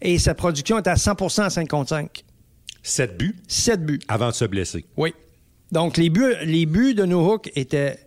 et 0.00 0.18
sa 0.18 0.34
production 0.34 0.78
était 0.78 0.90
à 0.90 0.94
100% 0.94 1.42
à 1.42 1.50
55. 1.50 2.24
7 2.82 3.18
buts? 3.18 3.36
7 3.46 3.84
buts. 3.84 4.00
Avant 4.08 4.28
de 4.28 4.34
se 4.34 4.46
blesser. 4.46 4.86
Oui. 4.96 5.12
Donc, 5.72 5.96
les 5.96 6.10
buts, 6.10 6.34
les 6.44 6.66
buts 6.66 6.94
de 6.94 7.04
Hook 7.04 7.50
étaient 7.54 7.98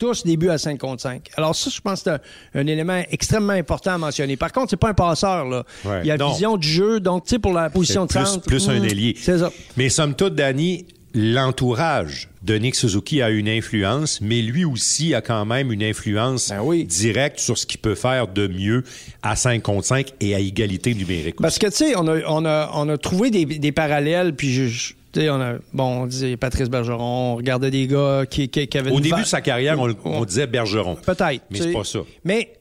tous 0.00 0.24
des 0.24 0.36
buts 0.36 0.48
à 0.48 0.58
5 0.58 0.78
contre 0.78 1.02
5. 1.02 1.28
Alors 1.36 1.54
ça, 1.54 1.70
je 1.70 1.80
pense 1.80 2.02
que 2.02 2.10
c'est 2.52 2.58
un, 2.58 2.66
élément 2.66 3.02
extrêmement 3.10 3.52
important 3.52 3.92
à 3.92 3.98
mentionner. 3.98 4.36
Par 4.36 4.50
contre, 4.50 4.70
c'est 4.70 4.76
pas 4.76 4.88
un 4.88 4.94
passeur. 4.94 5.44
Là. 5.44 5.64
Il 6.02 6.06
y 6.06 6.10
a 6.10 6.16
la 6.16 6.28
vision 6.28 6.56
du 6.56 6.66
jeu. 6.66 7.00
Donc, 7.00 7.24
tu 7.24 7.30
sais, 7.30 7.38
pour 7.38 7.52
la 7.52 7.70
position 7.70 8.06
de 8.06 8.12
centre... 8.12 8.40
Plus 8.40 8.68
un 8.68 8.80
hmm, 8.80 8.84
ailier. 8.84 9.14
C'est 9.20 9.38
ça. 9.38 9.52
Mais 9.76 9.90
somme 9.90 10.14
toute, 10.14 10.34
Danny, 10.34 10.86
l'entourage 11.14 12.28
de 12.42 12.54
Nick 12.54 12.76
Suzuki 12.76 13.20
a 13.20 13.28
une 13.28 13.48
influence, 13.48 14.22
mais 14.22 14.40
lui 14.40 14.64
aussi 14.64 15.14
a 15.14 15.20
quand 15.20 15.44
même 15.44 15.70
une 15.70 15.82
influence 15.82 16.48
ben 16.48 16.84
directe 16.84 17.38
sur 17.38 17.58
ce 17.58 17.66
qu'il 17.66 17.80
peut 17.80 17.94
faire 17.94 18.28
de 18.28 18.46
mieux 18.46 18.84
à 19.22 19.36
5 19.36 19.62
contre 19.62 19.86
5 19.86 20.14
et 20.20 20.34
à 20.34 20.38
égalité 20.38 20.94
numérique. 20.94 21.36
Parce 21.42 21.58
que, 21.58 21.66
tu 21.66 21.72
sais, 21.76 21.96
on 21.96 22.08
a, 22.08 22.20
on, 22.26 22.46
a, 22.46 22.70
on 22.72 22.88
a 22.88 22.96
trouvé 22.96 23.30
des, 23.30 23.44
des 23.44 23.72
parallèles, 23.72 24.34
puis 24.34 24.52
je, 24.54 24.94
on 25.16 25.40
a, 25.40 25.54
bon, 25.72 26.02
on 26.02 26.06
disait 26.06 26.36
Patrice 26.36 26.68
Bergeron, 26.68 27.32
on 27.32 27.36
regardait 27.36 27.70
des 27.70 27.86
gars 27.86 28.24
qui, 28.28 28.48
qui, 28.48 28.78
avaient... 28.78 28.90
Au 28.90 29.00
début 29.00 29.22
de 29.22 29.26
sa 29.26 29.40
carrière, 29.40 29.78
on, 30.04 30.24
disait 30.24 30.46
Bergeron. 30.46 30.96
Peut-être. 30.96 31.42
Mais 31.50 31.58
c'est 31.58 31.72
pas 31.72 31.84
ça. 31.84 32.00
Mais, 32.24 32.52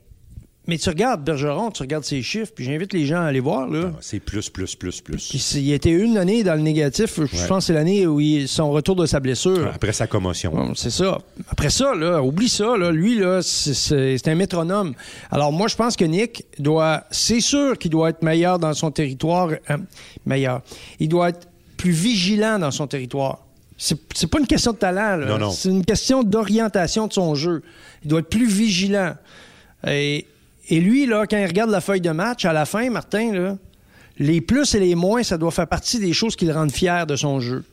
mais 0.67 0.77
tu 0.77 0.89
regardes 0.89 1.23
Bergeron, 1.23 1.71
tu 1.71 1.81
regardes 1.81 2.03
ses 2.03 2.21
chiffres, 2.21 2.51
puis 2.55 2.65
j'invite 2.65 2.93
les 2.93 3.05
gens 3.05 3.21
à 3.21 3.25
aller 3.25 3.39
voir. 3.39 3.67
là. 3.67 3.91
C'est 4.01 4.19
plus, 4.19 4.49
plus, 4.49 4.75
plus, 4.75 5.01
plus. 5.01 5.29
Puis 5.29 5.43
il 5.55 5.73
était 5.73 5.91
une 5.91 6.17
année 6.17 6.43
dans 6.43 6.55
le 6.55 6.61
négatif. 6.61 7.19
Je 7.19 7.47
pense 7.47 7.63
que 7.63 7.67
c'est 7.67 7.73
l'année 7.73 8.05
où 8.07 8.19
il, 8.19 8.47
son 8.47 8.71
retour 8.71 8.95
de 8.95 9.05
sa 9.05 9.19
blessure. 9.19 9.67
Après 9.73 9.93
sa 9.93 10.07
commotion. 10.07 10.73
c'est 10.75 10.91
ça. 10.91 11.17
Après 11.49 11.69
ça, 11.69 11.95
là, 11.95 12.21
oublie 12.21 12.49
ça. 12.49 12.77
Là. 12.77 12.91
Lui, 12.91 13.17
là, 13.17 13.41
c'est 13.41 14.27
un 14.27 14.35
métronome. 14.35 14.93
Alors 15.31 15.51
moi, 15.51 15.67
je 15.67 15.75
pense 15.75 15.95
que 15.95 16.05
Nick 16.05 16.45
doit... 16.57 17.03
C'est 17.11 17.41
sûr 17.41 17.77
qu'il 17.77 17.91
doit 17.91 18.09
être 18.09 18.21
meilleur 18.21 18.59
dans 18.59 18.73
son 18.73 18.91
territoire. 18.91 19.49
Euh, 19.69 19.77
meilleur. 20.25 20.61
Il 20.99 21.09
doit 21.09 21.29
être 21.29 21.47
plus 21.79 21.91
vigilant 21.91 22.59
dans 22.59 22.71
son 22.71 22.87
territoire. 22.87 23.39
C'est 23.77 24.27
pas 24.29 24.39
une 24.39 24.47
question 24.47 24.73
de 24.73 24.77
talent, 24.77 25.15
là. 25.15 25.49
C'est 25.51 25.69
une 25.69 25.85
question 25.85 26.21
d'orientation 26.23 27.07
de 27.07 27.13
son 27.13 27.33
jeu. 27.35 27.63
Il 28.03 28.09
doit 28.09 28.19
être 28.19 28.29
plus 28.29 28.49
vigilant. 28.49 29.15
Et, 29.87 30.27
lui, 30.69 31.05
là, 31.05 31.25
quand 31.25 31.37
il 31.37 31.45
regarde 31.45 31.69
la 31.69 31.79
feuille 31.79 32.01
de 32.01 32.11
match, 32.11 32.43
à 32.43 32.51
la 32.51 32.65
fin, 32.65 32.89
Martin, 32.89 33.31
là, 33.31 33.57
les 34.17 34.41
plus 34.41 34.75
et 34.75 34.81
les 34.81 34.95
moins, 34.95 35.23
ça 35.23 35.37
doit 35.37 35.51
faire 35.51 35.67
partie 35.67 35.99
des 35.99 36.11
choses 36.11 36.35
qui 36.35 36.45
le 36.45 36.51
rendent 36.51 36.73
fier 36.73 37.07
de 37.07 37.15
son 37.15 37.39
jeu. 37.39 37.63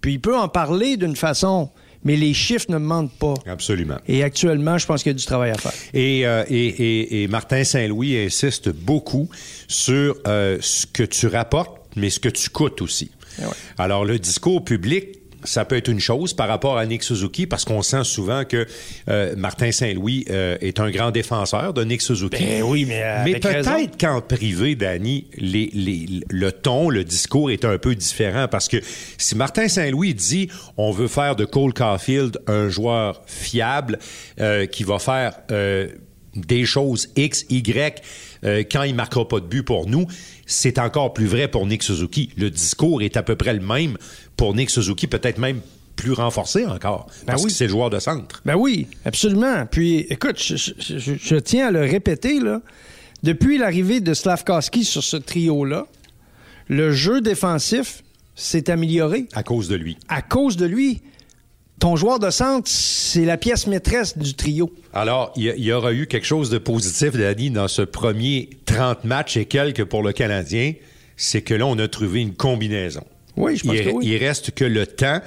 Puis 0.00 0.14
il 0.14 0.20
peut 0.20 0.36
en 0.36 0.48
parler 0.48 0.96
d'une 0.96 1.14
façon, 1.14 1.70
mais 2.02 2.16
les 2.16 2.34
chiffres 2.34 2.66
ne 2.68 2.78
mentent 2.78 3.16
pas. 3.16 3.34
Absolument. 3.46 3.98
Et 4.08 4.24
actuellement, 4.24 4.76
je 4.78 4.86
pense 4.86 5.04
qu'il 5.04 5.10
y 5.10 5.14
a 5.14 5.18
du 5.18 5.24
travail 5.24 5.52
à 5.52 5.58
faire. 5.58 5.72
Et, 5.94 6.26
euh, 6.26 6.42
et, 6.48 7.28
Martin 7.28 7.62
Saint-Louis 7.62 8.18
insiste 8.18 8.70
beaucoup 8.70 9.28
sur 9.68 10.16
euh, 10.26 10.58
ce 10.60 10.84
que 10.86 11.04
tu 11.04 11.28
rapportes, 11.28 11.78
mais 11.94 12.10
ce 12.10 12.18
que 12.18 12.28
tu 12.28 12.50
coûtes 12.50 12.82
aussi. 12.82 13.12
Eh 13.40 13.44
Alors, 13.78 14.04
le 14.04 14.18
discours 14.18 14.64
public, 14.64 15.22
ça 15.44 15.64
peut 15.64 15.76
être 15.76 15.88
une 15.88 16.00
chose 16.00 16.34
par 16.34 16.48
rapport 16.48 16.78
à 16.78 16.86
Nick 16.86 17.02
Suzuki 17.02 17.46
parce 17.46 17.64
qu'on 17.64 17.82
sent 17.82 18.04
souvent 18.04 18.44
que 18.44 18.66
euh, 19.08 19.34
Martin 19.36 19.72
Saint-Louis 19.72 20.24
euh, 20.30 20.56
est 20.60 20.80
un 20.80 20.90
grand 20.90 21.10
défenseur 21.10 21.74
de 21.74 21.84
Nick 21.84 22.02
Suzuki. 22.02 22.44
Ben 22.44 22.62
oui, 22.62 22.84
mais, 22.86 23.02
mais 23.24 23.40
peut-être 23.40 23.98
qu'en 23.98 24.20
privé, 24.20 24.74
Danny, 24.74 25.26
le 25.38 26.50
ton, 26.50 26.90
le 26.90 27.04
discours 27.04 27.50
est 27.50 27.64
un 27.64 27.78
peu 27.78 27.94
différent 27.94 28.46
parce 28.48 28.68
que 28.68 28.78
si 29.18 29.36
Martin 29.36 29.68
Saint-Louis 29.68 30.14
dit 30.14 30.48
on 30.76 30.92
veut 30.92 31.08
faire 31.08 31.36
de 31.36 31.44
Cole 31.44 31.72
Caulfield 31.72 32.38
un 32.46 32.68
joueur 32.68 33.22
fiable 33.26 33.98
euh, 34.40 34.66
qui 34.66 34.84
va 34.84 34.98
faire 34.98 35.32
des 36.34 36.64
choses 36.64 37.08
X, 37.16 37.44
Y 37.50 38.02
quand 38.42 38.82
il 38.82 38.94
marquera 38.94 39.26
pas 39.26 39.40
de 39.40 39.46
but 39.46 39.62
pour 39.62 39.86
nous, 39.86 40.06
c'est 40.46 40.78
encore 40.78 41.14
plus 41.14 41.26
vrai 41.26 41.48
pour 41.48 41.66
Nick 41.66 41.82
Suzuki. 41.82 42.30
Le 42.36 42.50
discours 42.50 43.02
est 43.02 43.16
à 43.16 43.22
peu 43.22 43.36
près 43.36 43.54
le 43.54 43.60
même 43.60 43.96
pour 44.36 44.54
Nick 44.54 44.70
Suzuki, 44.70 45.06
peut-être 45.06 45.38
même 45.38 45.60
plus 45.96 46.12
renforcé 46.12 46.66
encore. 46.66 47.06
Ben 47.20 47.32
parce 47.32 47.44
que 47.44 47.50
c'est 47.50 47.64
le 47.64 47.70
joueur 47.70 47.90
de 47.90 47.98
centre. 47.98 48.42
Ben 48.44 48.56
oui, 48.56 48.88
absolument. 49.04 49.66
Puis, 49.66 50.00
écoute, 50.10 50.36
je, 50.38 51.36
tiens 51.36 51.68
à 51.68 51.70
le 51.70 51.82
répéter, 51.82 52.40
là. 52.40 52.60
Depuis 53.22 53.56
l'arrivée 53.56 54.00
de 54.00 54.14
Slavkowski 54.14 54.84
sur 54.84 55.04
ce 55.04 55.16
trio-là, 55.16 55.86
le 56.68 56.90
jeu 56.92 57.20
défensif 57.20 58.02
s'est 58.34 58.68
amélioré. 58.68 59.28
À 59.32 59.44
cause 59.44 59.68
de 59.68 59.76
lui. 59.76 59.96
À 60.08 60.22
cause 60.22 60.56
de 60.56 60.66
lui. 60.66 61.02
Ton 61.82 61.96
joueur 61.96 62.20
de 62.20 62.30
centre, 62.30 62.70
c'est 62.70 63.24
la 63.24 63.36
pièce 63.36 63.66
maîtresse 63.66 64.16
du 64.16 64.34
trio. 64.34 64.72
Alors, 64.94 65.32
il 65.34 65.52
y, 65.58 65.72
aura 65.72 65.92
eu 65.92 66.06
quelque 66.06 66.28
chose 66.28 66.48
de 66.48 66.58
positif, 66.58 67.16
Danny, 67.16 67.50
dans 67.50 67.66
ce 67.66 67.82
premier 67.82 68.50
30 68.66 69.02
matchs 69.02 69.36
et 69.36 69.46
quelques 69.46 69.82
pour 69.82 70.04
le 70.04 70.12
Canadien, 70.12 70.74
c'est 71.16 71.42
que 71.42 71.54
là, 71.54 71.66
on 71.66 71.76
a 71.80 71.88
trouvé 71.88 72.20
une 72.20 72.34
combinaison. 72.34 73.02
Oui, 73.36 73.56
je 73.56 73.64
pense 73.64 73.74
il, 73.74 73.84
que 73.84 73.90
oui. 73.90 74.06
Il 74.06 74.16
reste 74.16 74.52
que 74.52 74.64
le 74.64 74.86
temps 74.86 75.20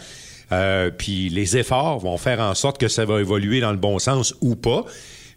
euh, 0.53 0.91
puis 0.97 1.27
les 1.27 1.57
efforts 1.57 1.99
vont 1.99 2.15
faire 2.17 2.39
en 2.39 2.55
sorte 2.55 2.77
que 2.77 2.87
ça 2.87 3.03
va 3.03 3.19
évoluer 3.19 3.59
dans 3.59 3.71
le 3.71 3.77
bon 3.77 3.99
sens 3.99 4.33
ou 4.39 4.55
pas. 4.55 4.85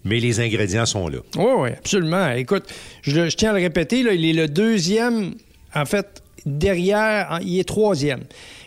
Mais 0.05 0.21
les 0.21 0.39
ingrédients 0.39 0.87
sont 0.87 1.09
là. 1.09 1.19
Oui, 1.37 1.51
oui, 1.59 1.71
absolument. 1.71 2.31
Écoute, 2.31 2.63
je, 3.03 3.23
tiens 3.35 3.51
à 3.51 3.55
le 3.55 3.63
répéter, 3.63 3.99
il 3.99 4.25
est 4.25 4.33
le 4.33 4.47
deuxième, 4.47 5.35
en 5.75 5.85
fait, 5.85 6.23
derrière, 6.47 7.41
il 7.43 7.59
est 7.59 7.67
troisième 7.67 8.21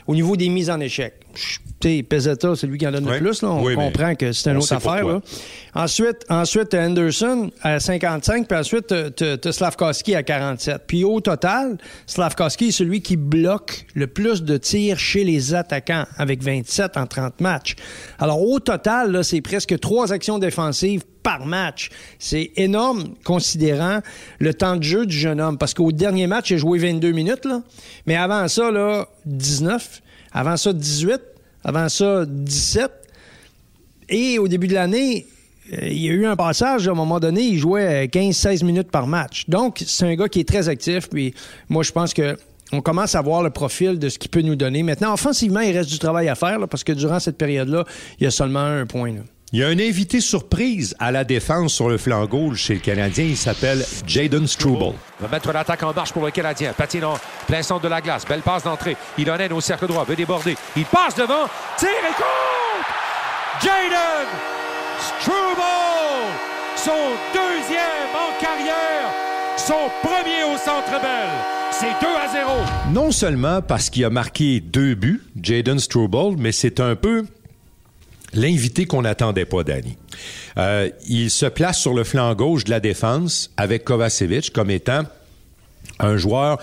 au 0.07 0.15
niveau 0.15 0.35
des 0.35 0.49
mises 0.49 0.69
en 0.69 0.81
échec. 0.81 1.13
Pesetta, 2.07 2.55
c'est 2.55 2.67
lui 2.67 2.77
qui 2.77 2.87
en 2.87 2.91
donne 2.91 3.09
le 3.09 3.17
plus. 3.17 3.43
On 3.43 3.63
comprend 3.75 4.13
que 4.15 4.31
c'est 4.31 4.51
une 4.51 4.57
autre 4.57 4.73
affaire. 4.73 5.19
Ensuite, 5.73 6.25
ensuite, 6.29 6.73
Anderson 6.73 7.49
à 7.61 7.79
55, 7.79 8.47
puis 8.47 8.57
ensuite, 8.57 8.93
tu 9.15 9.23
as 9.23 9.51
Slavkowski 9.51 10.15
à 10.15 10.23
47. 10.23 10.83
Puis 10.85 11.03
au 11.03 11.21
total, 11.21 11.77
Slavkowski 12.05 12.67
est 12.67 12.71
celui 12.71 13.01
qui 13.01 13.15
bloque 13.17 13.85
le 13.95 14.07
plus 14.07 14.43
de 14.43 14.57
tirs 14.57 14.99
chez 14.99 15.23
les 15.23 15.55
attaquants, 15.55 16.05
avec 16.17 16.43
27 16.43 16.97
en 16.97 17.07
30 17.07 17.41
matchs. 17.41 17.75
Alors 18.19 18.41
au 18.41 18.59
total, 18.59 19.23
c'est 19.23 19.41
presque 19.41 19.79
trois 19.79 20.13
actions 20.13 20.39
défensives 20.39 21.03
par 21.23 21.45
match. 21.45 21.89
C'est 22.19 22.51
énorme 22.57 23.15
considérant 23.23 23.99
le 24.39 24.53
temps 24.53 24.75
de 24.75 24.83
jeu 24.83 25.05
du 25.05 25.17
jeune 25.17 25.39
homme. 25.39 25.57
Parce 25.57 25.73
qu'au 25.73 25.91
dernier 25.91 26.27
match, 26.27 26.49
il 26.49 26.55
a 26.55 26.57
joué 26.57 26.79
22 26.79 27.11
minutes, 27.11 27.45
là. 27.45 27.61
mais 28.05 28.15
avant 28.15 28.47
ça, 28.47 28.71
là, 28.71 29.07
19. 29.25 30.01
Avant 30.33 30.57
ça, 30.57 30.73
18. 30.73 31.21
Avant 31.63 31.89
ça, 31.89 32.25
17. 32.27 32.91
Et 34.09 34.39
au 34.39 34.47
début 34.47 34.67
de 34.67 34.73
l'année, 34.73 35.27
euh, 35.73 35.87
il 35.87 36.01
y 36.01 36.09
a 36.09 36.11
eu 36.11 36.25
un 36.25 36.35
passage, 36.35 36.87
à 36.87 36.91
un 36.91 36.95
moment 36.95 37.19
donné, 37.19 37.41
il 37.41 37.57
jouait 37.57 38.07
15-16 38.07 38.65
minutes 38.65 38.91
par 38.91 39.07
match. 39.07 39.47
Donc, 39.47 39.83
c'est 39.85 40.05
un 40.05 40.15
gars 40.15 40.27
qui 40.27 40.39
est 40.39 40.47
très 40.47 40.69
actif. 40.69 41.09
Puis 41.09 41.33
moi, 41.69 41.83
je 41.83 41.91
pense 41.91 42.13
que 42.13 42.37
on 42.73 42.81
commence 42.81 43.15
à 43.15 43.21
voir 43.21 43.43
le 43.43 43.49
profil 43.49 43.99
de 43.99 44.09
ce 44.09 44.17
qu'il 44.17 44.31
peut 44.31 44.41
nous 44.41 44.55
donner. 44.55 44.81
Maintenant, 44.83 45.13
offensivement, 45.13 45.59
il 45.59 45.77
reste 45.77 45.89
du 45.89 45.99
travail 45.99 46.29
à 46.29 46.35
faire 46.35 46.57
parce 46.69 46.83
que 46.83 46.93
durant 46.93 47.19
cette 47.19 47.37
période-là, 47.37 47.83
il 48.19 48.23
y 48.23 48.27
a 48.27 48.31
seulement 48.31 48.59
un 48.59 48.85
point. 48.85 49.13
Il 49.53 49.59
y 49.59 49.63
a 49.65 49.67
un 49.67 49.79
invité 49.79 50.21
surprise 50.21 50.95
à 50.97 51.11
la 51.11 51.25
défense 51.25 51.73
sur 51.73 51.89
le 51.89 51.97
flanc 51.97 52.25
gauche 52.25 52.61
chez 52.61 52.75
le 52.75 52.79
Canadien. 52.79 53.25
Il 53.25 53.35
s'appelle 53.35 53.85
Jaden 54.07 54.47
Struble. 54.47 54.95
Va 55.19 55.27
mettre 55.27 55.51
l'attaque 55.51 55.83
en 55.83 55.93
marche 55.93 56.13
pour 56.13 56.23
le 56.23 56.31
Canadien. 56.31 56.71
Patine 56.71 57.03
en 57.03 57.15
plein 57.47 57.61
centre 57.61 57.81
de 57.81 57.89
la 57.89 57.99
glace. 57.99 58.25
Belle 58.25 58.39
passe 58.39 58.63
d'entrée. 58.63 58.95
Il 59.17 59.29
en 59.29 59.35
est 59.35 59.51
au 59.51 59.59
cercle 59.59 59.87
droit. 59.87 60.05
Veut 60.05 60.15
déborder. 60.15 60.55
Il 60.77 60.85
passe 60.85 61.15
devant. 61.15 61.49
Tire 61.77 61.89
et 61.89 62.13
compte! 62.15 63.61
Jaden 63.61 64.27
Struble! 65.19 65.61
Son 66.77 66.91
deuxième 67.33 68.15
en 68.15 68.41
carrière. 68.41 69.11
Son 69.57 69.89
premier 70.01 70.45
au 70.45 70.57
centre 70.57 71.01
belle. 71.01 71.29
C'est 71.71 71.91
2 71.99 72.07
à 72.07 72.31
0. 72.31 72.51
Non 72.93 73.11
seulement 73.11 73.61
parce 73.61 73.89
qu'il 73.89 74.05
a 74.05 74.09
marqué 74.09 74.61
deux 74.61 74.95
buts, 74.95 75.21
Jaden 75.41 75.79
Struble, 75.79 76.37
mais 76.37 76.53
c'est 76.53 76.79
un 76.79 76.95
peu 76.95 77.25
l'invité 78.33 78.85
qu'on 78.85 79.01
n'attendait 79.01 79.45
pas, 79.45 79.63
Danny. 79.63 79.97
Euh, 80.57 80.89
il 81.07 81.29
se 81.29 81.45
place 81.45 81.79
sur 81.79 81.93
le 81.93 82.03
flanc 82.03 82.33
gauche 82.35 82.63
de 82.63 82.69
la 82.69 82.79
défense 82.79 83.51
avec 83.57 83.83
Kovacevic 83.83 84.51
comme 84.51 84.69
étant 84.69 85.03
un 85.99 86.17
joueur 86.17 86.59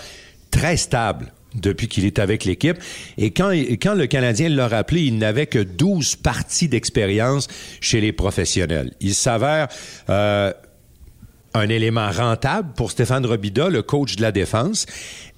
très 0.51 0.77
stable 0.77 1.31
depuis 1.55 1.87
qu'il 1.87 2.05
est 2.05 2.19
avec 2.19 2.45
l'équipe. 2.45 2.77
Et 3.17 3.31
quand, 3.31 3.49
le 3.49 4.05
Canadien 4.05 4.49
l'a 4.49 4.67
rappelé, 4.67 5.01
il 5.01 5.17
n'avait 5.17 5.47
que 5.47 5.59
12 5.59 6.17
parties 6.17 6.67
d'expérience 6.67 7.47
chez 7.81 8.01
les 8.01 8.11
professionnels. 8.11 8.93
Il 8.99 9.15
s'avère 9.15 9.67
euh, 10.09 10.53
un 11.53 11.69
élément 11.69 12.11
rentable 12.11 12.73
pour 12.75 12.91
Stéphane 12.91 13.25
Robida, 13.25 13.69
le 13.69 13.81
coach 13.81 14.15
de 14.15 14.21
la 14.21 14.31
défense. 14.31 14.85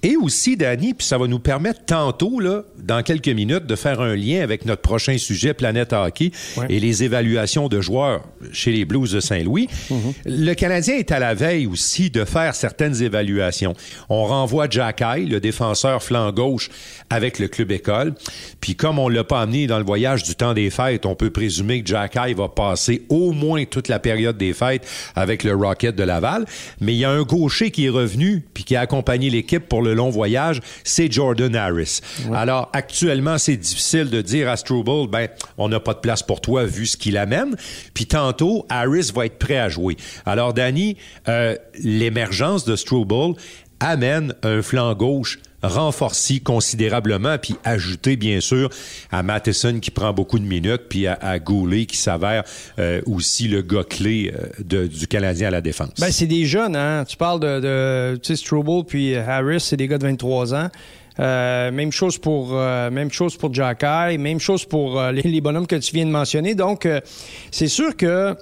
Et 0.02 0.16
aussi, 0.16 0.56
Danny, 0.56 0.94
puis 0.94 1.06
ça 1.06 1.16
va 1.16 1.28
nous 1.28 1.38
permettre 1.38 1.84
tantôt, 1.86 2.40
là, 2.40 2.62
dans 2.78 3.02
quelques 3.02 3.28
minutes, 3.28 3.66
de 3.66 3.76
faire 3.76 4.00
un 4.00 4.16
lien 4.16 4.42
avec 4.42 4.64
notre 4.64 4.82
prochain 4.82 5.16
sujet, 5.16 5.54
Planète 5.54 5.92
Hockey, 5.92 6.32
et 6.68 6.80
les 6.80 7.04
évaluations 7.04 7.68
de 7.68 7.80
joueurs 7.80 8.24
chez 8.52 8.72
les 8.72 8.84
Blues 8.84 9.12
de 9.12 9.20
Saint-Louis. 9.20 9.68
Mm-hmm. 9.90 10.12
Le 10.26 10.54
Canadien 10.54 10.96
est 10.96 11.12
à 11.12 11.20
la 11.20 11.34
veille 11.34 11.66
aussi 11.66 12.10
de 12.10 12.24
faire 12.24 12.56
certaines 12.56 13.00
évaluations. 13.00 13.74
On 14.08 14.24
renvoie 14.24 14.66
Jack 14.68 15.02
Eye, 15.02 15.26
le 15.26 15.38
défenseur 15.38 16.02
flanc 16.02 16.32
gauche, 16.32 16.68
avec 17.08 17.38
le 17.38 17.46
club 17.46 17.70
école. 17.70 18.14
Puis 18.60 18.74
comme 18.74 18.98
on 18.98 19.08
l'a 19.08 19.22
pas 19.22 19.40
amené 19.40 19.68
dans 19.68 19.78
le 19.78 19.84
voyage 19.84 20.24
du 20.24 20.34
temps 20.34 20.54
des 20.54 20.70
fêtes, 20.70 21.06
on 21.06 21.14
peut 21.14 21.30
présumer 21.30 21.82
que 21.82 21.88
Jack 21.88 22.16
Eye 22.16 22.34
va 22.34 22.48
passer 22.48 23.02
au 23.08 23.30
moins 23.30 23.64
toute 23.66 23.86
la 23.86 24.00
période 24.00 24.36
des 24.36 24.52
fêtes 24.52 24.86
avec 25.14 25.44
le 25.44 25.54
Rocket 25.54 25.94
de 25.94 26.02
Laval. 26.02 26.44
Mais 26.80 26.92
il 26.92 26.98
y 26.98 27.04
a 27.04 27.10
un 27.10 27.22
gaucher 27.22 27.70
qui 27.70 27.86
est 27.86 27.90
revenu, 27.90 28.44
puis 28.52 28.64
qui 28.64 28.74
a 28.74 28.80
accompagné 28.80 29.30
l'équipe 29.30 29.68
pour 29.68 29.82
le 29.82 29.91
long 29.94 30.10
voyage, 30.10 30.60
c'est 30.84 31.10
Jordan 31.10 31.54
Harris. 31.54 32.00
Alors, 32.34 32.70
actuellement, 32.72 33.38
c'est 33.38 33.56
difficile 33.56 34.10
de 34.10 34.20
dire 34.20 34.48
à 34.48 34.56
Struble, 34.56 35.10
ben, 35.10 35.28
on 35.58 35.68
n'a 35.68 35.80
pas 35.80 35.94
de 35.94 36.00
place 36.00 36.22
pour 36.22 36.40
toi 36.40 36.64
vu 36.64 36.86
ce 36.86 36.96
qu'il 36.96 37.16
amène. 37.16 37.56
Puis 37.94 38.06
tantôt, 38.06 38.66
Harris 38.68 39.10
va 39.14 39.26
être 39.26 39.38
prêt 39.38 39.58
à 39.58 39.68
jouer. 39.68 39.96
Alors, 40.26 40.54
Danny, 40.54 40.96
euh, 41.28 41.56
l'émergence 41.78 42.64
de 42.64 42.76
Struble 42.76 43.34
amène 43.80 44.34
un 44.42 44.62
flanc 44.62 44.94
gauche 44.94 45.38
renforcé 45.62 46.40
considérablement, 46.40 47.38
puis 47.38 47.56
ajouté 47.64 48.16
bien 48.16 48.40
sûr 48.40 48.70
à 49.10 49.22
Matheson 49.22 49.78
qui 49.80 49.90
prend 49.90 50.12
beaucoup 50.12 50.38
de 50.38 50.44
minutes, 50.44 50.82
puis 50.88 51.06
à, 51.06 51.38
Goulet 51.38 51.86
qui 51.86 51.96
s'avère 51.96 52.44
euh, 52.78 53.00
aussi 53.06 53.48
le 53.48 53.62
gars 53.62 53.84
clé 53.84 54.32
euh, 54.62 54.86
du 54.86 55.06
Canadien 55.06 55.48
à 55.48 55.50
la 55.50 55.60
défense. 55.60 55.94
Ben, 55.98 56.10
c'est 56.10 56.26
des 56.26 56.44
jeunes, 56.44 56.76
hein? 56.76 57.04
Tu 57.06 57.16
parles 57.16 57.40
de, 57.40 57.60
de 57.60 58.82
puis 58.82 59.16
Harris, 59.16 59.60
c'est 59.60 59.76
des 59.76 59.88
gars 59.88 59.98
de 59.98 60.04
23 60.04 60.54
ans. 60.54 60.68
Euh, 61.20 61.70
même 61.70 61.92
chose 61.92 62.16
pour 62.16 62.54
même 62.54 63.12
chose 63.12 63.36
pour 63.36 63.50
même 63.50 64.40
chose 64.40 64.64
pour 64.64 65.00
les, 65.02 65.40
bonhommes 65.40 65.66
que 65.66 65.76
tu 65.76 65.94
viens 65.94 66.06
de 66.06 66.10
mentionner. 66.10 66.54
Donc, 66.54 66.88
c'est 67.50 67.68
sûr 67.68 67.96
que 67.96 68.34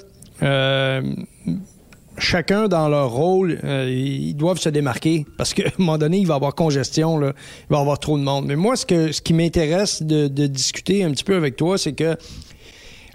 chacun 2.21 2.69
dans 2.69 2.89
leur 2.89 3.11
rôle, 3.11 3.59
euh, 3.65 3.91
ils 3.91 4.35
doivent 4.35 4.59
se 4.59 4.69
démarquer 4.69 5.27
parce 5.37 5.55
qu'à 5.55 5.67
un 5.67 5.73
moment 5.79 5.99
donné, 5.99 6.19
il 6.19 6.27
va 6.27 6.35
y 6.35 6.37
avoir 6.37 6.55
congestion, 6.55 7.19
là, 7.19 7.33
il 7.37 7.73
va 7.73 7.79
y 7.79 7.81
avoir 7.81 7.99
trop 7.99 8.19
de 8.19 8.23
monde. 8.23 8.47
Mais 8.47 8.57
moi, 8.57 8.77
ce, 8.77 8.87
que, 8.87 9.13
ce 9.13 9.21
qui 9.21 9.33
m'intéresse 9.33 10.03
de, 10.03 10.29
discuter 10.47 11.05
un 11.05 11.11
petit 11.11 11.25
peu 11.25 11.37
avec 11.37 11.57
toi, 11.57 11.79
c'est 11.79 11.93
que 11.93 12.17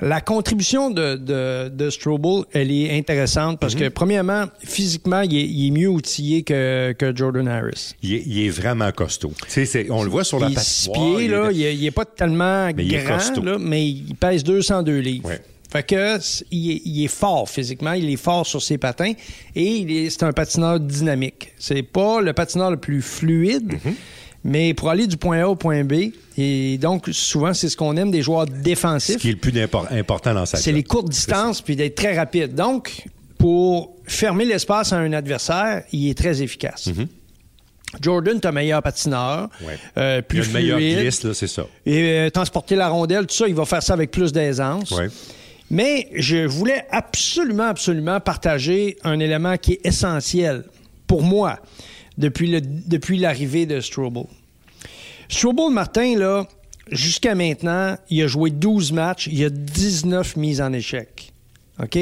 la 0.02 0.20
contribution 0.20 0.90
de, 0.90 1.16
de, 1.16 1.70
de 1.70 1.90
Strobel, 1.90 2.44
elle 2.52 2.70
est 2.70 2.98
intéressante 2.98 3.60
parce 3.60 3.76
que, 3.76 3.86
mhm. 3.86 3.92
premièrement, 3.92 4.46
physiquement, 4.60 5.22
il 5.22 5.68
est, 5.68 5.72
mieux 5.72 5.88
outillé 5.88 6.44
que, 6.44 6.94
que, 6.94 7.16
Jordan 7.16 7.48
Harris. 7.48 7.94
Il 8.04 8.46
est, 8.46 8.50
vraiment 8.50 8.92
costaud. 8.92 9.32
on 9.90 10.04
le 10.04 10.10
voit 10.10 10.26
sur 10.26 10.40
la 10.40 10.50
patinoire. 10.50 11.22
il, 11.22 11.32
là, 11.32 11.50
il, 11.52 11.86
est, 11.86 11.92
pas 11.92 12.06
tellement 12.06 12.70
grand, 12.72 13.60
mais 13.60 13.88
il 13.88 14.16
pèse 14.16 14.44
202 14.44 14.98
livres. 15.00 15.32
Fait 15.72 15.84
que 15.84 16.18
il 16.52 17.04
est, 17.04 17.08
fort 17.08 17.50
physiquement, 17.50 17.94
il 17.94 18.10
est 18.10 18.18
fort 18.18 18.46
sur 18.46 18.62
ses 18.62 18.78
patins 18.78 19.14
et 19.56 20.10
c'est 20.10 20.24
un 20.24 20.32
patineur 20.32 20.80
dynamique. 20.80 21.54
C'est 21.58 21.84
pas 21.84 22.22
le 22.22 22.34
patineur 22.34 22.72
le 22.72 22.78
plus 22.78 23.02
fluide. 23.02 23.74
Mhm. 23.74 23.96
Mais 24.48 24.76
pour 24.76 24.92
aller 24.92 25.08
du 25.08 25.18
point 25.18 25.42
A 25.42 25.48
au 25.48 25.56
point 25.56 25.84
B, 25.84 26.12
et 26.38 26.78
donc 26.78 27.10
souvent 27.12 27.56
c'est 27.56 27.68
ce 27.68 27.76
qu'on 27.76 27.98
aime 27.98 28.12
des 28.12 28.22
joueurs 28.22 28.46
défensifs. 28.46 29.16
Ce 29.16 29.20
qui 29.20 29.30
est 29.30 29.32
le 29.32 29.38
plus 29.40 29.60
important 29.60 30.36
dans 30.36 30.46
sa 30.46 30.58
C'est 30.58 30.72
les 30.72 30.84
courtes 30.84 31.10
distances 31.10 31.62
puis 31.62 31.76
d'être 31.76 31.96
très 31.96 32.16
rapide. 32.16 32.54
Donc 32.54 33.06
pour 33.40 33.96
fermer 34.06 34.46
l'espace 34.46 34.94
à 34.94 34.98
un 34.98 35.14
adversaire, 35.14 35.84
il 35.92 36.10
est 36.10 36.18
très 36.18 36.44
efficace. 36.44 36.88
Mhm. 36.88 37.08
Jordan 38.02 38.38
est 38.38 38.46
un 38.46 38.52
meilleur 38.52 38.82
patineur, 38.84 39.50
euh, 39.98 40.22
plus 40.22 40.38
il 40.38 40.42
a 40.42 40.46
une 40.46 40.54
meilleure 40.54 40.80
glisse, 40.80 41.32
c'est 41.34 41.48
ça. 41.48 41.66
Et 41.86 42.02
euh, 42.02 42.30
transporter 42.30 42.76
la 42.76 42.90
rondelle, 42.90 43.26
tout 43.26 43.36
ça, 43.36 43.48
il 43.48 43.56
va 43.56 43.66
faire 43.66 43.82
ça 43.82 43.94
avec 43.94 44.12
plus 44.12 44.32
d'aisance. 44.32 44.94
Mais 45.70 46.10
je 46.14 46.46
voulais 46.46 46.86
absolument, 46.92 47.64
absolument 47.64 48.20
partager 48.20 48.98
un 49.04 49.20
élément 49.20 49.58
qui 49.58 49.74
est 49.74 49.86
essentiel 49.86 50.66
pour 51.08 51.24
moi 51.24 51.60
depuis, 52.18 52.62
depuis 52.62 53.18
l'arrivée 53.18 53.66
de 53.66 53.80
Strobel. 53.80 54.26
Strobel, 55.28 55.72
Martin, 55.72 56.18
là, 56.18 56.48
jusqu'à 56.92 57.36
maintenant, 57.36 57.98
il 58.10 58.22
a 58.22 58.28
joué 58.28 58.52
12 58.52 58.92
matchs, 58.92 59.28
il 59.32 59.44
a 59.44 59.50
19 59.50 60.36
mises 60.38 60.62
en 60.62 60.72
échec. 60.72 61.32
OK? 61.82 61.98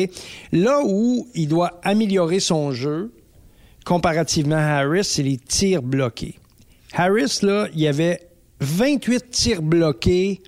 Là 0.51 0.82
où 0.84 1.28
il 1.34 1.47
doit 1.47 1.80
améliorer 1.84 2.39
son 2.39 2.72
jeu, 2.72 3.11
comparativement 3.86 4.55
à 4.55 4.80
Harris, 4.80 5.05
c'est 5.05 5.24
les 5.24 5.38
tirs 5.38 5.82
bloqués. 5.82 6.36
Harris, 6.93 7.39
là, 7.41 7.68
il 7.74 7.80
y 7.80 7.88
avait 7.88 8.28
28 8.59 9.30
tirs 9.32 9.61
bloqués 9.61 10.41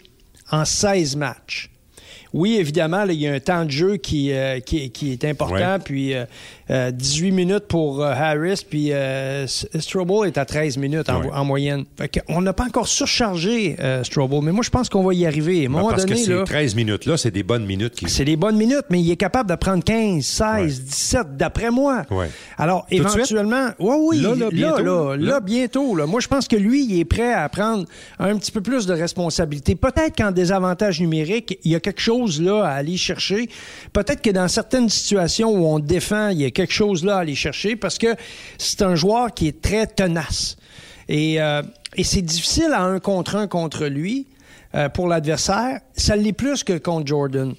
en 0.52 0.64
16 0.64 1.16
matchs. 1.16 1.72
Oui, 2.36 2.58
évidemment, 2.58 3.06
il 3.06 3.14
y 3.14 3.30
a 3.30 3.34
un 3.34 3.40
temps 3.40 3.64
de 3.64 3.72
jeu 3.72 3.96
qui, 3.96 4.34
euh, 4.34 4.60
qui, 4.60 4.92
est 5.14 5.24
important, 5.24 5.80
puis 5.80 6.14
18 6.65 6.65
euh, 6.70 6.92
euh, 6.92 7.32
minutes 7.32 7.68
pour 7.68 8.04
Harris, 8.04 8.66
puis 8.68 8.92
Strobel 9.48 10.28
est 10.28 10.38
à 10.38 10.46
13 10.46 10.78
minutes 10.78 11.10
en, 11.10 11.46
moyenne. 11.46 11.86
on 12.30 12.42
n'a 12.42 12.54
pas 12.54 12.66
encore 12.66 12.88
surchargé 12.88 13.76
Strobel, 14.04 14.42
mais 14.42 14.52
moi, 14.52 14.64
je 14.64 14.70
pense 14.70 14.90
qu'on 14.90 15.04
va 15.04 15.14
y 15.14 15.26
arriver. 15.26 15.66
À 15.66 15.70
ben, 15.70 15.88
parce 15.90 16.06
que 16.06 16.16
ces 16.16 16.44
13 16.44 16.76
minutes-là, 16.76 17.18
c'est 17.18 17.32
des 17.32 17.44
bonnes 17.44 17.66
minutes. 17.66 18.00
C'est 18.08 18.26
des 18.26 18.36
bonnes 18.36 18.58
minutes, 18.58 18.86
mais 18.90 19.02
il 19.02 19.12
est 19.12 19.18
capable 19.18 19.50
de 19.50 19.56
prendre 19.56 19.84
15, 19.84 20.24
16, 20.24 20.84
17, 20.84 21.38
d'après 21.38 21.72
moi. 21.72 22.04
Alors, 22.58 22.86
éventuellement... 22.90 23.70
Oui, 23.80 23.96
oui, 24.00 24.22
là, 24.22 24.36
là, 24.36 24.50
bientôt? 24.50 25.16
Là, 25.16 25.40
bientôt 25.40 25.96
moi, 26.08 26.20
je 26.20 26.28
pense 26.28 26.48
que 26.48 26.56
lui, 26.56 26.86
il 26.86 27.00
est 27.00 27.06
prêt 27.06 27.34
à 27.34 27.48
prendre 27.50 27.86
un 28.20 28.38
petit 28.38 28.52
peu 28.52 28.62
plus 28.62 28.86
de 28.86 28.94
responsabilité. 28.94 29.76
Peut-être 29.76 30.16
qu'en 30.18 30.32
désavantage 30.32 31.00
numérique, 31.00 31.60
il 31.64 31.72
y 31.72 31.76
a 31.76 31.80
quelque 31.80 32.02
chose 32.02 32.42
là 32.42 32.64
à 32.64 32.72
aller 32.72 32.98
chercher. 32.98 33.50
Peut-être 33.94 34.22
que 34.22 34.30
dans 34.30 34.48
certaines 34.48 34.90
situations 34.90 35.50
où 35.50 35.66
on 35.66 35.80
défend, 35.80 36.30
il 36.30 36.42
y 36.42 36.46
a 36.46 36.52
quelque 36.56 36.74
chose 36.74 37.04
là 37.06 37.18
à 37.18 37.20
aller 37.20 37.36
chercher 37.36 37.76
parce 37.76 38.00
que 38.00 38.16
c'est 38.58 38.82
un 38.82 38.96
joueur 38.96 39.34
qui 39.34 39.48
est 39.48 39.62
très 39.62 39.86
tenace. 39.86 40.58
Et, 41.08 41.40
euh, 41.40 41.62
c'est 42.02 42.24
difficile 42.24 42.72
à 42.74 42.82
un 42.82 43.00
contre 43.00 43.36
un 43.36 43.48
contre 43.48 43.86
lui. 43.86 44.28
Euh, 44.74 44.90
pour 44.90 45.08
l'adversaire, 45.08 45.80
ça 45.96 46.18
l'est 46.18 46.34
plus 46.34 46.64
que 46.64 46.78
contre 46.78 47.08
Jordan. 47.08 47.54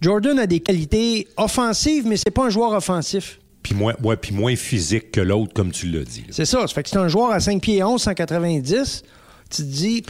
Jordan 0.00 0.38
a 0.40 0.46
des 0.46 0.58
qualités 0.58 1.28
offensives, 1.36 2.04
mais 2.06 2.16
c'est 2.16 2.32
pas 2.32 2.46
un 2.46 2.50
joueur 2.50 2.72
offensif. 2.72 3.38
Puis 3.62 3.74
moins, 3.74 3.94
puis 4.16 4.34
moins 4.34 4.56
physique 4.56 5.12
que 5.12 5.20
l'autre, 5.20 5.52
comme 5.52 5.70
tu 5.70 5.86
l'as 5.86 6.04
dit. 6.04 6.24
C'est 6.30 6.46
ça. 6.46 6.62
Ça 6.62 6.74
fait 6.74 6.82
que 6.82 6.88
c'est 6.88 6.96
un 6.96 7.06
joueur 7.06 7.30
à 7.30 7.38
5 7.38 7.60
pieds 7.60 7.84
11, 7.84 8.00
190. 8.00 9.04
Tu 9.50 9.56
te 9.56 9.62
dis, 9.62 10.02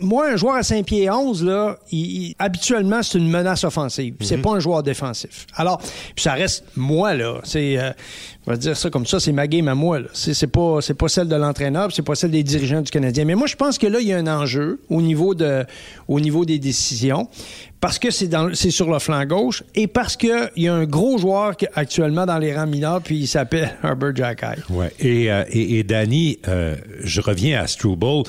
moi, 0.00 0.30
un 0.30 0.36
joueur 0.36 0.56
à 0.56 0.62
5 0.62 0.84
pieds 0.84 1.10
11, 1.10 1.44
là, 1.44 1.78
habituellement, 2.38 3.02
c'est 3.02 3.18
une 3.18 3.28
menace 3.28 3.64
offensive. 3.64 4.14
C'est 4.20 4.36
mhm. 4.36 4.42
pas 4.42 4.50
un 4.52 4.60
joueur 4.60 4.82
défensif. 4.82 5.46
Alors, 5.56 5.78
puis 5.78 6.22
ça 6.22 6.32
reste 6.32 6.64
moi, 6.76 7.14
là. 7.14 7.40
C'est, 7.44 7.78
euh, 7.78 7.90
on 8.46 8.50
va 8.50 8.56
dire 8.56 8.76
ça 8.76 8.90
comme 8.90 9.06
ça, 9.06 9.20
c'est 9.20 9.32
ma 9.32 9.46
game 9.46 9.68
à 9.68 9.74
moi. 9.74 10.00
C'est, 10.12 10.46
pas, 10.46 10.78
pas 10.98 11.08
celle 11.08 11.28
de 11.28 11.36
l'entraîneur, 11.36 11.92
c'est 11.92 12.02
pas 12.02 12.14
celle 12.14 12.32
des 12.32 12.42
dirigeants 12.42 12.82
du 12.82 12.90
Canadien. 12.90 13.24
Mais 13.24 13.34
moi, 13.34 13.46
je 13.46 13.56
pense 13.56 13.78
que 13.78 13.86
là, 13.86 14.00
il 14.00 14.08
y 14.08 14.12
a 14.12 14.16
un 14.18 14.26
enjeu 14.26 14.80
au 14.90 15.00
niveau, 15.00 15.34
de, 15.34 15.64
au 16.08 16.20
niveau 16.20 16.44
des 16.44 16.58
décisions 16.58 17.28
parce 17.82 17.98
que 17.98 18.10
c'est, 18.12 18.30
sur 18.70 18.90
le 18.90 19.00
flanc 19.00 19.24
gauche 19.24 19.64
et 19.74 19.88
parce 19.88 20.16
qu'il 20.16 20.50
y 20.56 20.68
a 20.68 20.74
un 20.74 20.84
gros 20.84 21.18
joueur 21.18 21.56
actuellement 21.74 22.26
dans 22.26 22.38
les 22.38 22.54
rangs 22.54 22.68
mineurs, 22.68 23.02
puis 23.02 23.18
il 23.18 23.26
s'appelle 23.26 23.76
Herbert 23.82 24.14
Jackay. 24.14 24.54
Ouais. 24.70 24.92
Et, 25.00 25.32
euh, 25.32 25.44
et, 25.50 25.82
Danny, 25.82 26.38
euh, 26.46 26.76
je 27.02 27.20
reviens 27.20 27.60
à 27.60 27.66
Struble. 27.66 28.22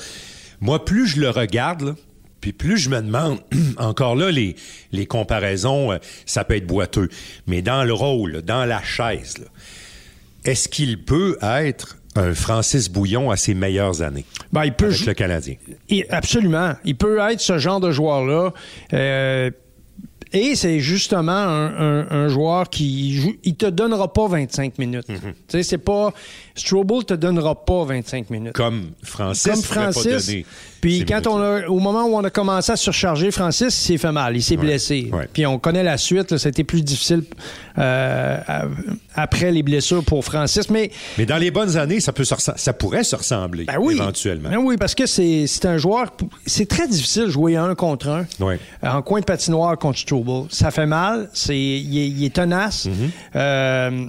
Moi, 0.64 0.82
plus 0.82 1.06
je 1.06 1.20
le 1.20 1.28
regarde, 1.28 1.94
puis 2.40 2.54
plus 2.54 2.78
je 2.78 2.88
me 2.88 3.02
demande, 3.02 3.38
encore 3.76 4.16
là, 4.16 4.30
les, 4.30 4.56
les 4.92 5.04
comparaisons, 5.04 5.92
euh, 5.92 5.98
ça 6.24 6.42
peut 6.42 6.56
être 6.56 6.66
boiteux, 6.66 7.10
mais 7.46 7.60
dans 7.60 7.84
le 7.84 7.92
rôle, 7.92 8.40
dans 8.40 8.64
la 8.64 8.82
chaise, 8.82 9.44
est-ce 10.46 10.70
qu'il 10.70 11.04
peut 11.04 11.36
être 11.42 11.98
un 12.16 12.32
Francis 12.32 12.88
Bouillon 12.88 13.30
à 13.30 13.36
ses 13.36 13.52
meilleures 13.52 14.00
années 14.00 14.24
ben, 14.52 14.64
il 14.64 14.72
peut 14.72 14.86
avec 14.86 15.04
le 15.04 15.12
Canadien? 15.12 15.56
absolument. 16.08 16.72
Il 16.86 16.96
peut 16.96 17.18
être 17.18 17.40
ce 17.42 17.58
genre 17.58 17.80
de 17.80 17.90
joueur-là. 17.90 18.54
Euh, 18.94 19.50
et 20.32 20.56
c'est 20.56 20.80
justement 20.80 21.32
un, 21.32 22.28
joueur 22.28 22.68
qui 22.68 23.14
joue, 23.14 23.34
il 23.44 23.54
te 23.54 23.66
donnera 23.66 24.12
pas 24.12 24.26
25 24.26 24.78
minutes. 24.78 25.08
Mhm. 25.08 25.18
Tu 25.20 25.32
sais, 25.48 25.62
c'est 25.62 25.78
pas 25.78 26.12
Strobel 26.56 27.04
te 27.04 27.14
donnera 27.14 27.64
pas 27.64 27.84
25 27.84 28.30
minutes. 28.30 28.52
Comme 28.52 28.92
Francis. 29.02 29.50
Comme 29.50 29.62
Francis. 29.62 30.44
Puis 30.80 31.04
quand 31.04 31.26
on 31.26 31.40
a, 31.40 31.66
au 31.66 31.78
moment 31.78 32.04
où 32.04 32.14
on 32.14 32.22
a 32.22 32.30
commencé 32.30 32.70
à 32.70 32.76
surcharger 32.76 33.30
Francis, 33.30 33.68
il 33.68 33.86
s'est 33.86 33.98
fait 33.98 34.12
mal, 34.12 34.36
il 34.36 34.42
s'est 34.42 34.56
blessé. 34.56 35.10
Puis 35.32 35.46
on 35.46 35.58
connaît 35.58 35.82
la 35.82 35.96
suite, 35.96 36.36
ça 36.36 36.48
a 36.48 36.50
été 36.50 36.62
plus 36.62 36.82
difficile 36.82 37.24
euh, 37.78 38.36
après 39.14 39.50
les 39.50 39.62
blessures 39.62 40.04
pour 40.04 40.24
Francis. 40.24 40.70
Mais, 40.70 40.90
mais 41.18 41.26
dans 41.26 41.38
les 41.38 41.50
bonnes 41.50 41.76
années, 41.76 42.00
ça, 42.00 42.12
peut 42.12 42.24
ça 42.24 42.72
pourrait 42.74 43.04
se 43.04 43.16
ressembler 43.16 43.64
ben 43.64 43.80
éventuellement. 43.90 44.50
Ben 44.50 44.58
oui, 44.58 44.76
parce 44.76 44.94
que 44.94 45.06
c'est 45.06 45.64
un 45.64 45.78
joueur, 45.78 46.12
c'est 46.46 46.68
très 46.68 46.86
difficile 46.86 47.24
de 47.24 47.30
jouer 47.30 47.56
un 47.56 47.74
contre 47.74 48.08
un 48.08 48.26
en 48.82 49.02
coin 49.02 49.20
de 49.20 49.24
patinoire 49.24 49.76
contre 49.78 49.98
Strobel. 49.98 50.44
Ça 50.50 50.70
fait 50.70 50.86
mal, 50.86 51.30
c'est, 51.32 51.56
il, 51.56 52.24
est, 52.24 52.34
tenace. 52.34 52.86
Mm-hmm. 52.86 53.10
Euh, 53.36 54.06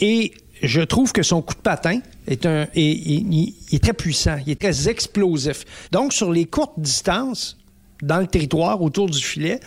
et 0.00 0.32
je 0.62 0.80
trouve 0.80 1.12
que 1.12 1.22
son 1.22 1.42
coup 1.42 1.54
de 1.54 1.60
patin 1.60 2.00
est, 2.26 2.46
un, 2.46 2.66
est, 2.74 3.82
très 3.82 3.92
puissant, 3.92 4.36
il 4.46 4.52
est 4.52 4.60
très 4.60 4.88
explosif. 4.88 5.64
Donc, 5.90 6.12
sur 6.12 6.32
les 6.32 6.44
courtes 6.44 6.78
distances, 6.78 7.58
dans 8.00 8.18
le 8.18 8.26
territoire, 8.26 8.80
autour 8.80 9.08
du 9.08 9.22
filet, 9.22 9.60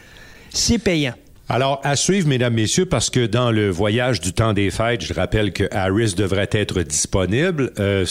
c'est 0.49 0.77
payant. 0.77 1.15
Alors, 1.47 1.79
à 1.83 1.95
suivre, 1.95 2.27
mesdames, 2.27 2.55
messieurs, 2.55 2.87
parce 2.87 3.11
que 3.11 3.27
dans 3.27 3.51
le 3.51 3.69
voyage 3.69 4.19
du 4.19 4.33
temps 4.33 4.53
des 4.53 4.71
fêtes, 4.71 5.01
je 5.01 5.13
rappelle 5.13 5.53
que 5.53 5.65
Harris 5.71 6.15
devrait 6.17 6.49
être 6.51 6.81
disponible. 6.81 7.71
Euh, 7.79 8.03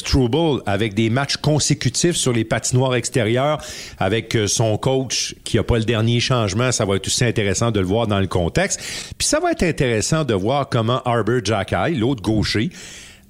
avec 0.66 0.94
des 0.94 1.10
matchs 1.10 1.36
consécutifs 1.38 2.14
sur 2.14 2.32
les 2.32 2.44
patinoires 2.44 2.94
extérieures, 2.94 3.60
avec 3.98 4.36
euh, 4.36 4.46
son 4.46 4.78
coach 4.78 5.34
qui 5.42 5.58
a 5.58 5.64
pas 5.64 5.78
le 5.78 5.84
dernier 5.84 6.20
changement, 6.20 6.70
ça 6.70 6.84
va 6.84 6.94
être 6.94 7.08
aussi 7.08 7.24
intéressant 7.24 7.72
de 7.72 7.80
le 7.80 7.86
voir 7.86 8.06
dans 8.06 8.20
le 8.20 8.28
contexte. 8.28 8.80
Puis 9.18 9.26
ça 9.26 9.40
va 9.40 9.50
être 9.50 9.64
intéressant 9.64 10.24
de 10.24 10.34
voir 10.34 10.68
comment 10.68 11.02
Arbor 11.04 11.40
Jackay, 11.44 11.90
l'autre 11.90 12.22
gaucher, 12.22 12.70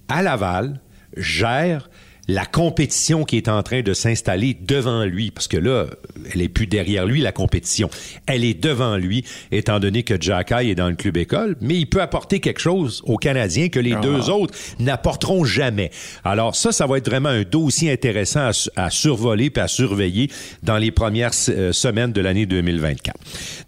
à 0.09 0.22
Laval, 0.22 0.80
gère 1.16 1.88
la 2.28 2.46
compétition 2.46 3.24
qui 3.24 3.36
est 3.36 3.48
en 3.48 3.62
train 3.62 3.82
de 3.82 3.92
s'installer 3.92 4.56
devant 4.60 5.04
lui, 5.04 5.30
parce 5.30 5.48
que 5.48 5.56
là, 5.56 5.86
elle 6.32 6.42
est 6.42 6.48
plus 6.48 6.66
derrière 6.66 7.06
lui, 7.06 7.20
la 7.20 7.32
compétition. 7.32 7.90
Elle 8.26 8.44
est 8.44 8.54
devant 8.54 8.96
lui, 8.96 9.24
étant 9.52 9.80
donné 9.80 10.02
que 10.02 10.20
Jacky 10.20 10.70
est 10.70 10.74
dans 10.74 10.88
le 10.88 10.96
club 10.96 11.16
école, 11.16 11.56
mais 11.60 11.76
il 11.76 11.86
peut 11.86 12.00
apporter 12.00 12.40
quelque 12.40 12.60
chose 12.60 13.02
aux 13.04 13.16
Canadiens 13.16 13.68
que 13.68 13.80
les 13.80 13.94
deux 13.96 14.28
ah. 14.28 14.32
autres 14.32 14.54
n'apporteront 14.78 15.44
jamais. 15.44 15.90
Alors 16.24 16.54
ça, 16.56 16.72
ça 16.72 16.86
va 16.86 16.98
être 16.98 17.08
vraiment 17.08 17.28
un 17.28 17.42
dossier 17.42 17.92
intéressant 17.92 18.50
à, 18.76 18.90
survoler 18.90 19.52
et 19.54 19.60
à 19.60 19.68
surveiller 19.68 20.30
dans 20.62 20.78
les 20.78 20.90
premières 20.90 21.32
euh, 21.48 21.72
semaines 21.72 22.12
de 22.12 22.20
l'année 22.20 22.46
2024. 22.46 23.16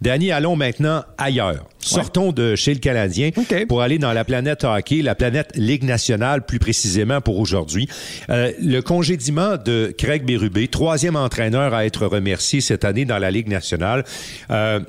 Danny, 0.01 0.31
allons 0.31 0.55
maintenant 0.55 1.03
ailleurs. 1.17 1.65
Sortons 1.87 2.31
de 2.31 2.55
chez 2.55 2.73
le 2.73 2.79
Canadien 2.79 3.31
pour 3.67 3.81
aller 3.81 3.97
dans 3.97 4.13
la 4.13 4.25
planète 4.25 4.63
hockey, 4.63 5.01
la 5.01 5.15
planète 5.15 5.51
Ligue 5.55 5.83
nationale 5.83 6.45
plus 6.45 6.59
précisément 6.59 7.21
pour 7.21 7.39
aujourd'hui. 7.39 7.87
Euh, 8.29 8.51
le 8.61 8.81
congédiement 8.81 9.57
de 9.57 9.93
Craig 9.97 10.25
Berube, 10.25 10.69
troisième 10.69 11.15
entraîneur 11.15 11.73
à 11.73 11.85
être 11.85 12.05
remercié 12.05 12.61
cette 12.61 12.85
année 12.85 13.05
dans 13.05 13.17
la 13.17 13.31
Ligue 13.31 13.47
nationale, 13.47 14.03
euh, 14.51 14.79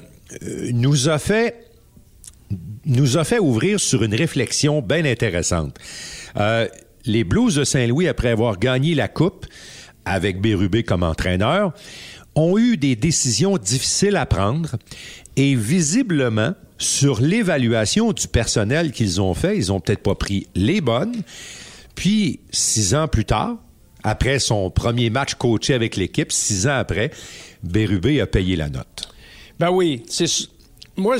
nous 0.72 1.08
a 1.08 1.18
fait 1.18 1.64
nous 2.84 3.18
a 3.18 3.24
fait 3.24 3.38
ouvrir 3.38 3.78
sur 3.78 4.02
une 4.02 4.14
réflexion 4.14 4.80
bien 4.80 5.04
intéressante. 5.04 5.76
Euh, 6.38 6.66
les 7.04 7.24
Blues 7.24 7.54
de 7.54 7.64
Saint-Louis, 7.64 8.08
après 8.08 8.30
avoir 8.30 8.58
gagné 8.58 8.94
la 8.94 9.08
Coupe 9.08 9.46
avec 10.04 10.40
Berube 10.40 10.82
comme 10.84 11.02
entraîneur, 11.02 11.72
ont 12.34 12.56
eu 12.56 12.76
des 12.76 12.96
décisions 12.96 13.58
difficiles 13.58 14.16
à 14.16 14.24
prendre 14.24 14.76
et 15.38 15.54
visiblement, 15.54 16.52
sur 16.78 17.20
l'évaluation 17.20 18.12
du 18.12 18.26
personnel 18.26 18.90
qu'ils 18.90 19.20
ont 19.20 19.34
fait, 19.34 19.56
ils 19.56 19.72
ont 19.72 19.78
peut-être 19.78 20.02
pas 20.02 20.16
pris 20.16 20.48
les 20.56 20.80
bonnes. 20.80 21.22
Puis, 21.94 22.40
six 22.50 22.94
ans 22.94 23.06
plus 23.06 23.24
tard, 23.24 23.56
après 24.02 24.40
son 24.40 24.68
premier 24.68 25.10
match 25.10 25.34
coaché 25.34 25.74
avec 25.74 25.96
l'équipe, 25.96 26.32
six 26.32 26.66
ans 26.66 26.76
après, 26.76 27.12
Bérubé 27.62 28.20
a 28.20 28.26
payé 28.26 28.56
la 28.56 28.68
note. 28.68 29.14
Ben 29.60 29.70
oui, 29.70 30.02
c'est 30.08 30.26
moi, 30.96 31.16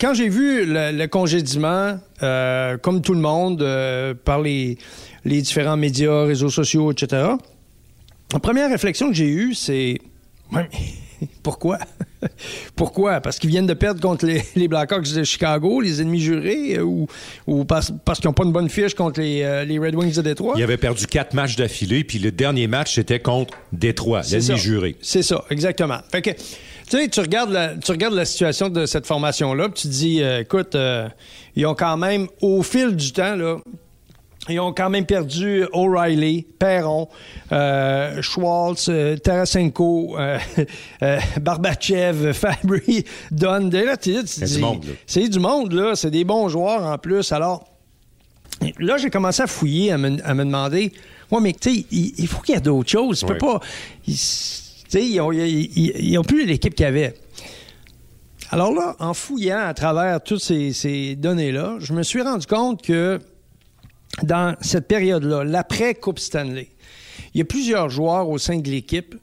quand 0.00 0.14
j'ai 0.14 0.28
vu 0.28 0.64
le, 0.66 1.06
congédiement, 1.06 2.00
euh, 2.24 2.76
comme 2.78 3.00
tout 3.00 3.14
le 3.14 3.20
monde, 3.20 3.62
euh, 3.62 4.14
par 4.14 4.40
les, 4.40 4.76
différents 5.24 5.76
médias, 5.76 6.24
réseaux 6.24 6.50
sociaux, 6.50 6.90
etc., 6.90 7.28
la 8.32 8.40
première 8.40 8.70
réflexion 8.70 9.08
que 9.08 9.14
j'ai 9.14 9.28
eue, 9.28 9.54
c'est 9.54 10.00
Pourquoi? 11.42 11.78
Pourquoi? 12.76 13.20
Parce 13.20 13.38
qu'ils 13.38 13.50
viennent 13.50 13.66
de 13.66 13.74
perdre 13.74 14.00
contre 14.00 14.26
les, 14.26 14.68
Blackhawks 14.68 15.12
de 15.12 15.24
Chicago, 15.24 15.80
les 15.80 16.00
ennemis 16.00 16.20
jurés, 16.20 16.76
euh, 16.78 17.06
ou, 17.46 17.64
parce, 17.64 17.90
qu'ils 17.90 18.28
n'ont 18.28 18.32
pas 18.32 18.44
une 18.44 18.52
bonne 18.52 18.68
fiche 18.68 18.94
contre 18.94 19.20
euh, 19.22 19.64
les, 19.64 19.78
Red 19.78 19.94
Wings 19.94 20.14
de 20.14 20.22
Détroit? 20.22 20.54
Ils 20.56 20.62
avaient 20.62 20.76
perdu 20.76 21.06
quatre 21.06 21.34
matchs 21.34 21.56
d'affilée, 21.56 22.04
puis 22.04 22.18
le 22.18 22.30
dernier 22.30 22.66
match, 22.66 22.94
c'était 22.94 23.20
contre 23.20 23.56
Détroit, 23.72 24.22
l'ennemi 24.30 24.58
juré. 24.58 24.96
C'est 25.00 25.22
ça, 25.22 25.44
exactement. 25.50 25.98
Fait 26.10 26.22
que, 26.22 26.30
tu 26.30 26.38
sais, 26.86 27.08
tu 27.08 27.20
regardes 27.20 27.50
la, 27.50 27.74
tu 27.74 27.90
regardes 27.90 28.14
la 28.14 28.24
situation 28.24 28.68
de 28.68 28.86
cette 28.86 29.06
formation-là, 29.06 29.68
puis 29.68 29.82
tu 29.82 29.88
te 29.88 29.92
dis, 29.92 30.22
euh, 30.22 30.40
écoute, 30.40 30.76
ils 31.56 31.66
ont 31.66 31.74
quand 31.74 31.96
même, 31.96 32.28
au 32.40 32.62
fil 32.62 32.96
du 32.96 33.12
temps, 33.12 33.36
là, 33.36 33.58
ils 34.48 34.58
ont 34.58 34.72
quand 34.72 34.90
même 34.90 35.06
perdu 35.06 35.64
O'Reilly, 35.72 36.46
Perron, 36.58 37.08
euh, 37.52 38.20
Schwartz, 38.22 38.88
euh, 38.88 39.16
Tarasenko, 39.16 40.18
euh, 40.18 40.38
euh 41.02 41.18
Barbachev, 41.40 42.32
Fabry, 42.34 43.04
Dunn. 43.30 43.70
C'est 44.26 44.54
du 44.54 44.58
monde. 44.58 44.84
C'est 45.06 45.28
du 45.28 45.38
monde, 45.38 45.72
là. 45.72 45.94
C'est 45.94 46.10
des 46.10 46.24
bons 46.24 46.48
joueurs 46.48 46.82
en 46.82 46.98
plus. 46.98 47.30
Alors, 47.30 47.64
là, 48.78 48.96
j'ai 48.96 49.10
commencé 49.10 49.42
à 49.42 49.46
fouiller, 49.46 49.92
à 49.92 49.98
me, 49.98 50.10
demander, 50.10 50.92
ouais, 51.30 51.40
mais 51.40 51.52
tu 51.52 51.74
sais, 51.74 51.86
il, 51.92 52.26
faut 52.26 52.40
qu'il 52.40 52.54
y 52.56 52.58
ait 52.58 52.60
d'autres 52.60 52.90
choses. 52.90 53.20
Tu 53.20 53.26
peux 53.26 53.38
pas 53.38 53.60
ils 54.94 56.14
n'ont 56.14 56.24
plus 56.24 56.46
l'équipe 56.46 56.74
qu'il 56.74 56.84
y 56.84 56.88
avait. 56.88 57.14
Alors 58.50 58.72
là, 58.72 58.96
en 58.98 59.14
fouillant 59.14 59.64
à 59.64 59.72
travers 59.72 60.22
toutes 60.22 60.42
ces, 60.42 61.16
données-là, 61.16 61.76
je 61.78 61.92
me 61.94 62.02
suis 62.02 62.20
rendu 62.20 62.46
compte 62.46 62.82
que 62.82 63.18
dans 64.22 64.56
cette 64.60 64.88
période-là, 64.88 65.44
l'après-Coupe 65.44 66.18
Stanley, 66.18 66.68
il 67.34 67.38
y 67.38 67.40
a 67.40 67.44
plusieurs 67.44 67.88
joueurs 67.88 68.28
au 68.28 68.38
sein 68.38 68.58
de 68.58 68.68
l'équipe 68.68 69.14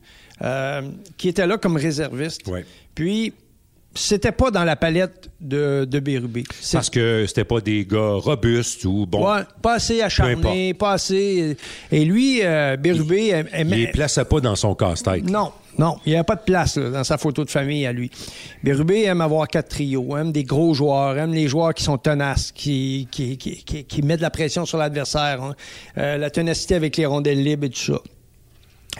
euh, 0.41 0.81
qui 1.17 1.29
étaient 1.29 1.45
là 1.45 1.57
comme 1.57 1.77
réservistes. 1.77 2.41
Puis, 2.95 3.33
c'était 3.93 4.31
pas 4.31 4.51
dans 4.51 4.63
la 4.63 4.75
palette 4.75 5.29
de, 5.41 5.85
de 5.85 5.99
Bérubé. 5.99 6.43
Parce 6.71 6.89
que 6.89 7.25
c'était 7.27 7.43
pas 7.43 7.59
des 7.59 7.85
gars 7.85 8.13
robustes 8.13 8.85
ou 8.85 9.05
bon. 9.05 9.25
pas 9.61 9.73
assez 9.73 10.01
acharnés, 10.01 10.73
pas 10.73 10.93
assez. 10.93 11.57
Et 11.91 12.05
lui, 12.05 12.39
euh, 12.43 12.77
Bérubé. 12.77 13.45
Il, 13.57 13.67
ne 13.67 13.75
les 13.75 13.87
plaçait 13.87 14.25
pas 14.25 14.39
dans 14.39 14.55
son 14.55 14.75
casse-tête. 14.75 15.29
Non, 15.29 15.51
non, 15.79 15.95
il 16.05 16.11
n'y 16.11 16.17
a 16.17 16.25
pas 16.25 16.35
de 16.35 16.41
place 16.41 16.77
dans 16.77 17.05
sa 17.05 17.17
photo 17.17 17.45
de 17.45 17.49
famille 17.49 17.85
à 17.85 17.93
lui. 17.93 18.11
Bérubé 18.63 19.03
aime 19.03 19.21
avoir 19.21 19.47
quatre 19.47 19.69
trios, 19.69 20.17
aime 20.17 20.33
des 20.33 20.43
gros 20.43 20.73
joueurs, 20.73 21.17
aime 21.17 21.33
les 21.33 21.47
joueurs 21.47 21.73
qui 21.73 21.85
sont 21.85 21.97
tenaces, 21.97 22.51
qui, 22.51 23.07
mettent 24.03 24.17
de 24.17 24.21
la 24.21 24.29
pression 24.29 24.65
sur 24.65 24.77
l'adversaire, 24.77 25.41
hein. 25.41 25.55
euh, 25.97 26.17
la 26.17 26.29
ténacité 26.29 26.75
avec 26.75 26.97
les 26.97 27.05
rondelles 27.05 27.41
libres 27.41 27.67
et 27.67 27.69
tout 27.69 27.79
ça. 27.79 28.01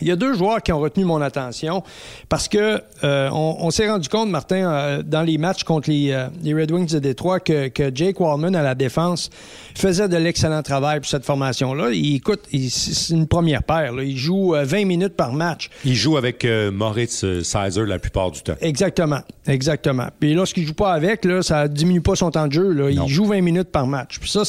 Il 0.02 0.08
y 0.08 0.12
a 0.12 0.16
deux 0.16 0.34
joueurs 0.34 0.62
qui 0.62 0.72
ont 0.72 0.80
retenu 0.80 1.04
mon 1.04 1.22
attention 1.22 1.84
parce 2.30 2.48
que 2.48 2.82
euh, 3.04 3.30
on, 3.32 3.70
s'est 3.72 3.90
rendu 3.90 4.08
compte, 4.08 4.30
Martin, 4.30 4.72
euh, 4.72 5.04
dans 5.04 5.24
les 5.24 5.38
matchs 5.38 5.64
contre 5.64 5.90
les, 5.90 6.12
euh, 6.12 6.28
les, 6.42 6.54
Red 6.54 6.72
Wings 6.72 6.92
de 6.92 7.00
Détroit, 7.00 7.40
que, 7.40 7.68
que 7.68 7.92
Jake 7.94 8.20
Wallman 8.20 8.56
à 8.56 8.62
la 8.62 8.76
défense 8.76 9.30
faisait 9.76 10.08
de 10.08 10.16
l'excellent 10.16 10.62
travail 10.62 11.00
pour 11.00 11.10
cette 11.10 11.26
formation-là. 11.26 11.92
Il 11.92 12.16
écoute, 12.16 12.42
c'est 12.70 13.14
une 13.14 13.28
première 13.28 13.64
paire. 13.64 13.94
Il 14.02 14.18
joue 14.18 14.56
20 14.56 14.86
minutes 14.86 15.16
par 15.16 15.34
match. 15.34 15.70
Il 15.84 15.96
joue 15.96 16.18
avec 16.18 16.46
Moritz 16.72 17.26
Sizer 17.44 17.86
la 17.86 18.00
plupart 18.00 18.32
du 18.32 18.42
temps. 18.42 18.56
Exactement, 18.62 19.22
exactement. 19.48 20.08
Puis 20.20 20.34
lorsqu'il 20.34 20.66
joue 20.66 20.74
pas 20.74 20.94
avec, 20.94 21.26
là, 21.26 21.42
ça 21.42 21.68
diminue 21.68 22.02
pas 22.02 22.16
son 22.16 22.32
temps 22.32 22.48
de 22.48 22.54
jeu. 22.54 22.72
Là. 22.72 22.90
Il 22.90 23.08
joue 23.08 23.26
20 23.26 23.42
minutes 23.42 23.70
par 23.70 23.88
match. 23.88 24.20
Puis 24.20 24.30
ça, 24.30 24.44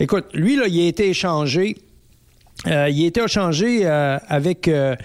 écoute, 0.00 0.26
lui 0.32 0.56
là, 0.56 0.66
il 0.66 0.80
a 0.80 0.86
été 0.88 1.08
échangé 1.08 1.76
euh, 2.66 2.88
il 2.90 3.04
été 3.04 3.22
échangé 3.22 3.80
euh, 3.84 4.18
avec, 4.28 4.68
euh, 4.68 4.96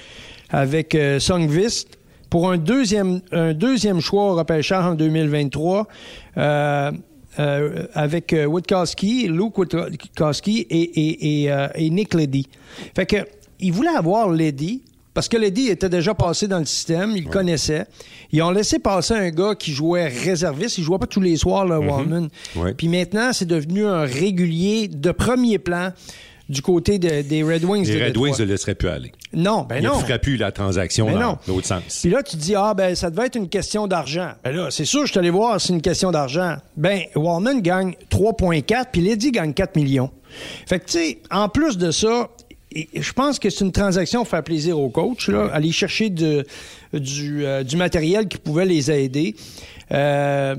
avec 0.49 0.97
Songvist 1.19 1.99
pour 2.29 2.51
un 2.51 2.57
deuxième, 2.57 3.21
un 3.31 3.53
deuxième 3.53 3.99
choix 3.99 4.31
au 4.31 4.35
repêchage 4.35 4.85
en 4.85 4.95
2023 4.95 5.87
avec 7.95 8.35
Witkowski, 8.47 9.27
Luke 9.27 9.57
Witkowski 9.57 10.65
et, 10.69 11.45
et, 11.45 11.89
Nick 11.89 12.13
Leddy. 12.13 12.47
Fait 12.95 13.05
que, 13.05 13.17
il 13.59 13.71
voulait 13.71 13.95
avoir 13.95 14.29
Leddy, 14.29 14.83
parce 15.13 15.27
que 15.27 15.37
Leddy 15.37 15.69
était 15.69 15.89
déjà 15.89 16.15
passé 16.15 16.47
dans 16.47 16.57
le 16.59 16.65
système, 16.65 17.13
il 17.15 17.25
le 17.25 17.29
connaissait. 17.29 17.85
Ils 18.31 18.41
ont 18.41 18.49
laissé 18.49 18.79
passer 18.79 19.13
un 19.13 19.29
gars 19.29 19.53
qui 19.53 19.71
jouait 19.71 20.07
réserviste, 20.07 20.79
il 20.79 20.83
jouait 20.83 20.97
pas 20.97 21.07
tous 21.07 21.21
les 21.21 21.37
soirs, 21.37 21.65
le 21.65 21.79
mm 21.79 22.29
Puis 22.77 22.87
maintenant, 22.87 23.31
c'est 23.31 23.45
devenu 23.45 23.85
un 23.85 24.01
régulier 24.01 24.87
de 24.87 25.11
premier 25.11 25.59
plan 25.59 25.91
du 26.49 26.61
côté 26.61 26.99
des 26.99 27.43
Red 27.43 27.63
Wings. 27.63 27.87
Les 27.87 28.05
Red 28.05 28.17
Wings 28.17 28.39
ne 28.39 28.45
laisseraient 28.45 28.75
plus 28.75 28.89
aller. 28.89 29.11
Non, 29.33 29.65
ben 29.67 29.83
non. 29.83 29.93
Ils 30.05 30.11
ne 30.11 30.17
plus 30.17 30.37
la 30.37 30.51
transaction 30.51 31.05
ben 31.07 31.19
dans 31.19 31.39
l'autre 31.47 31.67
sens. 31.67 31.99
Puis 32.01 32.09
là, 32.09 32.21
tu 32.21 32.35
dis, 32.35 32.53
ah, 32.55 32.73
ben, 32.73 32.95
ça 32.95 33.09
devait 33.09 33.27
être 33.27 33.35
une 33.35 33.49
question 33.49 33.87
d'argent. 33.87 34.31
Ben 34.43 34.55
là, 34.55 34.69
c'est 34.69 34.85
sûr, 34.85 35.05
je 35.05 35.11
suis 35.11 35.19
allé 35.19 35.29
voir, 35.29 35.59
c'est 35.59 35.73
une 35.73 35.81
question 35.81 36.11
d'argent. 36.11 36.57
Ben, 36.75 37.03
Wallman 37.15 37.61
gagne 37.61 37.95
3,4, 38.11 38.85
puis 38.91 39.01
Lady 39.01 39.31
gagne 39.31 39.53
4 39.53 39.75
millions. 39.75 40.11
Fait 40.67 40.79
que, 40.79 40.85
tu 40.85 40.91
sais, 40.91 41.17
en 41.31 41.47
plus 41.47 41.77
de 41.77 41.91
ça, 41.91 42.29
je 42.75 43.13
pense 43.13 43.39
que 43.39 43.49
c'est 43.49 43.63
une 43.63 43.71
transaction 43.71 44.21
pour 44.21 44.29
faire 44.29 44.43
plaisir 44.43 44.79
aux 44.79 44.89
coachs, 44.89 45.27
là, 45.27 45.49
aller 45.53 45.71
chercher 45.71 46.09
de, 46.09 46.45
du, 46.93 47.45
euh, 47.45 47.63
du, 47.63 47.77
matériel 47.77 48.27
qui 48.27 48.37
pouvait 48.37 48.65
les 48.65 48.91
aider. 48.91 49.35
Euh, 49.91 50.55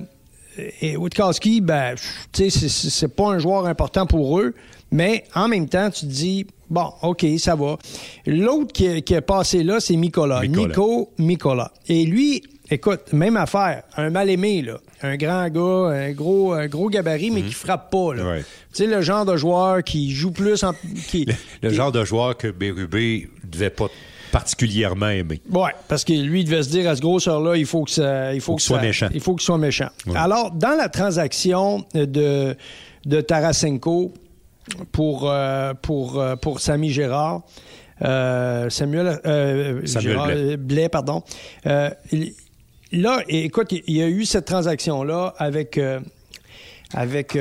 et 0.80 0.96
Witkowski, 0.96 1.60
ben, 1.60 1.94
tu 2.32 2.50
sais, 2.50 2.68
c'est 2.68 3.08
pas 3.08 3.28
un 3.28 3.38
joueur 3.38 3.66
important 3.66 4.06
pour 4.06 4.38
eux. 4.38 4.54
Mais 4.94 5.24
en 5.34 5.48
même 5.48 5.68
temps, 5.68 5.90
tu 5.90 6.06
te 6.06 6.12
dis, 6.12 6.46
bon, 6.70 6.92
OK, 7.02 7.26
ça 7.38 7.56
va. 7.56 7.76
L'autre 8.26 8.72
qui, 8.72 8.86
est 8.86 9.20
passé 9.20 9.64
là, 9.64 9.80
c'est 9.80 9.96
Nicolas. 9.96 10.42
Nico 10.46 11.10
Nicolas. 11.18 11.72
Et 11.88 12.04
lui, 12.04 12.44
écoute, 12.70 13.12
même 13.12 13.36
affaire, 13.36 13.82
un 13.96 14.10
mal-aimé, 14.10 14.62
là. 14.62 14.78
Un 15.02 15.16
grand 15.16 15.48
gars, 15.48 15.98
un 15.98 16.12
gros, 16.12 16.54
gros 16.68 16.88
gabarit, 16.88 17.32
mais 17.32 17.42
mhm. 17.42 17.48
qui 17.48 17.54
frappe 17.54 17.90
pas. 17.90 18.14
Là. 18.14 18.36
Tu 18.38 18.44
sais, 18.72 18.86
le 18.86 19.02
genre 19.02 19.24
de 19.24 19.36
joueur 19.36 19.82
qui 19.82 20.12
joue 20.12 20.30
plus 20.30 20.62
en. 20.62 20.74
Qui, 21.08 21.26
le, 21.60 21.70
genre 21.70 21.90
de 21.90 22.04
joueur 22.04 22.36
que 22.36 22.46
Bérubé 22.46 23.28
devait 23.42 23.70
pas 23.70 23.88
particulièrement 24.30 25.08
aimer. 25.08 25.42
Oui, 25.50 25.70
parce 25.88 26.04
que 26.04 26.12
lui, 26.12 26.42
il 26.42 26.44
devait 26.44 26.62
se 26.62 26.70
dire 26.70 26.88
à 26.88 26.94
ce 26.94 27.00
grosseur-là, 27.00 27.56
il 27.56 27.66
faut 27.66 27.82
que 27.82 27.90
ça. 27.90 28.32
Il 28.32 28.40
faut, 28.40 28.54
que, 28.54 28.62
soit 28.62 28.80
méchant. 28.80 29.08
Il 29.12 29.20
faut 29.20 29.34
qu'il 29.34 29.44
soit 29.44 29.58
méchant. 29.58 29.88
Alors, 30.14 30.52
dans 30.52 30.76
la 30.78 30.88
transaction 30.88 31.84
de, 31.94 32.56
de 33.04 33.20
Tarasenko, 33.20 34.12
pour, 34.92 35.30
euh, 35.30 35.74
pour, 35.80 36.20
euh, 36.20 36.36
pour 36.36 36.60
Samy 36.60 36.90
Gérard. 36.90 37.42
Euh, 38.02 38.68
Samuel, 38.70 39.20
Samuel 39.84 40.56
Blais. 40.56 40.88
pardon. 40.88 41.22
là, 41.64 43.22
écoute, 43.28 43.72
il 43.72 43.96
y 43.96 44.02
a 44.02 44.08
eu 44.08 44.24
cette 44.24 44.46
transaction-là 44.46 45.34
avec 45.38 45.80
avec, 46.96 47.36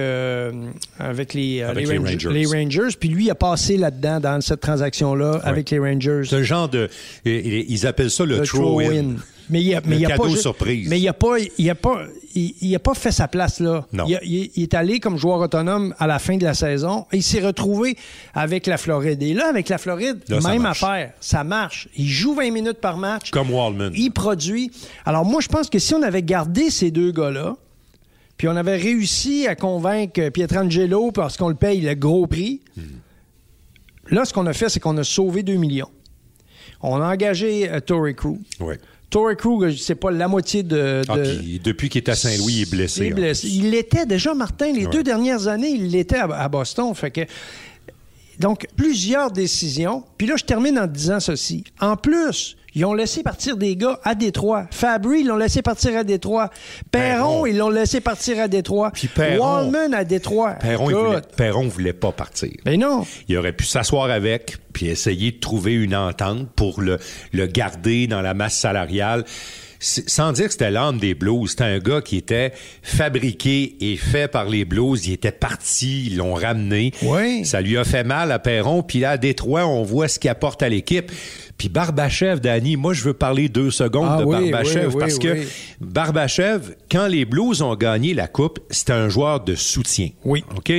avec, 1.00 1.34
les, 1.34 1.64
les, 1.76 2.46
Rangers. 2.46 2.96
Puis 3.00 3.10
lui, 3.10 3.26
il 3.26 3.30
a 3.30 3.36
passé 3.36 3.78
là-dedans, 3.78 4.20
dans 4.20 4.42
cette 4.42 4.62
transaction-là, 4.62 5.42
avec 5.44 5.70
les 5.70 5.80
Rangers. 5.80 6.22
C'est 6.26 6.38
un 6.38 6.44
genre 6.44 6.70
de. 6.70 6.90
Ils 7.26 7.86
appellent 7.88 8.12
ça 8.12 8.26
le, 8.26 8.42
throw-in. 8.42 9.16
Mais 9.50 9.62
il 9.62 9.76
a, 9.76 9.82
mais 9.86 9.98
il 9.98 10.12
a 10.12 10.16
pas 10.16 10.30
surprise. 10.30 10.88
Mais 10.90 11.00
il 11.00 11.08
a 11.08 11.14
pas, 11.14 11.36
il 11.58 11.70
a 11.70 11.76
pas, 11.76 12.06
il, 12.36 12.76
a 12.76 12.80
pas 12.80 12.94
fait 12.94 13.12
sa 13.12 13.28
place 13.28 13.60
là. 13.60 13.86
Non. 13.94 14.06
Il, 14.08 14.52
est 14.56 14.74
allé 14.74 15.00
comme 15.00 15.18
joueur 15.18 15.40
autonome 15.40 15.94
à 16.00 16.08
la 16.08 16.20
fin 16.20 16.38
de 16.38 16.44
la 16.44 16.54
saison 16.54 17.06
et 17.12 17.18
il 17.18 17.24
s'est 17.24 17.42
retrouvé 17.42 17.98
avec 18.34 18.68
la 18.68 18.78
Floride. 18.78 19.22
Et 19.24 19.34
là, 19.34 19.48
avec 19.50 19.70
la 19.70 19.78
Floride, 19.78 20.24
même 20.44 20.66
affaire, 20.66 21.14
ça 21.20 21.44
marche. 21.44 21.88
Il 21.96 22.08
joue 22.08 22.34
20 22.34 22.52
minutes 22.52 22.82
par 22.82 22.98
match. 22.98 23.32
Comme 23.32 23.52
Wallman. 23.52 23.92
Il 23.96 24.12
produit. 24.12 24.72
Alors 25.06 25.26
moi, 25.26 25.42
je 25.42 25.48
pense 25.48 25.70
que 25.70 25.80
si 25.80 25.94
on 25.94 26.02
avait 26.02 26.24
gardé 26.24 26.70
ces 26.70 26.92
deux 26.92 27.12
gars-là, 27.12 27.56
puis 28.38 28.48
on 28.48 28.56
avait 28.56 28.78
réussi 28.78 29.48
à 29.48 29.56
convaincre 29.56 30.30
Pietrangelo 30.30 31.12
parce 31.12 31.38
qu'on 31.38 31.50
le 31.50 31.56
paye 31.56 31.82
le 31.82 31.94
gros 31.94 32.28
prix. 32.28 32.62
Là, 34.10 34.26
ce 34.26 34.34
qu'on 34.34 34.46
a 34.48 34.54
fait, 34.54 34.70
c'est 34.70 34.80
qu'on 34.80 34.98
a 34.98 35.04
sauvé 35.04 35.44
2 35.44 35.56
millions. 35.56 35.90
On 36.82 37.02
a 37.02 37.12
engagé 37.12 37.64
uh, 37.64 37.82
Torrey 37.82 38.14
Crew. 38.14 38.38
Oui. 38.60 38.76
Torrey 39.14 39.36
Krug, 39.36 39.72
c'est 39.78 39.94
pas 39.94 40.10
la 40.10 40.28
moitié 40.28 40.64
de. 40.64 41.04
Ah, 41.08 41.16
depuis 41.64 41.88
qu'il 41.88 42.02
est 42.02 42.10
à 42.10 42.16
Saint-Louis, 42.16 42.54
il 42.54 42.62
est 42.64 42.72
blessé. 42.72 43.06
Il, 43.06 43.14
blessé. 43.14 43.48
il 43.48 43.70
l'était 43.70 44.08
déjà, 44.08 44.34
Martin. 44.34 44.72
Les 44.74 44.88
deux 44.88 45.04
dernières 45.04 45.48
années, 45.48 45.70
il 45.70 45.92
l'était 45.92 46.18
à, 46.18 46.50
Boston. 46.50 46.96
Fait 46.96 47.12
que. 47.12 47.22
Donc, 48.40 48.66
plusieurs 48.76 49.30
décisions. 49.30 50.04
Puis 50.18 50.26
là, 50.26 50.34
je 50.36 50.44
termine 50.44 50.80
en 50.80 50.88
disant 50.88 51.20
ceci. 51.20 51.64
En 51.80 51.96
plus, 51.96 52.58
ils 52.76 52.86
ont 52.86 52.94
laissé 52.94 53.24
partir 53.24 53.58
des 53.58 53.76
gars 53.76 54.00
à 54.04 54.16
Détroit. 54.16 54.68
Fabry, 54.72 55.22
ils 55.22 55.28
l'ont 55.28 55.38
laissé 55.38 55.62
partir 55.62 55.96
à 55.96 56.04
Détroit. 56.04 56.50
Perron, 56.92 57.46
ils 57.46 57.58
l'ont 57.58 57.70
laissé 57.70 58.02
partir 58.02 58.40
à 58.40 58.48
Détroit. 58.48 58.92
Puis 58.92 59.08
Perron, 59.08 59.70
Wallman 59.70 59.94
à 59.94 60.04
Détroit. 60.04 60.54
Perron, 60.54 60.90
il 60.90 60.96
voulait, 60.96 61.22
Perron 61.36 61.68
voulait 61.68 61.94
pas 61.94 62.12
partir. 62.12 62.52
Mais 62.66 62.78
ben 62.78 62.82
non. 62.82 63.06
Il 63.28 63.38
aurait 63.38 63.54
pu 63.54 63.66
s'asseoir 63.66 64.10
avec 64.10 64.58
puis 64.74 64.88
essayer 64.88 65.32
de 65.32 65.40
trouver 65.40 65.74
une 65.74 65.96
entente 65.96 66.50
pour 66.56 66.82
le, 66.82 66.98
le 67.32 67.46
garder 67.46 68.08
dans 68.08 68.22
la 68.22 68.34
masse 68.34 68.58
salariale 68.58 69.24
sans 69.84 70.32
dire 70.32 70.46
que 70.46 70.54
c'était 70.54 70.72
l'âme 70.72 70.98
des 70.98 71.14
Blues, 71.14 71.50
c'était 71.52 71.64
un 71.66 71.80
gars 71.80 72.02
qui 72.02 72.18
était 72.18 72.54
fabriqué 72.82 73.76
et 73.82 73.98
fait 73.98 74.30
par 74.30 74.46
les 74.46 74.66
Blues. 74.66 75.06
Il 75.06 75.14
était 75.14 75.32
parti, 75.32 76.08
ils 76.08 76.18
l'ont 76.18 76.34
ramené. 76.34 76.94
Oui. 77.02 77.46
Ça 77.46 77.62
lui 77.62 77.78
a 77.78 77.84
fait 77.84 78.04
mal 78.04 78.32
à 78.32 78.40
Perron. 78.40 78.82
Puis 78.82 79.00
là, 79.00 79.12
à 79.12 79.18
Détroit, 79.18 79.68
on 79.68 79.84
voit 79.84 80.08
ce 80.08 80.20
qu'il 80.20 80.30
apporte 80.30 80.64
à 80.64 80.70
l'équipe. 80.70 81.12
Puis 81.58 81.70
Barbachev, 81.70 82.40
Danny, 82.40 82.76
moi, 82.76 82.94
je 82.94 83.04
veux 83.04 83.14
parler 83.14 83.50
deux 83.50 83.72
secondes 83.72 84.08
ah 84.10 84.20
de 84.20 84.26
Barbachev 84.26 84.98
parce 84.98 85.18
que 85.18 85.38
Barbachev, 85.80 86.76
quand 86.92 87.08
les 87.08 87.26
Blues 87.26 87.62
ont 87.62 87.76
gagné 87.76 88.14
la 88.14 88.28
Coupe, 88.28 88.60
c'était 88.70 88.94
un 88.94 89.10
joueur 89.10 89.40
de 89.42 89.56
soutien. 89.56 90.10
Oui. 90.26 90.44
OK? 90.56 90.72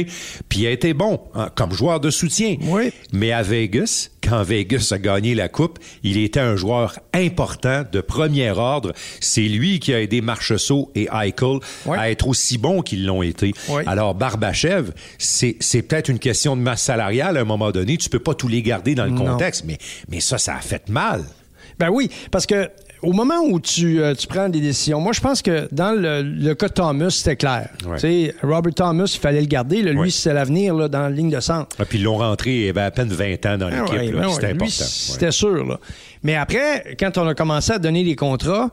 Puis 0.49 0.61
il 0.61 0.67
a 0.67 0.71
été 0.71 0.95
bon 0.95 1.21
hein, 1.35 1.49
comme 1.55 1.73
joueur 1.73 2.01
de 2.01 2.11
soutien. 2.11 2.57
Oui. 2.63 2.93
Mais 3.13 3.33
à 3.33 3.43
Vegas, 3.43 4.11
quand 4.23 4.43
Vegas 4.43 4.89
a 4.93 4.99
gagné 4.99 5.35
la 5.35 5.49
Coupe, 5.49 5.79
il 6.03 6.19
était 6.19 6.41
un 6.41 6.57
joueur 6.57 6.99
important 7.13 7.85
de 7.91 8.01
premier 8.01 8.51
ordre. 8.51 8.93
C'est 9.21 9.43
lui 9.43 9.81
qui 9.81 9.95
a 9.95 10.01
aidé 10.01 10.21
Marchessault 10.21 10.91
et 10.95 11.09
Eichel 11.13 11.61
à 11.91 12.11
être 12.11 12.29
aussi 12.29 12.59
bons 12.59 12.83
qu'ils 12.83 13.07
l'ont 13.07 13.23
été. 13.23 13.53
Alors, 13.87 14.15
Barbachev, 14.15 14.91
c'est 15.19 15.83
peut-être 15.83 16.09
une 16.09 16.19
question 16.19 16.57
de 16.57 16.63
masse 16.63 16.83
salariale 16.83 17.37
à 17.37 17.41
un 17.41 17.45
moment 17.45 17.71
donné. 17.71 17.97
Tu 17.97 18.09
peux 18.09 18.19
pas 18.19 18.35
tous 18.35 18.49
les 18.49 18.63
garder 18.63 18.95
dans 18.95 19.07
le 19.07 19.13
contexte, 19.13 19.65
mais, 19.67 19.79
mais 20.09 20.21
ça, 20.21 20.39
ça 20.39 20.57
a 20.57 20.61
fait 20.65 20.89
mal. 20.89 21.25
Ben 21.79 21.91
oui, 21.91 22.11
parce 22.31 22.47
que 22.47 22.71
au 23.05 23.13
moment 23.13 23.41
où 23.41 23.61
tu, 23.61 24.01
euh, 24.01 24.15
tu, 24.15 24.27
prends 24.27 24.49
des 24.49 24.61
décisions, 24.61 25.01
moi, 25.01 25.13
je 25.13 25.21
pense 25.21 25.43
que 25.43 25.69
dans 25.73 25.93
le, 25.93 26.23
le 26.23 26.55
cas 26.55 26.69
Thomas, 26.69 27.11
c'était 27.11 27.37
clair. 27.37 27.69
Robert 28.43 28.75
Thomas, 28.75 29.11
il 29.15 29.21
fallait 29.21 29.41
le 29.41 29.47
garder. 29.47 29.83
lui, 29.83 30.11
c'est 30.11 30.33
l'avenir 30.33 30.89
dans 30.89 31.03
la 31.03 31.11
ligne 31.11 31.31
de 31.31 31.41
centre. 31.41 31.77
Ah, 31.79 31.85
puis 31.85 31.99
ils 31.99 32.05
l'ont 32.05 32.17
rentré, 32.17 32.65
il 32.65 32.69
avait 32.71 32.81
à 32.81 32.91
peine 32.91 33.09
20 33.09 33.47
ans 33.47 33.59
dans 33.59 33.67
ah 33.67 33.93
l'équipe. 33.93 34.15
Ben 34.15 34.31
c'était 34.31 34.47
important. 34.47 34.71
C'était 34.71 35.31
sûr. 35.31 35.65
Là. 35.67 35.79
Mais 36.23 36.37
après, 36.37 36.97
quand 36.99 37.19
on 37.19 37.27
a 37.27 37.35
commencé 37.35 37.73
à 37.73 37.79
donner 37.79 38.03
les 38.03 38.17
contrats, 38.17 38.71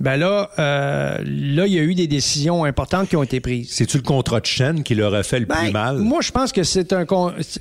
ben 0.00 0.16
là, 0.16 0.50
euh, 0.58 1.18
là, 1.24 1.66
il 1.66 1.72
y 1.72 1.78
a 1.78 1.82
eu 1.82 1.94
des 1.94 2.06
décisions 2.06 2.64
importantes 2.64 3.08
qui 3.08 3.16
ont 3.16 3.22
été 3.22 3.40
prises. 3.40 3.68
C'est-tu 3.70 3.96
le 3.96 4.02
contrat 4.02 4.40
de 4.40 4.46
chaîne 4.46 4.82
qui 4.82 4.94
leur 4.94 5.14
a 5.14 5.22
fait 5.22 5.40
le 5.40 5.46
plus 5.46 5.64
ben, 5.66 5.72
mal? 5.72 5.98
Moi, 5.98 6.20
je 6.20 6.30
pense 6.30 6.52
que 6.52 6.62
c'est 6.62 6.92
un. 6.92 7.04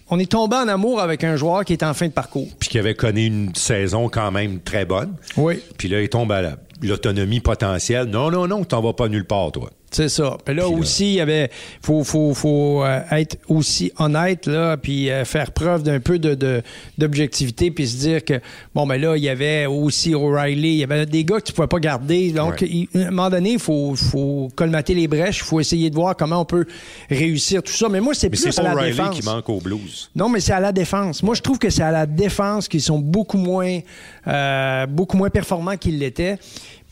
On 0.09 0.19
est 0.19 0.31
tombé 0.31 0.55
en 0.55 0.67
amour 0.67 0.99
avec 0.99 1.23
un 1.23 1.35
joueur 1.35 1.65
qui 1.65 1.73
est 1.73 1.83
en 1.83 1.93
fin 1.93 2.07
de 2.07 2.13
parcours. 2.13 2.47
Puis 2.59 2.69
qui 2.69 2.79
avait 2.79 2.95
connu 2.95 3.25
une 3.25 3.55
saison 3.55 4.09
quand 4.09 4.31
même 4.31 4.59
très 4.59 4.85
bonne. 4.85 5.15
Oui. 5.35 5.59
Puis 5.77 5.87
là, 5.87 6.01
il 6.01 6.09
tombe 6.09 6.31
à 6.31 6.57
l'autonomie 6.81 7.39
potentielle. 7.39 8.05
Non, 8.05 8.29
non, 8.29 8.47
non, 8.47 8.63
t'en 8.63 8.81
vas 8.81 8.93
pas 8.93 9.07
nulle 9.07 9.25
part, 9.25 9.51
toi. 9.51 9.71
C'est 9.97 10.09
ça. 10.09 10.37
Puis 10.45 10.53
là 10.53 10.69
aussi, 10.69 11.05
il 11.05 11.15
y 11.15 11.21
avait 11.21 11.49
faut 11.81 12.03
faut 12.03 12.35
faut 12.35 12.83
euh, 12.83 13.01
être 13.09 13.39
aussi 13.47 13.91
honnête 13.97 14.45
là, 14.45 14.77
puis 14.77 15.09
euh, 15.09 15.25
faire 15.25 15.51
preuve 15.51 15.81
d'un 15.81 15.99
peu 15.99 16.19
de 16.19 16.61
d'objectivité, 16.99 17.71
puis 17.71 17.87
se 17.87 17.97
dire 17.97 18.23
que 18.23 18.39
bon 18.75 18.85
ben 18.85 19.01
là 19.01 19.17
il 19.17 19.23
y 19.23 19.29
avait 19.29 19.65
aussi 19.65 20.13
O'Reilly, 20.13 20.69
il 20.69 20.77
y 20.77 20.83
avait 20.83 21.07
des 21.07 21.23
gars 21.23 21.37
que 21.37 21.45
tu 21.45 21.53
pouvais 21.53 21.67
pas 21.67 21.79
garder. 21.79 22.31
Donc 22.31 22.61
à 22.61 23.07
un 23.07 23.09
moment 23.09 23.31
donné, 23.31 23.53
il 23.53 23.59
faut 23.59 23.95
faut 23.95 24.49
colmater 24.55 24.93
les 24.93 25.07
brèches, 25.07 25.39
il 25.39 25.45
faut 25.45 25.59
essayer 25.59 25.89
de 25.89 25.95
voir 25.95 26.15
comment 26.15 26.41
on 26.41 26.45
peut 26.45 26.67
réussir 27.09 27.63
tout 27.63 27.73
ça. 27.73 27.89
Mais 27.89 27.99
moi 27.99 28.13
c'est 28.13 28.29
plus 28.29 28.55
à 28.59 28.61
la 28.61 28.75
défense. 28.75 29.19
qui 29.19 29.25
manque 29.25 29.49
au 29.49 29.59
Blues. 29.59 30.11
Non, 30.15 30.29
mais 30.29 30.41
c'est 30.41 30.53
à 30.53 30.59
la 30.59 30.73
défense. 30.73 31.23
Moi 31.23 31.33
je 31.33 31.41
trouve 31.41 31.57
que 31.57 31.71
c'est 31.71 31.81
à 31.81 31.91
la 31.91 32.05
défense 32.05 32.67
qu'ils 32.67 32.83
sont 32.83 32.99
beaucoup 32.99 33.39
moins 33.39 33.79
euh, 34.27 34.85
beaucoup 34.85 35.17
moins 35.17 35.31
performants 35.31 35.77
qu'ils 35.77 35.97
l'étaient. 35.97 36.37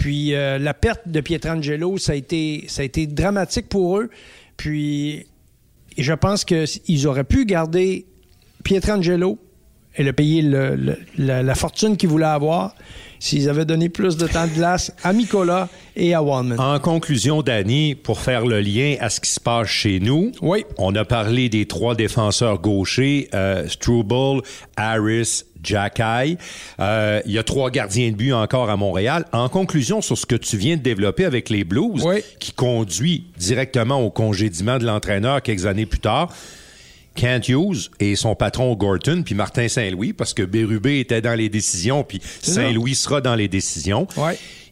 Puis 0.06 0.36
euh, 0.36 0.60
la 0.60 0.76
perte 0.76 1.08
de 1.08 1.20
Pietrangelo, 1.20 1.98
ça 1.98 2.12
a 2.12 2.16
été, 2.16 2.66
ça 2.68 2.84
a 2.84 2.86
été 2.86 3.08
dramatique 3.08 3.68
pour 3.68 3.98
eux. 3.98 4.12
Puis 4.56 5.26
je 5.98 6.14
pense 6.14 6.46
qu'ils 6.46 7.08
auraient 7.08 7.24
pu 7.24 7.44
garder 7.48 8.06
Pietrangelo 8.64 9.40
et 9.96 10.04
le 10.04 10.14
payer 10.14 10.44
la, 11.18 11.56
fortune 11.56 11.98
qu'ils 11.98 12.10
voulaient 12.10 12.26
avoir 12.26 12.76
s'ils 13.20 13.50
avaient 13.50 13.66
donné 13.66 13.90
plus 13.90 14.18
de 14.18 14.28
temps 14.28 14.48
de 14.48 14.54
glace 14.54 14.92
à 15.04 15.14
Nicolas 15.14 15.70
et 15.96 16.14
à 16.14 16.22
Wallman. 16.22 16.58
En 16.60 16.80
conclusion, 16.80 17.42
Danny, 17.42 17.96
pour 17.96 18.20
faire 18.20 18.46
le 18.46 18.60
lien 18.60 18.96
à 19.00 19.10
ce 19.10 19.20
qui 19.20 19.30
se 19.30 19.40
passe 19.40 19.68
chez 19.68 20.00
nous, 20.00 20.32
oui. 20.42 20.66
on 20.78 20.94
a 20.96 21.06
parlé 21.06 21.50
des 21.50 21.66
trois 21.66 21.96
défenseurs 21.96 22.60
gauchers, 22.60 23.30
euh, 23.34 23.68
Struble, 23.68 24.42
Harris, 24.76 25.44
Jack 25.66 26.00
euh, 26.00 27.22
il 27.26 27.32
y 27.32 27.38
a 27.38 27.44
trois 27.44 27.72
gardiens 27.72 28.12
de 28.12 28.16
but 28.16 28.34
encore 28.34 28.70
à 28.70 28.78
Montréal. 28.78 29.26
En 29.32 29.50
conclusion 29.50 30.02
sur 30.02 30.18
ce 30.18 30.26
que 30.26 30.36
tu 30.36 30.58
viens 30.58 30.78
de 30.78 30.82
développer 30.82 31.26
avec 31.26 31.50
les 31.50 31.64
Blues, 31.64 32.06
qui 32.40 32.52
conduit 32.54 33.26
directement 33.38 34.02
au 34.02 34.12
congédiement 34.12 34.78
de 34.78 34.86
l'entraîneur 34.86 35.42
quelques 35.42 35.66
années 35.66 35.86
plus 35.86 36.00
tard, 36.00 36.30
Kent 37.16 37.50
Hughes 37.50 37.90
et 38.00 38.16
son 38.16 38.36
patron 38.36 38.76
Gorton, 38.76 39.24
puis 39.24 39.34
Martin 39.36 39.68
Saint-Louis, 39.68 40.14
parce 40.14 40.34
que 40.34 40.44
Bérubé 40.44 41.00
était 41.00 41.22
dans 41.22 41.34
les 41.34 41.50
décisions, 41.50 42.04
puis 42.04 42.22
Saint-Louis 42.42 42.96
sera 42.96 43.22
dans 43.22 43.36
les 43.36 43.48
décisions 43.48 44.08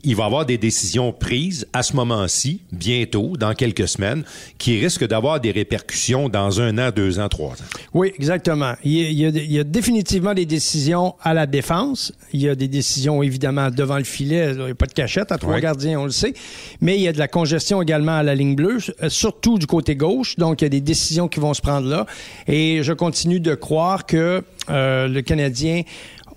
il 0.04 0.16
va 0.16 0.24
y 0.24 0.26
avoir 0.26 0.45
des 0.45 0.58
décisions 0.58 1.14
prises 1.14 1.68
à 1.72 1.82
ce 1.82 1.95
moment-ci, 1.95 2.62
bientôt, 2.72 3.38
dans 3.38 3.54
quelques 3.54 3.88
semaines, 3.88 4.24
qui 4.58 4.80
risquent 4.80 5.08
d'avoir 5.08 5.39
des 5.39 5.51
répercussions 5.51 6.30
dans 6.30 6.60
un 6.60 6.78
an, 6.78 6.91
deux 6.93 7.20
ans, 7.20 7.30
trois 7.30 7.54
ans. 7.54 7.66
Oui, 7.93 8.12
exactement. 8.18 8.74
Il 8.84 9.12
y, 9.14 9.60
a, 9.60 9.64
définitivement 9.64 10.34
des 10.34 10.45
décisions 10.45 11.16
à 11.22 11.34
la 11.34 11.45
défense. 11.45 12.12
Il 12.34 12.41
y 12.41 12.49
a 12.49 12.56
des 12.56 12.68
décisions, 12.68 13.24
évidemment, 13.24 13.70
devant 13.70 13.97
le 13.97 14.04
filet. 14.04 14.51
Il 14.54 14.64
n'y 14.66 14.72
a 14.72 14.76
pas 14.76 14.88
de 14.88 14.93
cachette 14.93 15.32
à 15.32 15.38
trois 15.38 15.60
gardiens, 15.60 15.99
on 15.99 16.06
le 16.06 16.12
sait. 16.12 16.34
Mais 16.82 16.97
il 16.97 17.01
y 17.01 17.08
a 17.08 17.14
de 17.14 17.20
la 17.20 17.28
congestion 17.28 17.82
également 17.82 18.18
à 18.18 18.24
la 18.24 18.36
ligne 18.36 18.56
bleue, 18.56 18.80
euh, 19.01 19.10
surtout 19.10 19.58
du 19.58 19.68
côté 19.68 19.95
gauche. 19.95 20.36
Donc, 20.38 20.62
il 20.62 20.66
y 20.66 20.68
a 20.68 20.70
des 20.70 20.82
décisions 20.82 21.28
qui 21.28 21.39
vont 21.39 21.54
se 21.54 21.62
prendre 21.62 21.88
là. 21.88 22.06
Et 22.47 22.84
je 22.84 22.91
continue 22.93 23.39
de 23.39 23.56
croire 23.56 24.06
que 24.06 24.43
euh, 24.70 25.08
le 25.08 25.22
Canadien 25.22 25.84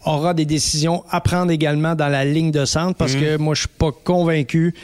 aura 0.07 0.35
des 0.35 0.45
décisions 0.45 1.05
à 1.11 1.21
prendre 1.21 1.51
également 1.51 1.95
dans 1.95 2.09
la 2.09 2.25
ligne 2.25 2.51
de 2.51 2.65
centre 2.65 2.95
parce 2.97 3.15
mmh. 3.15 3.21
que 3.21 3.37
moi, 3.37 3.55
je 3.55 3.61
suis 3.61 3.69
pas 3.69 3.91
convaincu 3.93 4.75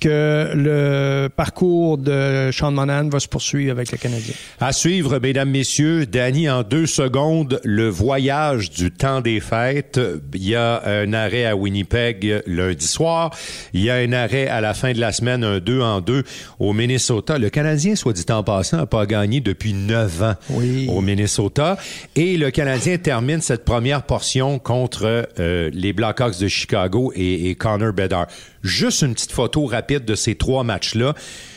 que 0.00 0.50
le 0.54 1.28
parcours 1.28 1.98
de 1.98 2.50
Sean 2.52 2.72
Monahan 2.72 3.08
va 3.08 3.20
se 3.20 3.28
poursuivre 3.28 3.70
avec 3.70 3.92
le 3.92 3.98
Canadien. 3.98 4.34
À 4.58 4.72
suivre, 4.72 5.18
mesdames, 5.18 5.50
messieurs. 5.50 6.06
Danny, 6.06 6.48
en 6.48 6.62
deux 6.62 6.86
secondes, 6.86 7.60
le 7.64 7.88
voyage 7.88 8.70
du 8.70 8.90
temps 8.90 9.20
des 9.20 9.40
fêtes. 9.40 10.00
Il 10.34 10.48
y 10.48 10.56
a 10.56 10.82
un 10.86 11.12
arrêt 11.12 11.44
à 11.44 11.54
Winnipeg 11.54 12.42
lundi 12.46 12.86
soir. 12.86 13.30
Il 13.74 13.82
y 13.82 13.90
a 13.90 13.96
un 13.96 14.12
arrêt 14.12 14.48
à 14.48 14.60
la 14.60 14.74
fin 14.74 14.92
de 14.92 15.00
la 15.00 15.12
semaine, 15.12 15.44
un 15.44 15.58
2 15.58 15.80
en 15.82 16.00
2 16.00 16.24
au 16.58 16.72
Minnesota. 16.72 17.38
Le 17.38 17.50
Canadien, 17.50 17.94
soit 17.94 18.12
dit 18.12 18.24
en 18.30 18.42
passant, 18.42 18.78
n'a 18.78 18.86
pas 18.86 19.06
gagné 19.06 19.40
depuis 19.40 19.74
neuf 19.74 20.22
ans 20.22 20.34
au 20.88 21.00
Minnesota. 21.02 21.76
Et 22.16 22.36
le 22.36 22.50
Canadien 22.50 22.96
termine 22.96 23.40
cette 23.42 23.64
première 23.64 24.02
portion 24.02 24.58
contre 24.58 25.28
euh, 25.38 25.70
les 25.72 25.92
Blackhawks 25.92 26.38
de 26.38 26.48
Chicago 26.48 27.12
et, 27.14 27.50
et 27.50 27.54
Connor 27.54 27.92
Bedard. 27.92 28.26
Juste 28.62 29.02
une 29.02 29.14
petite 29.14 29.32
photo 29.32 29.66
rapide 29.66 30.04
de 30.04 30.14
ces 30.14 30.34
trois 30.34 30.64
matchs-là. 30.64 31.14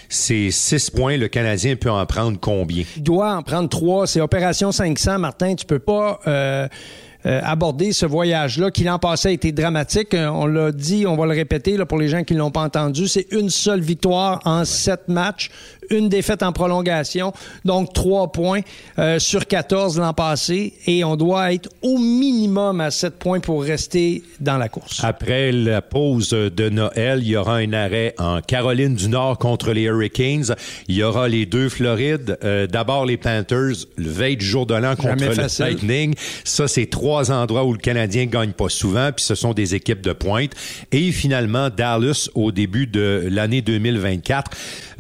C'est 0.10 0.52
six 0.52 0.90
points. 0.90 1.18
Le 1.18 1.28
Canadien 1.28 1.76
peut 1.76 1.90
en 1.90 2.06
prendre 2.06 2.40
combien? 2.40 2.84
Il 2.96 3.04
doit 3.04 3.36
en 3.36 3.42
prendre 3.42 3.68
trois. 3.68 4.08
C'est 4.08 4.22
opération 4.22 4.72
500, 4.72 5.20
Martin. 5.20 5.56
Tu 5.56 5.66
peux 5.66 5.80
pas... 5.80 6.20
Euh, 6.28 6.68
euh, 7.26 7.40
aborder 7.42 7.94
ce 7.94 8.06
voyage-là 8.06 8.70
qui 8.70 8.84
l'an 8.84 9.00
passé 9.00 9.30
a 9.30 9.32
été 9.32 9.54
dramatique. 9.54 10.14
Euh, 10.14 10.28
on 10.28 10.46
l'a 10.46 10.74
dit, 10.74 11.08
on 11.08 11.16
va 11.16 11.26
le 11.26 11.32
répéter 11.32 11.78
pour 11.86 11.98
les 11.98 12.10
gens 12.10 12.26
qui 12.26 12.34
ne 12.34 12.40
l'ont 12.40 12.52
pas 12.52 12.64
entendu. 12.64 13.08
C'est 13.08 13.28
une 13.32 13.50
seule 13.50 13.80
victoire 13.80 14.42
en 14.44 14.66
sept 14.66 15.08
matchs, 15.08 15.50
une 15.90 16.10
défaite 16.10 16.44
en 16.44 16.52
prolongation, 16.52 17.34
donc 17.66 17.94
trois 17.94 18.32
points 18.32 18.62
euh, 19.00 19.20
sur 19.20 19.48
14 19.48 20.00
l'an 20.00 20.14
passé. 20.14 20.74
Et 20.88 21.04
on 21.04 21.16
doit 21.16 21.54
être 21.54 21.70
au 21.82 21.98
minimum 21.98 22.82
à 22.82 22.92
sept 22.92 23.20
points 23.20 23.40
pour 23.40 23.64
rester 23.64 24.24
dans 24.40 24.58
la 24.58 24.70
course. 24.70 25.04
Après 25.04 25.52
la 25.52 25.82
pause 25.82 26.30
de 26.30 26.70
Noël, 26.70 27.20
il 27.22 27.30
y 27.30 27.38
aura 27.38 27.58
un 27.58 27.74
arrêt 27.74 28.16
en 28.18 28.42
Caroline 28.42 28.96
du 28.96 29.08
Nord 29.08 29.38
contre 29.38 29.72
les 29.72 29.84
Hurricanes. 29.84 30.56
Il 30.88 30.96
y 30.96 31.04
aura 31.04 31.28
les 31.28 31.46
deux 31.46 31.70
Florides. 31.70 32.38
D'abord 32.72 33.06
les 33.06 33.18
Panthers, 33.18 33.86
le 33.98 34.10
veille 34.10 34.38
du 34.38 34.46
jour 34.46 34.66
de 34.66 34.74
l'an 34.74 34.96
contre 34.96 35.24
le 35.24 35.64
Lightning. 35.64 36.16
Ça, 36.44 36.68
c'est 36.68 36.88
trois 36.88 37.04
trois 37.04 37.32
endroits 37.32 37.66
où 37.66 37.74
le 37.74 37.78
Canadien 37.78 38.26
gagne 38.26 38.54
pas 38.54 38.70
souvent, 38.70 39.12
puis 39.12 39.24
ce 39.24 39.36
sont 39.36 39.54
des 39.54 39.76
équipes 39.76 40.02
de 40.02 40.14
pointe. 40.14 40.52
Et 40.94 41.12
finalement, 41.12 41.70
Dallas 41.70 42.30
au 42.34 42.54
début 42.54 42.88
de 42.88 43.28
l'année 43.30 43.62
2024. 43.62 44.50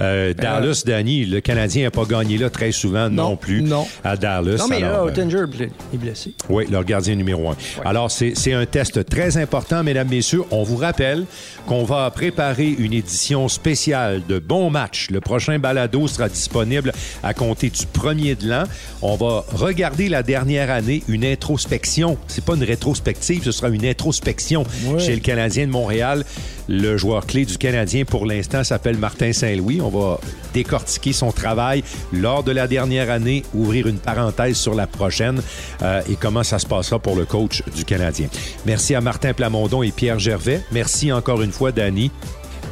Euh, 0.01 0.33
Dallas, 0.33 0.72
Danny, 0.85 1.25
le 1.25 1.41
Canadien 1.41 1.83
n'a 1.83 1.91
pas 1.91 2.05
gagné 2.05 2.37
là 2.37 2.49
très 2.49 2.71
souvent 2.71 3.09
non, 3.09 3.35
plus 3.35 3.61
non. 3.61 3.85
à 4.03 4.17
Dallas. 4.17 4.57
Non, 4.57 4.67
mais 4.67 4.79
là, 4.79 5.03
Ottinger 5.03 5.45
est 5.93 5.97
blessé. 5.97 6.33
Oui, 6.49 6.65
leur 6.69 6.83
gardien 6.83 7.15
numéro 7.15 7.49
un. 7.49 7.55
Alors, 7.85 8.09
c'est 8.11 8.53
un 8.53 8.65
test 8.65 9.05
très 9.05 9.37
important, 9.37 9.83
mesdames, 9.83 10.09
messieurs. 10.09 10.43
On 10.51 10.63
vous 10.63 10.77
rappelle 10.77 11.25
qu'on 11.67 11.83
va 11.83 12.09
préparer 12.11 12.67
une 12.77 12.93
édition 12.93 13.47
spéciale 13.47 14.21
de 14.27 14.39
Bon 14.39 14.69
Match. 14.69 15.09
Le 15.09 15.21
prochain 15.21 15.59
balado 15.59 16.07
sera 16.07 16.29
disponible 16.29 16.91
à 17.21 17.33
compter 17.33 17.69
du 17.69 17.85
premier 17.85 18.35
de 18.35 18.47
l'an. 18.47 18.63
On 19.01 19.15
va 19.15 19.45
regarder 19.53 20.09
la 20.09 20.23
dernière 20.23 20.71
année, 20.71 21.03
une 21.07 21.25
introspection. 21.25 22.17
C'est 22.27 22.43
pas 22.43 22.55
une 22.55 22.63
rétrospective, 22.63 23.43
ce 23.43 23.51
sera 23.51 23.69
une 23.69 23.85
introspection 23.85 24.65
chez 24.99 25.13
le 25.15 25.21
Canadien 25.21 25.65
de 25.65 25.71
Montréal. 25.71 26.25
Le 26.69 26.97
joueur 26.97 27.25
clé 27.25 27.45
du 27.45 27.57
Canadien 27.57 28.05
pour 28.05 28.25
l'instant 28.25 28.63
s'appelle 28.63 28.97
Martin 28.97 29.33
Saint-Louis. 29.33 29.81
On 29.81 29.89
va 29.89 30.19
décortiquer 30.53 31.13
son 31.13 31.31
travail 31.31 31.83
lors 32.11 32.43
de 32.43 32.51
la 32.51 32.67
dernière 32.67 33.11
année, 33.11 33.43
ouvrir 33.53 33.87
une 33.87 33.97
parenthèse 33.97 34.57
sur 34.57 34.75
la 34.75 34.87
prochaine 34.87 35.41
euh, 35.81 36.01
et 36.09 36.15
comment 36.15 36.43
ça 36.43 36.59
se 36.59 36.65
passera 36.65 36.99
pour 36.99 37.15
le 37.15 37.25
coach 37.25 37.63
du 37.75 37.85
Canadien. 37.85 38.27
Merci 38.65 38.95
à 38.95 39.01
Martin 39.01 39.33
Plamondon 39.33 39.83
et 39.83 39.91
Pierre 39.91 40.19
Gervais. 40.19 40.61
Merci 40.71 41.11
encore 41.11 41.41
une 41.41 41.51
fois, 41.51 41.71
Danny. 41.71 42.11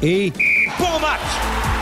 Et 0.02 0.32
bon 0.78 1.00
match! 1.00 1.81